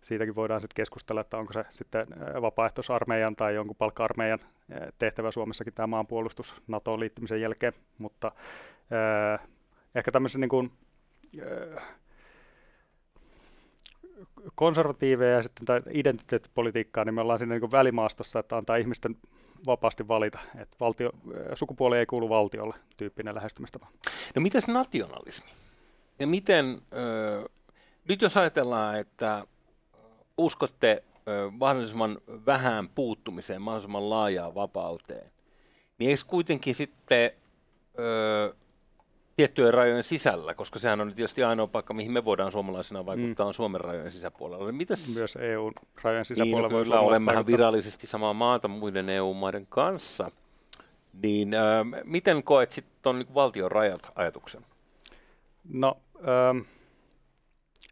siitäkin 0.00 0.34
voidaan 0.34 0.60
sitten 0.60 0.74
keskustella, 0.74 1.20
että 1.20 1.38
onko 1.38 1.52
se 1.52 1.64
sitten 1.68 2.02
vapaaehtoisarmeijan 2.42 3.36
tai 3.36 3.54
jonkun 3.54 3.76
palkka-armeijan 3.76 4.38
tehtävä 4.98 5.30
Suomessakin 5.30 5.74
tämä 5.74 5.86
maanpuolustus 5.86 6.62
NATOon 6.68 7.00
liittymisen 7.00 7.40
jälkeen, 7.40 7.72
mutta 7.98 8.32
ehkä 9.94 10.12
tämmöisen 10.12 10.40
niin 10.40 10.48
kuin, 10.48 10.72
konservatiiveja 14.54 15.36
ja 15.36 15.42
sitten 15.42 15.66
identiteettipolitiikkaa, 15.90 17.04
niin 17.04 17.14
me 17.14 17.20
ollaan 17.20 17.38
siinä 17.38 17.54
niin 17.58 17.72
välimaastossa, 17.72 18.38
että 18.38 18.56
antaa 18.56 18.76
ihmisten 18.76 19.16
vapaasti 19.66 20.08
valita, 20.08 20.38
että 20.58 20.76
valtio, 20.80 21.10
sukupuoli 21.54 21.98
ei 21.98 22.06
kuulu 22.06 22.28
valtiolle 22.28 22.74
tyyppinen 22.96 23.34
lähestymistapa. 23.34 23.86
No 24.34 24.42
mitäs 24.42 24.68
nationalismi? 24.68 25.50
Ja 26.18 26.26
miten, 26.26 26.82
ö, 26.92 27.48
nyt 28.08 28.22
jos 28.22 28.36
ajatellaan, 28.36 28.96
että 28.98 29.44
uskotte 30.38 31.02
ö, 31.28 31.50
mahdollisimman 31.50 32.18
vähän 32.46 32.88
puuttumiseen, 32.88 33.62
mahdollisimman 33.62 34.10
laajaan 34.10 34.54
vapauteen, 34.54 35.32
niin 35.98 36.10
eikö 36.10 36.22
kuitenkin 36.26 36.74
sitten 36.74 37.30
ö, 37.98 38.54
tiettyjen 39.40 39.74
rajojen 39.74 40.02
sisällä, 40.02 40.54
koska 40.54 40.78
sehän 40.78 41.00
on 41.00 41.14
tietysti 41.14 41.44
ainoa 41.44 41.66
paikka, 41.66 41.94
mihin 41.94 42.12
me 42.12 42.24
voidaan 42.24 42.52
suomalaisena 42.52 43.06
vaikuttaa, 43.06 43.46
mm. 43.46 43.48
on 43.48 43.54
Suomen 43.54 43.80
rajojen 43.80 44.10
sisäpuolella. 44.10 44.72
Mitäs? 44.72 45.14
Myös 45.14 45.36
EU-rajojen 45.36 46.24
sisäpuolella 46.24 46.68
niin, 46.68 46.78
no, 46.78 46.84
kyllä 46.84 47.00
olemmehan 47.00 47.46
virallisesti 47.46 48.06
samaa 48.06 48.32
maata 48.32 48.68
muiden 48.68 49.08
EU-maiden 49.08 49.66
kanssa. 49.66 50.30
Niin 51.22 51.54
äh, 51.54 52.04
miten 52.04 52.42
koet 52.42 52.72
sitten 52.72 52.94
tuon 53.02 53.18
niin 53.18 53.34
valtion 53.34 53.70
rajat 53.70 54.12
ajatuksen? 54.14 54.64
No, 55.72 55.96
ähm, 56.16 56.58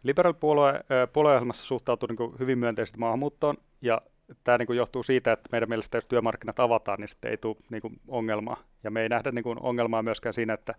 liberaalipuolue 0.03 0.68
äh, 0.68 0.84
puolueohjelmassa 1.12 1.64
suhtautuu 1.64 2.09
niin 2.09 2.38
hyvin 2.38 2.59
myönteisesti 2.59 2.99
maahanmuuttoon 2.99 3.57
ja 3.82 4.01
tämä 4.44 4.59
niin 4.59 4.76
johtuu 4.76 5.03
siitä, 5.03 5.32
että 5.32 5.49
meidän 5.53 5.68
mielestä 5.68 5.96
jos 5.96 6.05
työmarkkinat 6.05 6.61
avataan, 6.61 7.01
niin 7.01 7.09
sitten 7.09 7.30
ei 7.30 7.36
tule 7.36 7.57
niin 7.70 8.01
ongelmaa. 8.09 8.62
Ja 8.84 8.90
me 8.90 9.03
ei 9.03 9.09
nähdä 9.09 9.32
niin 9.32 9.44
ongelmaa 9.61 10.03
myöskään 10.03 10.32
siinä, 10.32 10.55
että 10.55 10.74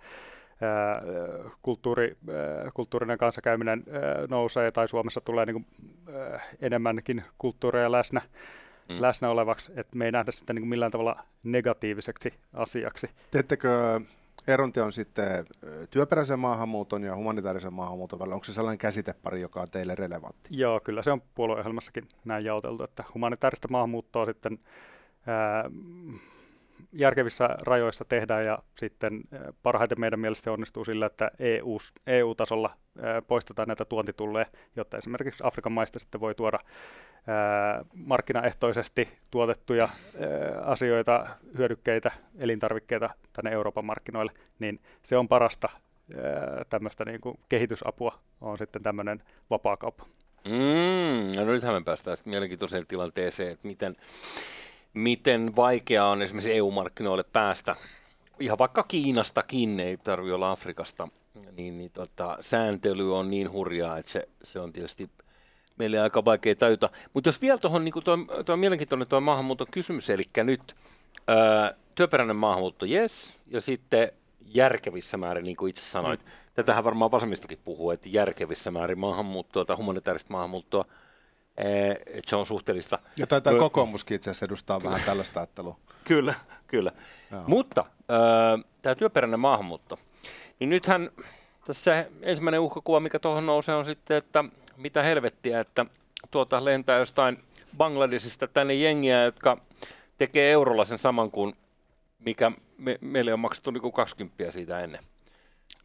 ää, 0.61 1.01
kulttuuri, 1.61 2.17
ää, 2.29 2.71
kulttuurinen 2.73 3.17
kanssakäyminen 3.17 3.83
ää, 3.91 4.01
nousee 4.29 4.71
tai 4.71 4.87
Suomessa 4.87 5.21
tulee 5.21 5.45
niin 5.45 5.53
kuin, 5.53 5.65
ää, 6.15 6.41
enemmänkin 6.61 7.23
kulttuureja 7.37 7.91
läsnä, 7.91 8.21
mm. 8.89 9.01
läsnä 9.01 9.29
olevaksi, 9.29 9.71
että 9.75 9.97
me 9.97 10.05
ei 10.05 10.11
nähdä 10.11 10.31
sitä 10.31 10.53
niin 10.53 10.61
kuin 10.61 10.69
millään 10.69 10.91
tavalla 10.91 11.23
negatiiviseksi 11.43 12.33
asiaksi. 12.53 13.09
Teettekö 13.31 14.01
eronti 14.47 14.79
on 14.79 14.91
sitten 14.91 15.45
työperäisen 15.89 16.39
maahanmuuton 16.39 17.03
ja 17.03 17.15
humanitaarisen 17.15 17.73
maahanmuuton 17.73 18.19
välillä. 18.19 18.35
Onko 18.35 18.43
se 18.43 18.53
sellainen 18.53 18.77
käsitepari, 18.77 19.41
joka 19.41 19.61
on 19.61 19.67
teille 19.71 19.95
relevantti? 19.95 20.49
Joo, 20.51 20.79
kyllä 20.79 21.01
se 21.01 21.11
on 21.11 21.21
puolueohjelmassakin 21.35 22.07
näin 22.25 22.45
jaoteltu, 22.45 22.83
että 22.83 23.03
humanitaarista 23.13 23.67
maahanmuuttoa 23.71 24.25
sitten 24.25 24.59
ää, 25.27 25.69
järkevissä 26.91 27.49
rajoissa 27.65 28.05
tehdään 28.05 28.45
ja 28.45 28.59
sitten 28.75 29.21
parhaiten 29.63 29.99
meidän 29.99 30.19
mielestä 30.19 30.51
onnistuu 30.51 30.85
sillä, 30.85 31.05
että 31.05 31.31
EU, 31.39 31.77
EU-tasolla 32.07 32.75
poistetaan 33.27 33.67
näitä 33.67 33.85
tuontitulleja, 33.85 34.45
jotta 34.75 34.97
esimerkiksi 34.97 35.43
Afrikan 35.43 35.71
maista 35.71 35.99
sitten 35.99 36.21
voi 36.21 36.35
tuoda 36.35 36.59
markkinaehtoisesti 37.93 39.09
tuotettuja 39.31 39.89
asioita, 40.65 41.27
hyödykkeitä, 41.57 42.11
elintarvikkeita 42.37 43.09
tänne 43.33 43.51
Euroopan 43.51 43.85
markkinoille, 43.85 44.31
niin 44.59 44.79
se 45.03 45.17
on 45.17 45.27
parasta 45.27 45.69
tämmöistä 46.69 47.05
niin 47.05 47.21
kuin 47.21 47.39
kehitysapua, 47.49 48.19
on 48.41 48.57
sitten 48.57 48.83
tämmöinen 48.83 49.23
vapaakauppa. 49.49 50.05
Mm, 50.45 51.39
no 51.39 51.45
nythän 51.45 51.73
me 51.73 51.81
päästään 51.85 52.17
mielenkiintoiseen 52.25 52.87
tilanteeseen, 52.87 53.51
että 53.51 53.67
miten, 53.67 53.95
miten 54.93 55.55
vaikeaa 55.55 56.09
on 56.09 56.21
esimerkiksi 56.21 56.53
EU-markkinoille 56.53 57.23
päästä. 57.23 57.75
Ihan 58.39 58.57
vaikka 58.57 58.83
Kiinastakin, 58.83 59.79
ei 59.79 59.97
tarvitse 59.97 60.33
olla 60.33 60.51
Afrikasta, 60.51 61.07
niin, 61.51 61.77
niin 61.77 61.91
tota, 61.91 62.37
sääntely 62.41 63.17
on 63.17 63.29
niin 63.29 63.51
hurjaa, 63.51 63.97
että 63.97 64.11
se, 64.11 64.27
se 64.43 64.59
on 64.59 64.73
tietysti 64.73 65.09
meille 65.77 65.99
aika 65.99 66.25
vaikea 66.25 66.55
tajuta. 66.55 66.89
Mutta 67.13 67.27
jos 67.27 67.41
vielä 67.41 67.57
tuohon, 67.57 67.85
niin 67.85 67.93
tuo, 68.03 68.17
tuo 68.45 68.53
on 68.53 68.59
mielenkiintoinen 68.59 69.07
tuo 69.07 69.21
maahanmuuton 69.21 69.67
kysymys, 69.71 70.09
eli 70.09 70.23
nyt 70.43 70.75
ää, 71.27 71.73
työperäinen 71.95 72.35
maahanmuutto, 72.35 72.85
yes, 72.85 73.33
ja 73.47 73.61
sitten 73.61 74.11
järkevissä 74.45 75.17
määrin, 75.17 75.43
niin 75.43 75.57
kuin 75.57 75.69
itse 75.69 75.81
sanoit. 75.81 76.25
Mm. 76.25 76.31
Tätähän 76.53 76.83
varmaan 76.83 77.11
vasemmistokin 77.11 77.59
puhuu, 77.65 77.91
että 77.91 78.09
järkevissä 78.11 78.71
määrin 78.71 78.99
maahanmuuttoa 78.99 79.65
tai 79.65 79.75
humanitaarista 79.75 80.31
maahanmuuttoa, 80.31 80.85
että 82.05 82.29
se 82.29 82.35
on 82.35 82.45
suhteellista. 82.45 82.99
Ja 83.17 83.27
taitaa 83.27 83.53
no, 83.53 83.59
kokoomuskin 83.59 84.15
itse 84.15 84.29
asiassa 84.29 84.45
edustaa 84.45 84.83
vähän 84.83 85.01
tällaista 85.05 85.39
ajattelua. 85.39 85.77
Kyllä, 86.03 86.33
kyllä. 86.67 86.91
Joo. 87.31 87.43
Mutta 87.47 87.85
äh, 87.91 88.65
tämä 88.81 88.95
työperäinen 88.95 89.39
maahanmuutto, 89.39 89.99
niin 90.59 90.69
nythän 90.69 91.09
tässä 91.65 92.05
ensimmäinen 92.21 92.59
uhkakuva, 92.59 92.99
mikä 92.99 93.19
tuohon 93.19 93.45
nousee, 93.45 93.75
on 93.75 93.85
sitten, 93.85 94.17
että 94.17 94.43
mitä 94.77 95.03
helvettiä, 95.03 95.59
että 95.59 95.85
tuota 96.31 96.65
lentää 96.65 96.99
jostain 96.99 97.43
Bangladesista 97.77 98.47
tänne 98.47 98.73
jengiä, 98.73 99.23
jotka 99.23 99.57
tekee 100.17 100.51
eurolla 100.51 100.85
sen 100.85 100.99
saman 100.99 101.31
kuin 101.31 101.55
mikä 102.19 102.51
me, 102.77 102.97
meille 103.01 103.33
on 103.33 103.39
maksettu 103.39 103.71
niin 103.71 103.81
kuin 103.81 103.93
20 103.93 104.51
siitä 104.51 104.79
ennen. 104.79 105.03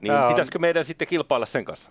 Niin 0.01 0.12
Tämä 0.12 0.29
pitäisikö 0.29 0.59
on... 0.59 0.61
meidän 0.61 0.85
sitten 0.85 1.09
kilpailla 1.09 1.47
sen 1.47 1.64
kanssa? 1.64 1.91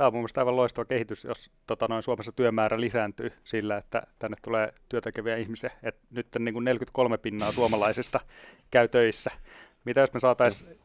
Tämä 0.00 0.06
on 0.06 0.12
mun 0.14 0.20
mielestä 0.20 0.40
aivan 0.40 0.56
loistava 0.56 0.84
kehitys, 0.84 1.24
jos 1.24 1.50
tota, 1.66 1.86
noin 1.88 2.02
Suomessa 2.02 2.32
työmäärä 2.32 2.80
lisääntyy 2.80 3.32
sillä, 3.44 3.76
että 3.76 4.02
tänne 4.18 4.36
tulee 4.42 4.74
työtekeviä 4.88 5.36
ihmisiä. 5.36 5.70
Et 5.82 5.96
nyt 6.10 6.26
niin 6.38 6.52
kuin 6.52 6.64
43 6.64 7.18
pinnaa 7.18 7.52
suomalaisista 7.52 8.20
käy 8.70 8.88
töissä. 8.88 9.30
Mitä 9.84 10.00
jos 10.00 10.12
me 10.12 10.20
saataisiin 10.20 10.80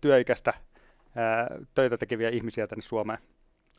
työikäistä 0.00 0.54
ää, 1.16 1.46
töitä 1.74 1.98
tekeviä 1.98 2.28
ihmisiä 2.28 2.66
tänne 2.66 2.82
Suomeen? 2.82 3.18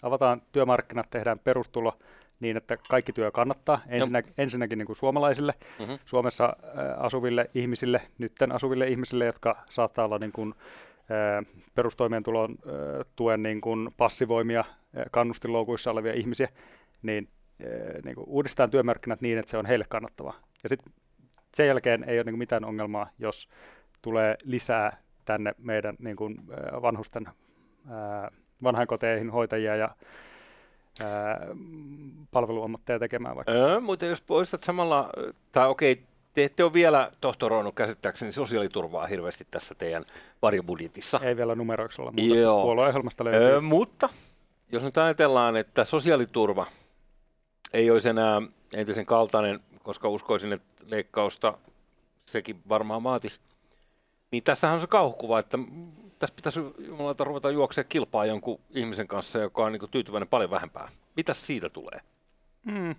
Avataan 0.04 0.42
työmarkkinat, 0.52 1.10
tehdään 1.10 1.40
perustulo 1.40 2.00
niin, 2.40 2.58
että 2.58 2.78
kaikki 2.90 3.14
työ 3.14 3.32
kannattaa. 3.32 3.82
Ensinnä, 3.88 4.22
ensinnäkin 4.38 4.78
niin 4.78 4.88
kuin 4.88 4.98
suomalaisille, 4.98 5.54
mm-hmm. 5.80 6.00
Suomessa 6.06 6.44
ää, 6.76 6.96
asuville 6.98 7.50
ihmisille, 7.54 8.02
nytten 8.18 8.52
asuville 8.52 8.88
ihmisille, 8.88 9.26
jotka 9.26 9.64
saattaa 9.70 10.06
olla 10.06 10.18
niin 10.18 10.32
kuin, 10.32 10.56
perustoimeentulon 11.76 12.56
tuen 13.16 13.44
niin 13.44 13.62
kuin 13.62 13.90
passivoimia 13.98 14.64
kannustinloukuissa 15.12 15.92
olevia 15.92 16.14
ihmisiä, 16.14 16.50
niin, 17.02 17.30
niin 18.04 18.16
kuin 18.16 18.26
uudistetaan 18.28 18.72
työmarkkinat 18.72 19.22
niin, 19.22 19.38
että 19.38 19.52
se 19.52 19.58
on 19.58 19.66
heille 19.66 19.86
kannattavaa. 19.90 20.40
Ja 20.64 20.70
sitten 20.70 20.94
sen 21.54 21.68
jälkeen 21.68 22.04
ei 22.04 22.18
ole 22.18 22.24
niin 22.24 22.34
kuin 22.34 22.40
mitään 22.40 22.66
ongelmaa, 22.66 23.10
jos 23.20 23.50
tulee 24.02 24.36
lisää 24.46 24.98
tänne 25.26 25.54
meidän 25.58 25.96
niin 26.00 26.16
kuin, 26.16 26.38
vanhusten 26.82 27.26
vanhainkoteihin 28.64 29.30
hoitajia 29.30 29.76
ja 29.76 29.96
palveluammatteja 32.32 33.00
tekemään 33.00 33.36
vaikka. 33.36 33.52
Öö, 33.52 33.80
mutta 33.80 34.06
jos 34.06 34.22
poistat 34.22 34.64
samalla, 34.64 35.10
tai 35.52 35.70
okei, 35.70 36.04
te 36.34 36.44
ette 36.44 36.64
ole 36.64 36.74
vielä 36.74 37.12
tohtoroinut 37.22 37.76
käsittääkseni 37.76 38.32
sosiaaliturvaa 38.32 39.08
hirveästi 39.08 39.48
tässä 39.52 39.76
teidän 39.76 40.04
varjobudjetissa. 40.42 41.20
Ei 41.24 41.38
vielä 41.38 41.56
muuta. 42.12 42.36
Joo. 42.36 42.64
Puolueohjelmasta 42.64 43.24
löytyy. 43.24 43.42
Öö, 43.42 43.62
mutta 43.62 44.10
jos 44.72 44.84
nyt 44.84 44.98
ajatellaan, 44.98 45.58
että 45.58 45.86
sosiaaliturva 45.86 46.68
ei 47.74 47.92
olisi 47.92 48.10
enää 48.10 48.42
entisen 48.74 49.06
kaltainen, 49.06 49.60
koska 49.84 50.10
uskoisin, 50.10 50.54
että 50.54 50.84
leikkausta 50.88 51.58
sekin 52.26 52.62
varmaan 52.70 53.04
vaatisi, 53.04 53.40
niin 54.32 54.44
tässähän 54.44 54.76
on 54.76 54.82
se 54.82 54.88
kauhukuva, 54.88 55.40
että 55.40 55.58
tässä 56.20 56.36
pitäisi 56.36 56.60
jumalauta 56.80 57.24
ruveta 57.24 57.52
juoksemaan 57.52 57.90
kilpaa 57.90 58.26
jonkun 58.26 58.60
ihmisen 58.70 59.08
kanssa, 59.08 59.40
joka 59.40 59.66
on 59.66 59.72
niin 59.72 59.90
tyytyväinen 59.92 60.28
paljon 60.28 60.50
vähempää. 60.50 60.90
Mitä 61.16 61.34
siitä 61.34 61.70
tulee? 61.70 62.02
Mm, 62.66 62.96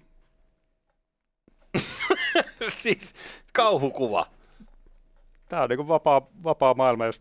siis 2.82 3.14
kauhukuva. 3.52 4.26
Tämä 5.48 5.62
on 5.62 5.68
niin 5.68 5.88
vapaa, 5.88 6.26
vapaa 6.44 6.74
maailma, 6.74 7.06
jos 7.06 7.20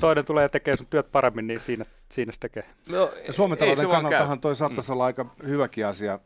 toinen 0.00 0.24
tulee 0.24 0.48
tekemään 0.48 0.78
sun 0.78 0.86
työt 0.90 1.12
paremmin, 1.12 1.46
niin 1.46 1.60
siinä, 1.60 1.84
siinä 2.08 2.32
se 2.32 2.38
tekee. 2.40 2.64
No, 2.88 3.10
ja 3.26 3.32
Suomen 3.32 3.58
talouden 3.58 3.88
kannaltahan 3.88 4.40
toi 4.40 4.56
saattaisi 4.56 4.90
mm. 4.90 4.92
olla 4.92 5.04
aika 5.04 5.26
hyväkin 5.46 5.86
asia. 5.86 6.18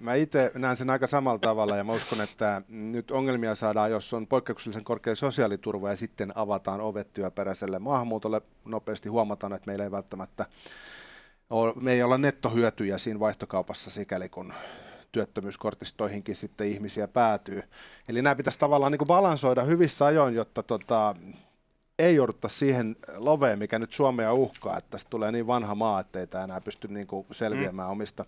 Mä 0.00 0.14
itse 0.14 0.52
näen 0.54 0.76
sen 0.76 0.90
aika 0.90 1.06
samalla 1.06 1.38
tavalla 1.38 1.76
ja 1.76 1.84
mä 1.84 1.92
uskon, 1.92 2.20
että 2.20 2.62
nyt 2.68 3.10
ongelmia 3.10 3.54
saadaan, 3.54 3.90
jos 3.90 4.14
on 4.14 4.26
poikkeuksellisen 4.26 4.84
korkea 4.84 5.14
sosiaaliturva 5.14 5.90
ja 5.90 5.96
sitten 5.96 6.32
avataan 6.34 6.80
ovet 6.80 7.12
työperäiselle 7.12 7.78
maahanmuutolle. 7.78 8.42
Nopeasti 8.64 9.08
huomataan, 9.08 9.52
että 9.52 9.66
meillä 9.66 9.84
ei 9.84 9.90
välttämättä 9.90 10.46
ole, 11.50 11.72
me 11.80 11.92
ei 11.92 12.02
olla 12.02 12.18
nettohyötyjä 12.18 12.98
siinä 12.98 13.20
vaihtokaupassa 13.20 13.90
sikäli 13.90 14.28
kun 14.28 14.52
työttömyyskortistoihinkin 15.14 16.34
sitten 16.34 16.66
ihmisiä 16.66 17.08
päätyy. 17.08 17.62
Eli 18.08 18.22
nämä 18.22 18.34
pitäisi 18.34 18.58
tavallaan 18.58 18.92
niin 18.92 18.98
kuin 18.98 19.08
balansoida 19.08 19.62
hyvissä 19.62 20.04
ajoin, 20.06 20.34
jotta 20.34 20.62
tota, 20.62 21.14
ei 21.98 22.14
joudutta 22.14 22.48
siihen 22.48 22.96
loveen, 23.16 23.58
mikä 23.58 23.78
nyt 23.78 23.92
Suomea 23.92 24.32
uhkaa, 24.32 24.78
että 24.78 24.90
tästä 24.90 25.10
tulee 25.10 25.32
niin 25.32 25.46
vanha 25.46 25.74
maa, 25.74 26.00
että 26.00 26.20
ei 26.20 26.26
tämä 26.26 26.44
enää 26.44 26.60
pysty 26.60 26.88
niin 26.88 27.06
kuin 27.06 27.26
selviämään 27.32 27.88
mm. 27.88 27.92
omista, 27.92 28.24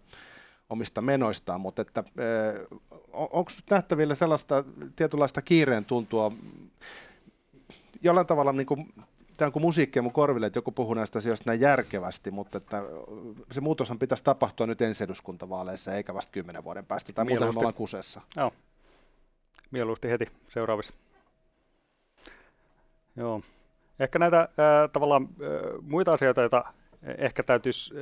omista 0.71 1.01
menoistaan, 1.01 1.61
mutta 1.61 1.83
että, 1.83 2.05
eh, 2.19 2.81
onko 3.13 3.51
nähtävillä 3.71 4.15
sellaista 4.15 4.65
tietynlaista 4.97 5.43
kiireen 5.43 5.85
tuntua 5.85 6.33
jollain 8.03 8.27
tavalla 8.27 8.53
niin 8.53 8.67
kuin 8.67 8.95
tämä 9.37 9.47
on 9.47 9.53
kuin 9.53 9.63
musiikkia 9.63 10.03
mun 10.03 10.13
korville, 10.13 10.47
että 10.47 10.59
joku 10.59 10.73
puhuu 10.73 10.95
näistä 10.95 11.19
asioista 11.19 11.51
näin 11.51 11.61
järkevästi, 11.61 12.31
mutta 12.31 12.59
että 12.59 12.83
se 13.51 13.61
muutoshan 13.61 13.99
pitäisi 13.99 14.25
tapahtua 14.25 14.67
nyt 14.67 14.83
ensi 14.83 15.05
eduskuntavaaleissa, 15.05 15.95
eikä 15.95 16.15
vasta 16.15 16.33
kymmenen 16.33 16.65
vuoden 16.65 16.87
päästä, 16.87 17.13
tai 17.13 17.25
muutenhan 17.25 17.55
me 17.55 17.59
ollaan 17.59 17.75
kusessa. 17.75 18.21
Joo, 18.37 18.53
mieluusti 19.71 20.09
heti 20.09 20.27
seuraavissa. 20.51 20.95
Joo. 23.17 23.43
Ehkä 24.01 24.19
näitä 24.19 24.41
äh, 24.41 24.49
tavallaan 24.93 25.23
äh, 25.23 25.29
muita 25.83 26.13
asioita, 26.13 26.41
joita 26.41 26.65
ehkä 27.19 27.43
täytyisi 27.43 27.95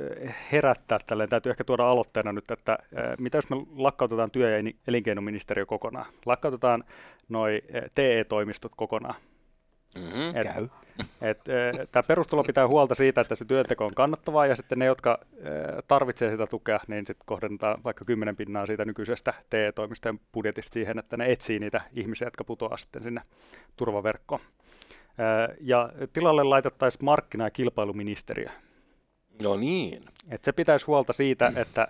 herättää 0.51 0.99
tälleen, 1.07 1.29
täytyy 1.29 1.49
ehkä 1.49 1.63
tuoda 1.63 1.87
aloitteena 1.87 2.31
nyt, 2.31 2.51
että 2.51 2.71
äh, 2.71 2.77
mitä 3.19 3.37
jos 3.37 3.49
me 3.49 3.55
lakkautetaan 3.75 4.31
työ- 4.31 4.57
ja 4.57 4.71
elinkeinoministeriö 4.87 5.65
kokonaan, 5.65 6.05
lakkautetaan 6.25 6.83
noi 7.29 7.61
TE-toimistot 7.95 8.71
kokonaan. 8.75 9.15
Mm-hmm. 9.95 10.35
Et, 10.35 10.53
Käy. 10.53 10.67
Et, 11.21 11.39
tämä 11.91 12.03
perustulo 12.03 12.43
pitää 12.43 12.67
huolta 12.67 12.95
siitä, 12.95 13.21
että 13.21 13.35
se 13.35 13.45
työnteko 13.45 13.83
on 13.83 13.95
kannattavaa 13.95 14.45
ja 14.45 14.55
sitten 14.55 14.79
ne, 14.79 14.85
jotka 14.85 15.19
tarvitsevat 15.87 16.33
sitä 16.33 16.47
tukea, 16.47 16.79
niin 16.87 17.05
sitten 17.07 17.25
kohdennetaan 17.25 17.83
vaikka 17.83 18.05
10 18.05 18.35
pinnaa 18.35 18.65
siitä 18.65 18.85
nykyisestä 18.85 19.33
TE-toimistojen 19.49 20.19
budjetista 20.33 20.73
siihen, 20.73 20.99
että 20.99 21.17
ne 21.17 21.31
etsii 21.31 21.59
niitä 21.59 21.81
ihmisiä, 21.93 22.27
jotka 22.27 22.43
putoaa 22.43 22.77
sitten 22.77 23.03
sinne 23.03 23.21
turvaverkkoon. 23.75 24.41
Ja 25.61 25.89
tilalle 26.13 26.43
laitettaisiin 26.43 27.05
markkina- 27.05 27.43
ja 27.43 27.51
kilpailuministeriö. 27.51 28.49
No 29.43 29.55
niin. 29.55 30.03
Et 30.29 30.43
se 30.43 30.51
pitäisi 30.51 30.85
huolta 30.85 31.13
siitä, 31.13 31.51
että 31.55 31.87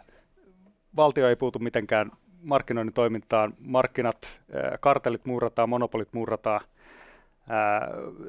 valtio 0.95 1.29
ei 1.29 1.35
puutu 1.35 1.59
mitenkään 1.59 2.11
markkinoinnin 2.41 2.93
toimintaan. 2.93 3.53
Markkinat, 3.59 4.41
kartellit 4.79 5.25
murrataan, 5.25 5.69
monopolit 5.69 6.13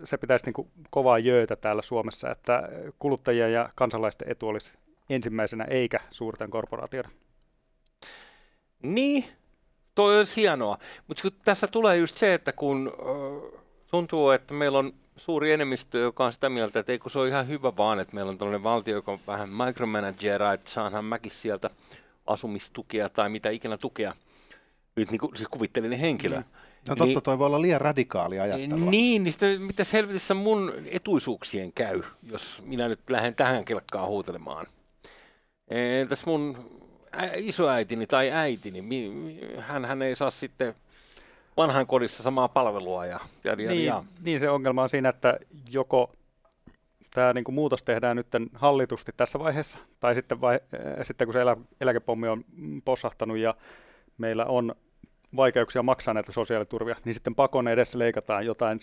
Se 0.04 0.16
pitäisi 0.16 0.44
niin 0.44 0.54
kuin 0.54 0.68
kovaa 0.90 1.18
jöötä 1.18 1.56
täällä 1.56 1.82
Suomessa, 1.82 2.30
että 2.30 2.68
kuluttajien 2.98 3.52
ja 3.52 3.68
kansalaisten 3.74 4.30
etu 4.30 4.48
olisi 4.48 4.70
ensimmäisenä 5.10 5.64
eikä 5.64 6.00
suurten 6.10 6.50
korporaatioiden. 6.50 7.12
Niin, 8.82 9.24
toi 9.94 10.18
olisi 10.18 10.36
hienoa. 10.36 10.78
Mutta 11.06 11.22
tässä 11.44 11.66
tulee 11.66 11.96
just 11.96 12.16
se, 12.16 12.34
että 12.34 12.52
kun 12.52 12.92
äh, 12.98 13.60
tuntuu, 13.90 14.30
että 14.30 14.54
meillä 14.54 14.78
on 14.78 14.92
suuri 15.16 15.52
enemmistö, 15.52 15.98
joka 15.98 16.24
on 16.24 16.32
sitä 16.32 16.48
mieltä, 16.48 16.80
että 16.80 16.92
eikö 16.92 17.10
se 17.10 17.18
ole 17.18 17.28
ihan 17.28 17.48
hyvä 17.48 17.76
vaan, 17.76 18.00
että 18.00 18.14
meillä 18.14 18.30
on 18.30 18.38
tällainen 18.38 18.62
valtio, 18.62 18.94
joka 18.94 19.12
on 19.12 19.18
vähän 19.26 19.48
micromanagera, 19.48 20.52
että 20.52 20.70
saanhan 20.70 21.04
mäkin 21.04 21.30
sieltä 21.30 21.70
asumistukea 22.26 23.08
tai 23.08 23.28
mitä 23.28 23.50
ikinä 23.50 23.76
tukea. 23.76 24.14
Nyt 24.96 25.10
niin 25.10 25.18
kuin, 25.18 25.36
siis 25.36 25.48
kuvittelinen 25.48 25.98
henkilö. 25.98 26.36
Mm. 26.36 26.44
No 26.89 26.97
totta, 26.97 27.05
niin, 27.05 27.22
toi 27.22 27.39
voi 27.39 27.47
olla 27.47 27.62
liian 27.62 27.80
radikaali 27.80 28.41
ajattelua. 28.41 28.91
Niin, 28.91 29.24
niin 29.24 29.32
sitten, 29.32 29.62
mitä 29.62 29.82
helvetissä 29.93 30.34
mun 30.34 30.72
etuisuuksien 30.91 31.72
käy, 31.72 32.03
jos 32.22 32.62
minä 32.64 32.89
nyt 32.89 33.01
lähden 33.11 33.34
tähän 33.34 33.64
kelkkaan 33.64 34.09
huutelemaan. 34.09 34.66
Entäs 35.68 36.26
mun 36.26 36.70
isoäitini 37.37 38.07
tai 38.07 38.30
äitini, 38.30 38.84
hän, 39.59 39.84
hän 39.84 40.03
ei 40.03 40.16
saa 40.16 40.30
sitten 40.30 40.74
vanhan 41.57 41.87
kodissa 41.87 42.22
samaa 42.22 42.49
palvelua. 42.49 43.07
Ja, 43.07 43.20
ja, 43.45 43.57
niin, 43.57 43.84
ja. 43.84 44.05
niin, 44.24 44.41
se 44.41 44.51
ongelma 44.51 44.82
on 44.82 44.89
siinä, 44.89 45.09
että 45.09 45.39
joko 45.70 46.12
tämä 47.14 47.32
niin 47.32 47.45
muutos 47.51 47.82
tehdään 47.82 48.16
nyt 48.16 48.26
hallitusti 48.55 49.12
tässä 49.16 49.39
vaiheessa, 49.39 49.78
tai 50.01 50.14
sitten, 50.14 50.41
vai, 50.41 50.61
sitten 51.03 51.26
kun 51.26 51.32
se 51.32 51.41
elä, 51.41 51.57
eläkepommi 51.80 52.28
on 52.28 52.45
possahtanut 52.84 53.39
ja 53.39 53.55
meillä 54.18 54.45
on 54.45 54.74
vaikeuksia 55.37 55.83
maksaa 55.83 56.14
näitä 56.14 56.33
sosiaaliturvia, 56.33 56.97
niin 57.05 57.14
sitten 57.14 57.35
pakon 57.35 57.68
edessä 57.68 57.99
leikataan 57.99 58.47
jotain 58.47 58.81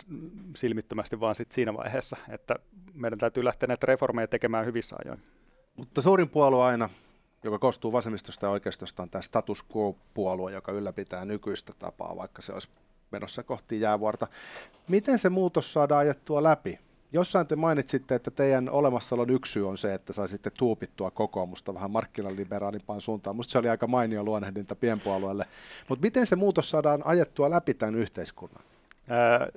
silmittömästi 0.55 1.19
vaan 1.19 1.35
sit 1.35 1.51
siinä 1.51 1.73
vaiheessa, 1.73 2.17
että 2.29 2.55
meidän 2.93 3.19
täytyy 3.19 3.43
lähteä 3.43 3.67
näitä 3.67 3.85
reformeja 3.85 4.27
tekemään 4.27 4.65
hyvissä 4.65 4.95
ajoin. 5.05 5.19
Mutta 5.77 6.01
suurin 6.01 6.29
puolue 6.29 6.63
aina, 6.63 6.89
joka 7.43 7.59
koostuu 7.59 7.91
vasemmistosta 7.91 8.45
ja 8.45 8.49
oikeistosta, 8.49 9.03
on 9.03 9.09
tämä 9.09 9.21
status 9.21 9.65
quo-puolue, 9.75 10.51
joka 10.51 10.71
ylläpitää 10.71 11.25
nykyistä 11.25 11.73
tapaa, 11.79 12.15
vaikka 12.15 12.41
se 12.41 12.53
olisi 12.53 12.69
menossa 13.11 13.43
kohti 13.43 13.81
jäävuorta. 13.81 14.27
Miten 14.87 15.19
se 15.19 15.29
muutos 15.29 15.73
saadaan 15.73 16.01
ajettua 16.01 16.43
läpi? 16.43 16.79
Jossain 17.13 17.47
te 17.47 17.55
mainitsitte, 17.55 18.15
että 18.15 18.31
teidän 18.31 18.69
olemassaolon 18.69 19.29
yksi 19.29 19.51
syy 19.51 19.69
on 19.69 19.77
se, 19.77 19.93
että 19.93 20.13
saisitte 20.13 20.49
tuupittua 20.49 21.11
kokoomusta 21.11 21.73
vähän 21.73 21.91
markkinaliberaalimpaan 21.91 23.01
suuntaan. 23.01 23.35
Minusta 23.35 23.51
se 23.51 23.57
oli 23.57 23.69
aika 23.69 23.87
mainio 23.87 24.23
luonnehdinta 24.23 24.75
pienpuolueelle. 24.75 25.45
Mutta 25.89 26.03
miten 26.03 26.25
se 26.25 26.35
muutos 26.35 26.69
saadaan 26.69 27.01
ajettua 27.05 27.49
läpi 27.49 27.73
tämän 27.73 27.95
yhteiskunnan? 27.95 28.63
Ää, 29.09 29.47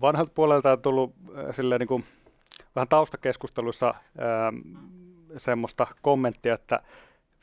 vanhalta 0.00 0.32
puolelta 0.34 0.72
on 0.72 0.82
tullut 0.82 1.14
silleen 1.52 1.78
niin 1.78 1.88
kuin, 1.88 2.04
vähän 2.74 2.88
taustakeskusteluissa 2.88 3.86
ää, 3.86 4.52
semmoista 5.36 5.86
kommenttia, 6.02 6.54
että 6.54 6.80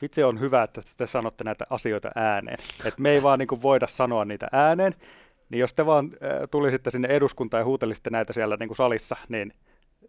vitsi 0.02 0.22
on 0.22 0.40
hyvä, 0.40 0.62
että 0.62 0.82
te 0.96 1.06
sanotte 1.06 1.44
näitä 1.44 1.64
asioita 1.70 2.10
ääneen. 2.14 2.58
Et 2.84 2.98
me 2.98 3.10
ei 3.10 3.22
vaan 3.22 3.38
niin 3.38 3.48
kuin, 3.48 3.62
voida 3.62 3.86
sanoa 3.86 4.24
niitä 4.24 4.48
ääneen. 4.52 4.94
Niin 5.48 5.60
jos 5.60 5.74
te 5.74 5.86
vaan 5.86 6.04
äh, 6.12 6.48
tulisitte 6.50 6.90
sinne 6.90 7.08
eduskuntaan 7.08 7.60
ja 7.60 7.64
huutelisitte 7.64 8.10
näitä 8.10 8.32
siellä 8.32 8.56
niin 8.56 8.68
kuin 8.68 8.76
salissa, 8.76 9.16
niin 9.28 9.52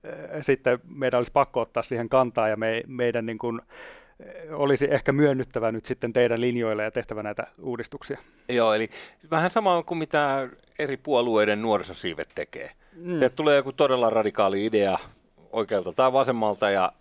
äh, 0.05 0.11
sitten 0.41 0.79
meidän 0.87 1.17
olisi 1.17 1.31
pakko 1.31 1.61
ottaa 1.61 1.83
siihen 1.83 2.09
kantaa 2.09 2.47
ja 2.47 2.57
me, 2.57 2.83
meidän 2.87 3.25
niin 3.25 3.37
kuin, 3.37 3.61
äh, 3.61 4.59
olisi 4.59 4.87
ehkä 4.91 5.11
myönnyttävä 5.11 5.71
nyt 5.71 5.85
sitten 5.85 6.13
teidän 6.13 6.41
linjoille 6.41 6.83
ja 6.83 6.91
tehtävä 6.91 7.23
näitä 7.23 7.47
uudistuksia. 7.61 8.17
Joo, 8.49 8.73
eli 8.73 8.89
vähän 9.31 9.51
sama 9.51 9.83
kuin 9.83 9.97
mitä 9.97 10.49
eri 10.79 10.97
puolueiden 10.97 11.61
nuorisosiivet 11.61 12.29
tekee. 12.35 12.71
Mm. 12.95 13.19
Se 13.19 13.29
tulee 13.29 13.55
joku 13.55 13.73
todella 13.73 14.09
radikaali 14.09 14.65
idea 14.65 14.97
oikealta 15.51 15.93
tai 15.93 16.13
vasemmalta 16.13 16.69
ja 16.69 16.91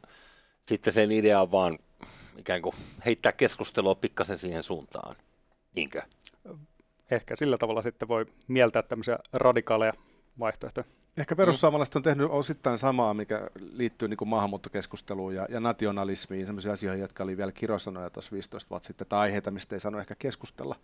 sitten 0.67 0.93
sen 0.93 1.13
idea 1.13 1.41
on 1.41 1.51
vaan 1.51 1.79
ikään 2.39 2.63
kuin 2.63 2.75
heittää 3.07 3.33
keskustelua 3.33 3.95
pikkasen 3.95 4.39
siihen 4.39 4.63
suuntaan. 4.63 5.15
Niinkö? 5.75 6.03
Ehkä 7.15 7.37
sillä 7.37 7.59
tavalla 7.59 7.83
sitten 7.83 8.09
voi 8.09 8.27
mieltää 8.49 8.83
tämmöisiä 8.83 9.19
radikaaleja 9.33 9.93
vaihtoehtoja. 10.39 10.85
Ehkä 11.17 11.37
perussuomalaiset 11.37 11.97
on 11.97 12.03
tehnyt 12.03 12.31
osittain 12.31 12.79
samaa, 12.79 13.15
mikä 13.15 13.49
liittyy 13.73 14.09
niin 14.09 14.17
kuin 14.17 14.29
maahanmuuttokeskusteluun 14.29 15.35
ja, 15.35 15.47
ja 15.51 15.61
nationalismiin, 15.61 16.47
sellaisia 16.47 16.73
asioita, 16.73 17.01
jotka 17.01 17.25
oli 17.25 17.37
vielä 17.37 17.53
kirosanoja 17.53 18.11
tuossa 18.11 18.33
15 18.33 18.71
vuotta 18.71 18.87
sitten, 18.87 19.07
tai 19.07 19.21
aiheita, 19.21 19.51
mistä 19.51 19.77
ei 19.77 19.81
sano 19.81 19.99
ehkä 19.99 20.15
keskustella. 20.15 20.77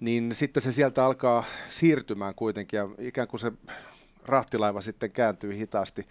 Niin 0.00 0.34
sitten 0.34 0.62
se 0.62 0.72
sieltä 0.72 1.04
alkaa 1.04 1.44
siirtymään 1.68 2.34
kuitenkin, 2.34 2.76
ja 2.76 2.88
ikään 2.98 3.28
kuin 3.28 3.40
se 3.40 3.52
rahtilaiva 4.26 4.80
sitten 4.80 5.12
kääntyy 5.12 5.56
hitaasti. 5.56 6.06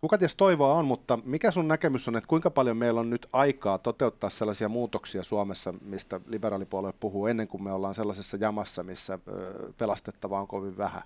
Kuka 0.00 0.18
ties 0.18 0.36
toivoa 0.36 0.74
on, 0.74 0.84
mutta 0.84 1.18
mikä 1.24 1.50
sun 1.50 1.68
näkemys 1.68 2.08
on, 2.08 2.16
että 2.16 2.28
kuinka 2.28 2.50
paljon 2.50 2.76
meillä 2.76 3.00
on 3.00 3.10
nyt 3.10 3.26
aikaa 3.32 3.78
toteuttaa 3.78 4.30
sellaisia 4.30 4.68
muutoksia 4.68 5.22
Suomessa, 5.22 5.74
mistä 5.80 6.20
liberaalipuolue 6.26 6.92
puhuu, 7.00 7.26
ennen 7.26 7.48
kuin 7.48 7.62
me 7.62 7.72
ollaan 7.72 7.94
sellaisessa 7.94 8.36
jamassa, 8.40 8.82
missä 8.82 9.18
pelastettavaa 9.78 10.40
on 10.40 10.46
kovin 10.46 10.76
vähän? 10.78 11.02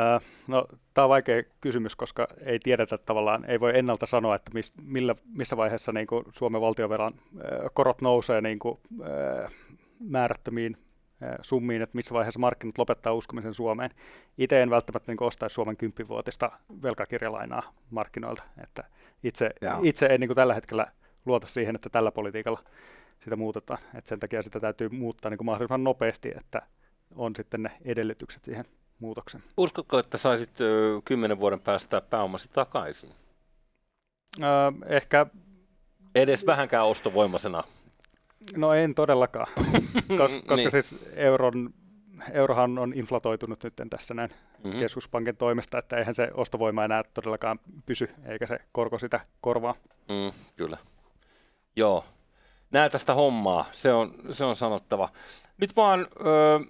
Äh, 0.00 0.22
no, 0.46 0.66
tämä 0.94 1.04
on 1.04 1.08
vaikea 1.08 1.42
kysymys, 1.60 1.96
koska 1.96 2.28
ei 2.44 2.58
tiedetä 2.58 2.98
tavallaan, 2.98 3.44
ei 3.44 3.60
voi 3.60 3.78
ennalta 3.78 4.06
sanoa, 4.06 4.34
että 4.34 4.50
mis, 4.54 4.72
millä, 4.82 5.14
missä 5.34 5.56
vaiheessa 5.56 5.92
niin 5.92 6.06
kuin 6.06 6.24
Suomen 6.32 6.60
valtiovelan 6.60 7.10
korot 7.74 8.00
nousee 8.02 8.40
niin 8.40 8.58
kuin, 8.58 8.78
määrättömiin 10.00 10.76
summiin, 11.42 11.82
että 11.82 11.96
missä 11.96 12.14
vaiheessa 12.14 12.40
markkinat 12.40 12.78
lopettaa 12.78 13.12
uskomisen 13.12 13.54
Suomeen. 13.54 13.90
Itse 14.38 14.62
en 14.62 14.70
välttämättä 14.70 15.12
niin 15.12 15.22
ostaisi 15.22 15.54
Suomen 15.54 15.76
kymppivuotista 15.76 16.50
velkakirjalainaa 16.82 17.72
markkinoilta. 17.90 18.42
Että 18.62 18.84
itse, 19.22 19.50
itse 19.82 20.06
en 20.06 20.20
niin 20.20 20.34
tällä 20.34 20.54
hetkellä 20.54 20.86
luota 21.26 21.46
siihen, 21.46 21.74
että 21.74 21.90
tällä 21.90 22.12
politiikalla 22.12 22.60
sitä 23.24 23.36
muutetaan. 23.36 23.78
Et 23.94 24.06
sen 24.06 24.20
takia 24.20 24.42
sitä 24.42 24.60
täytyy 24.60 24.88
muuttaa 24.88 25.30
niin 25.30 25.44
mahdollisimman 25.44 25.84
nopeasti, 25.84 26.32
että 26.36 26.62
on 27.14 27.36
sitten 27.36 27.62
ne 27.62 27.70
edellytykset 27.84 28.44
siihen 28.44 28.64
muutokseen. 28.98 29.44
Uskotko, 29.56 29.98
että 29.98 30.18
saisit 30.18 30.58
kymmenen 31.04 31.40
vuoden 31.40 31.60
päästä 31.60 32.00
pääomasi 32.00 32.48
takaisin? 32.48 33.10
Öö, 34.42 34.48
ehkä... 34.86 35.26
Edes 36.14 36.46
vähänkään 36.46 36.86
ostovoimaisena 36.86 37.64
No 38.56 38.74
en 38.74 38.94
todellakaan, 38.94 39.46
Kos, 40.18 40.32
koska 40.32 40.56
niin. 40.56 40.70
siis 40.70 40.94
euron, 41.14 41.74
eurohan 42.32 42.78
on 42.78 42.92
inflatoitunut 42.94 43.64
nyt 43.64 43.74
tässä 43.90 44.14
näin 44.14 44.30
mm-hmm. 44.64 44.80
keskuspankin 44.80 45.36
toimesta, 45.36 45.78
että 45.78 45.96
eihän 45.96 46.14
se 46.14 46.28
ostovoima 46.34 46.84
enää 46.84 47.02
todellakaan 47.14 47.60
pysy, 47.86 48.10
eikä 48.26 48.46
se 48.46 48.58
korko 48.72 48.98
sitä 48.98 49.20
korvaa. 49.40 49.74
Mm, 50.08 50.32
kyllä. 50.56 50.78
Joo. 51.76 52.04
Näe 52.70 52.88
tästä 52.88 53.14
hommaa, 53.14 53.64
se 53.72 53.92
on, 53.92 54.14
se 54.30 54.44
on 54.44 54.56
sanottava. 54.56 55.08
Nyt 55.58 55.76
vaan, 55.76 56.06
öö, 56.26 56.60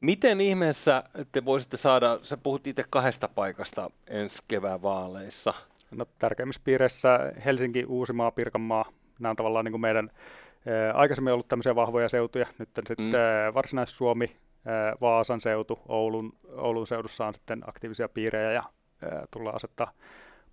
miten 0.00 0.40
ihmeessä 0.40 1.04
te 1.32 1.44
voisitte 1.44 1.76
saada, 1.76 2.18
sä 2.22 2.36
puhut 2.36 2.66
itse 2.66 2.84
kahdesta 2.90 3.28
paikasta 3.28 3.90
ensi 4.06 4.38
kevään 4.48 4.82
vaaleissa. 4.82 5.54
No 5.90 6.06
tärkeimmissä 6.18 6.62
piireissä 6.64 7.32
Helsinki, 7.44 7.84
Uusimaa, 7.84 8.30
Pirkanmaa, 8.30 8.84
nämä 9.20 9.30
on 9.30 9.36
tavallaan 9.36 9.64
niin 9.64 9.72
kuin 9.72 9.80
meidän 9.80 10.10
ää, 10.66 10.92
aikaisemmin 10.92 11.32
ollut 11.32 11.48
tämmöisiä 11.48 11.74
vahvoja 11.74 12.08
seutuja, 12.08 12.46
nyt 12.58 12.68
sitten 12.76 13.06
mm. 13.06 13.54
Varsinais-Suomi, 13.54 14.36
ää, 14.66 14.94
Vaasan 15.00 15.40
seutu, 15.40 15.78
Oulun, 15.88 16.32
Oulun 16.56 16.86
seudussa 16.86 17.26
on 17.26 17.34
sitten 17.34 17.62
aktiivisia 17.66 18.08
piirejä 18.08 18.52
ja 18.52 18.62
ää, 19.02 19.24
tullaan 19.30 19.56
asettaa 19.56 19.92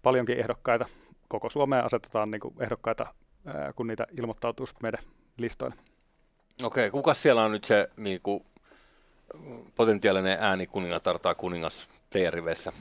paljonkin 0.04 0.40
ehdokkaita. 0.40 0.86
Koko 1.28 1.50
Suomeen 1.50 1.86
asetetaan 1.86 2.32
niin 2.32 2.42
kuin 2.42 2.54
ehdokkaita, 2.60 3.14
ää, 3.46 3.74
kun 3.74 3.88
niitä 3.88 4.08
ilmoittautuu 4.20 4.68
meidän 4.84 5.04
listoille. 5.38 5.76
Okei, 6.64 6.92
kuka 6.92 7.14
siellä 7.14 7.44
on 7.44 7.52
nyt 7.52 7.64
se 7.64 7.90
niin 7.98 8.22
kuin, 8.22 8.46
potentiaalinen 9.76 10.38
ääni 10.42 10.68
kuningatar 10.68 11.20
tai 11.20 11.36
kuningas 11.36 11.88
teidän 12.10 12.34
riveissä? 12.34 12.74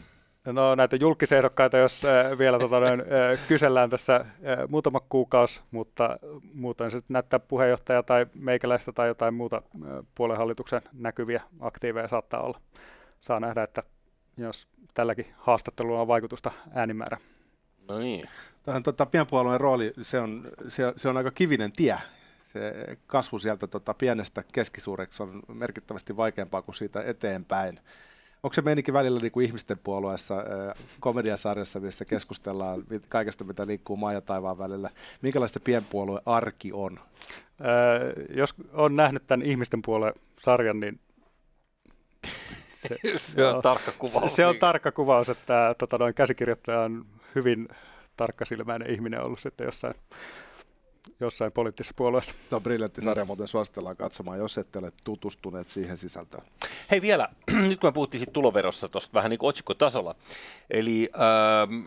No 0.53 0.75
näitä 0.75 0.97
julkisehdokkaita, 0.97 1.79
jos 1.79 2.05
äh, 2.05 2.39
vielä 2.39 2.59
tota, 2.59 2.81
noin, 2.81 3.01
äh, 3.01 3.49
kysellään 3.49 3.91
tässä 3.91 4.17
äh, 4.17 4.27
muutama 4.69 5.01
kuukausi, 5.01 5.61
mutta 5.71 6.19
muuten 6.55 6.91
se 6.91 7.03
näyttää 7.09 7.39
puheenjohtaja 7.39 8.03
tai 8.03 8.27
meikäläistä 8.35 8.93
tai 8.93 9.09
jotain 9.09 9.35
muuta 9.35 9.57
äh, 9.57 9.91
puolenhallituksen 10.15 10.83
näkyviä 10.93 11.43
aktiiveja 11.61 12.09
saattaa 12.09 12.41
olla. 12.41 12.61
Saa 13.21 13.41
nähdä, 13.41 13.63
että 13.63 13.83
jos 14.37 14.69
tälläkin 14.95 15.27
haastattelulla 15.37 16.01
on 16.01 16.09
vaikutusta 16.09 16.53
äänimäärä. 16.75 17.19
No 17.89 17.99
niin. 17.99 18.29
Tähän 18.63 18.83
tota, 18.83 19.07
pienpuolueen 19.07 19.61
rooli, 19.61 19.93
se 20.03 20.21
on, 20.21 20.49
se, 20.69 20.93
se 20.97 21.09
on 21.09 21.17
aika 21.17 21.31
kivinen 21.31 21.73
tie. 21.73 21.99
Se 22.53 22.97
kasvu 23.07 23.39
sieltä 23.39 23.67
tota, 23.67 23.95
pienestä 23.95 24.45
keskisuureksi 24.53 25.23
on 25.23 25.43
merkittävästi 25.49 26.17
vaikeampaa 26.17 26.63
kuin 26.63 26.75
siitä 26.75 27.03
eteenpäin 27.03 27.81
Onko 28.43 28.55
se 28.55 28.63
meininkin 28.63 28.95
välillä 28.95 29.21
niin 29.21 29.33
kuin 29.33 29.47
ihmisten 29.47 29.79
puolueessa, 29.79 30.45
komediasarjassa, 31.01 31.81
missä 31.81 32.05
keskustellaan 32.05 32.85
kaikesta, 33.09 33.45
mitä 33.45 33.67
liikkuu 33.67 33.97
maa 33.97 34.13
ja 34.13 34.21
taivaan 34.21 34.59
välillä? 34.59 34.91
Minkälaista 35.23 35.61
pienpuolue 35.61 36.21
arki 36.27 36.73
on? 36.73 37.01
Öö, 37.61 38.13
jos 38.37 38.55
on 38.73 38.97
nähnyt 38.97 39.27
tämän 39.27 39.47
ihmisten 39.47 39.83
puolen 39.83 40.13
sarjan, 40.39 40.81
niin 40.81 41.01
se, 42.89 42.97
se 43.17 43.47
on 43.47 43.63
tarkka 43.63 43.93
kuvaus. 43.99 44.33
Se, 44.33 44.37
se 44.37 44.47
on 44.47 44.53
niin. 44.53 44.61
tarkka 44.61 44.93
kuvaus, 44.93 45.29
että 45.29 45.75
tota, 45.79 45.99
noin 45.99 46.15
käsikirjoittaja 46.15 46.81
on 46.81 47.07
hyvin 47.35 47.69
tarkkasilmäinen 48.17 48.91
ihminen 48.91 49.27
ollut 49.27 49.41
sitten 49.41 49.65
jossain 49.65 49.95
jossain 51.21 51.53
poliittisessa 51.53 51.95
puolueessa. 51.97 52.33
Tämä 52.51 52.57
on 52.57 52.63
briljantti 52.63 53.01
sarja, 53.01 53.25
mm. 53.25 53.27
muuten 53.27 53.49
suositellaan 53.49 53.97
katsomaan, 53.97 54.39
jos 54.39 54.59
ette 54.59 54.79
ole 54.79 54.93
tutustuneet 55.05 55.69
siihen 55.69 55.97
sisältöön. 55.97 56.43
Hei 56.91 57.03
vielä, 57.03 57.29
nyt 57.69 57.81
kun 57.81 57.89
me 57.89 57.93
puhuttiin 57.93 58.19
siitä 58.21 58.33
tuloverossa 58.33 58.89
tuosta 58.89 59.13
vähän 59.15 59.31
niin 59.31 59.39
kuin 59.39 59.49
otsikkotasolla. 59.49 60.15
Eli 60.71 61.11
ähm, 61.15 61.87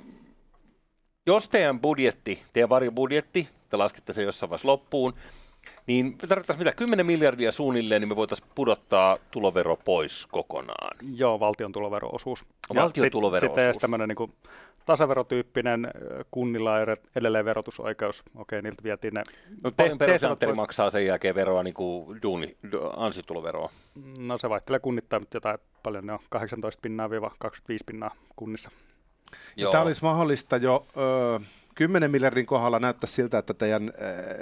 jos 1.25 1.49
teidän 1.49 1.79
budjetti, 1.79 2.43
teidän 2.53 2.69
varjobudjetti, 2.69 3.49
te 3.69 3.77
laskette 3.77 4.13
sen 4.13 4.25
jossain 4.25 4.49
vaiheessa 4.49 4.67
loppuun, 4.67 5.13
niin 5.87 6.05
me 6.21 6.27
tarvittaisiin 6.27 6.67
mitä, 6.67 6.77
10 6.77 7.05
miljardia 7.05 7.51
suunnilleen, 7.51 8.01
niin 8.01 8.09
me 8.09 8.15
voitaisiin 8.15 8.49
pudottaa 8.55 9.17
tulovero 9.31 9.75
pois 9.75 10.27
kokonaan. 10.27 10.97
Joo, 11.15 11.39
valtion 11.39 11.71
tuloveroosuus. 11.71 12.45
Valtion 12.75 13.11
tuloveroosuus. 13.11 13.63
Sitten 13.63 13.81
tämmöinen 13.81 14.09
niin 14.09 14.33
tasaverotyyppinen 14.89 15.91
kunnilla 16.31 16.71
edelleen 17.15 17.45
verotusoikeus. 17.45 18.23
Okei, 18.35 18.61
niiltä 18.61 18.83
vietiin 18.83 19.13
ne. 19.13 19.23
No, 19.63 19.71
paljon 19.71 19.97
te- 20.39 20.53
maksaa 20.53 20.91
sen 20.91 21.05
jälkeen 21.05 21.35
veroa, 21.35 21.63
niin 21.63 21.73
kuin 21.73 22.21
duuni, 22.21 22.57
ansituloveroa? 22.95 23.69
No 24.19 24.37
se 24.37 24.49
vaihtelee 24.49 24.79
kunnittain, 24.79 25.21
mutta 25.21 25.37
jotain 25.37 25.57
paljon 25.83 26.05
ne 26.05 26.13
on 26.13 26.19
18 26.29 26.79
pinnaa 26.81 27.09
25 27.39 27.83
pinnaa 27.87 28.15
kunnissa. 28.35 28.71
Joo. 29.55 29.71
Tämä 29.71 29.83
olisi 29.83 30.03
mahdollista 30.03 30.57
jo 30.57 30.87
ö, 30.97 31.39
10 31.75 32.11
miljardin 32.11 32.45
kohdalla 32.45 32.79
näyttää 32.79 33.07
siltä, 33.07 33.37
että 33.37 33.53
teidän 33.53 33.93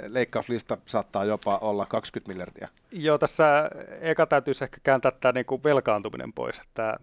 leikkauslista 0.06 0.78
saattaa 0.86 1.24
jopa 1.24 1.58
olla 1.58 1.86
20 1.86 2.32
miljardia. 2.32 2.68
Joo, 2.92 3.18
tässä 3.18 3.70
eka 4.00 4.26
täytyisi 4.26 4.64
ehkä 4.64 4.78
kääntää 4.82 5.12
tämä 5.20 5.32
niin 5.32 5.46
kuin 5.46 5.62
velkaantuminen 5.64 6.32
pois. 6.32 6.58
Että 6.58 6.96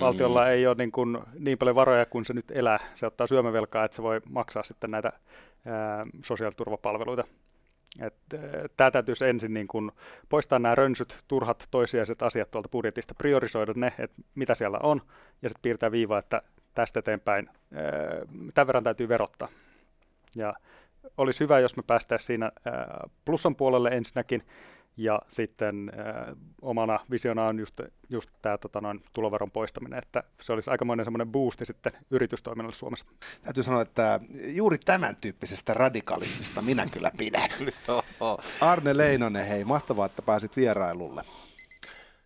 valtiolla 0.00 0.42
mm. 0.42 0.48
ei 0.48 0.66
ole 0.66 0.74
niin, 0.78 0.92
kuin 0.92 1.18
niin 1.38 1.58
paljon 1.58 1.76
varoja 1.76 2.06
kuin 2.06 2.24
se 2.24 2.32
nyt 2.32 2.50
elää. 2.50 2.78
Se 2.94 3.06
ottaa 3.06 3.26
syömävelkaa, 3.26 3.84
että 3.84 3.94
se 3.94 4.02
voi 4.02 4.20
maksaa 4.30 4.62
sitten 4.62 4.90
näitä 4.90 5.12
ää, 5.66 6.06
sosiaaliturvapalveluita. 6.24 7.24
Tämä 8.76 8.90
täytyisi 8.90 9.24
ensin 9.24 9.54
niin 9.54 9.68
kun 9.68 9.92
poistaa 10.28 10.58
nämä 10.58 10.74
rönsyt, 10.74 11.24
turhat 11.28 11.68
toisijaiset 11.70 12.22
asiat 12.22 12.50
tuolta 12.50 12.68
budjetista, 12.68 13.14
priorisoida 13.14 13.72
ne, 13.76 13.92
että 13.98 14.22
mitä 14.34 14.54
siellä 14.54 14.78
on, 14.82 15.02
ja 15.42 15.48
sitten 15.48 15.62
piirtää 15.62 15.92
viiva, 15.92 16.18
että 16.18 16.42
tästä 16.74 17.00
eteenpäin 17.00 17.48
ää, 17.74 17.82
tämän 18.54 18.66
verran 18.66 18.84
täytyy 18.84 19.08
verottaa. 19.08 19.48
Ja 20.36 20.54
olisi 21.16 21.40
hyvä, 21.40 21.58
jos 21.58 21.76
me 21.76 21.82
päästäisiin 21.86 22.26
siinä 22.26 22.52
ää, 22.64 23.08
plussan 23.24 23.56
puolelle 23.56 23.88
ensinnäkin, 23.88 24.42
ja 24.98 25.22
sitten 25.28 25.92
äh, 25.98 26.36
omana 26.62 27.00
visiona 27.10 27.44
on 27.44 27.58
just, 27.58 27.80
just 28.08 28.30
tämä 28.42 28.58
tota, 28.58 28.80
noin, 28.80 29.02
tuloveron 29.12 29.50
poistaminen, 29.50 29.98
että 29.98 30.22
se 30.40 30.52
olisi 30.52 30.70
aikamoinen 30.70 31.06
semmoinen 31.06 31.32
boosti 31.32 31.66
sitten 31.66 31.92
yritystoiminnalle 32.10 32.74
Suomessa. 32.74 33.06
Täytyy 33.42 33.62
sanoa, 33.62 33.82
että 33.82 34.20
juuri 34.54 34.78
tämän 34.78 35.16
tyyppisestä 35.16 35.74
radikalismista 35.74 36.62
minä 36.62 36.86
kyllä 36.92 37.10
pidän. 37.18 37.50
Arne 38.60 38.96
Leinonen, 38.96 39.46
hei, 39.46 39.64
mahtavaa, 39.64 40.06
että 40.06 40.22
pääsit 40.22 40.56
vierailulle. 40.56 41.22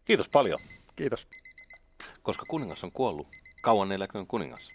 Kiitos 0.05 0.29
paljon. 0.29 0.59
Kiitos. 0.97 1.29
Koska 2.23 2.45
kuningas 2.49 2.85
on 2.85 2.93
kuollut, 2.93 3.29
kauan 3.63 3.93
eläköön 3.93 4.27
kuningas. 4.27 4.69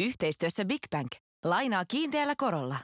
Yhteistyössä 0.00 0.64
Big 0.64 0.82
Bank. 0.90 1.12
Lainaa 1.44 1.84
kiinteällä 1.84 2.36
korolla. 2.36 2.76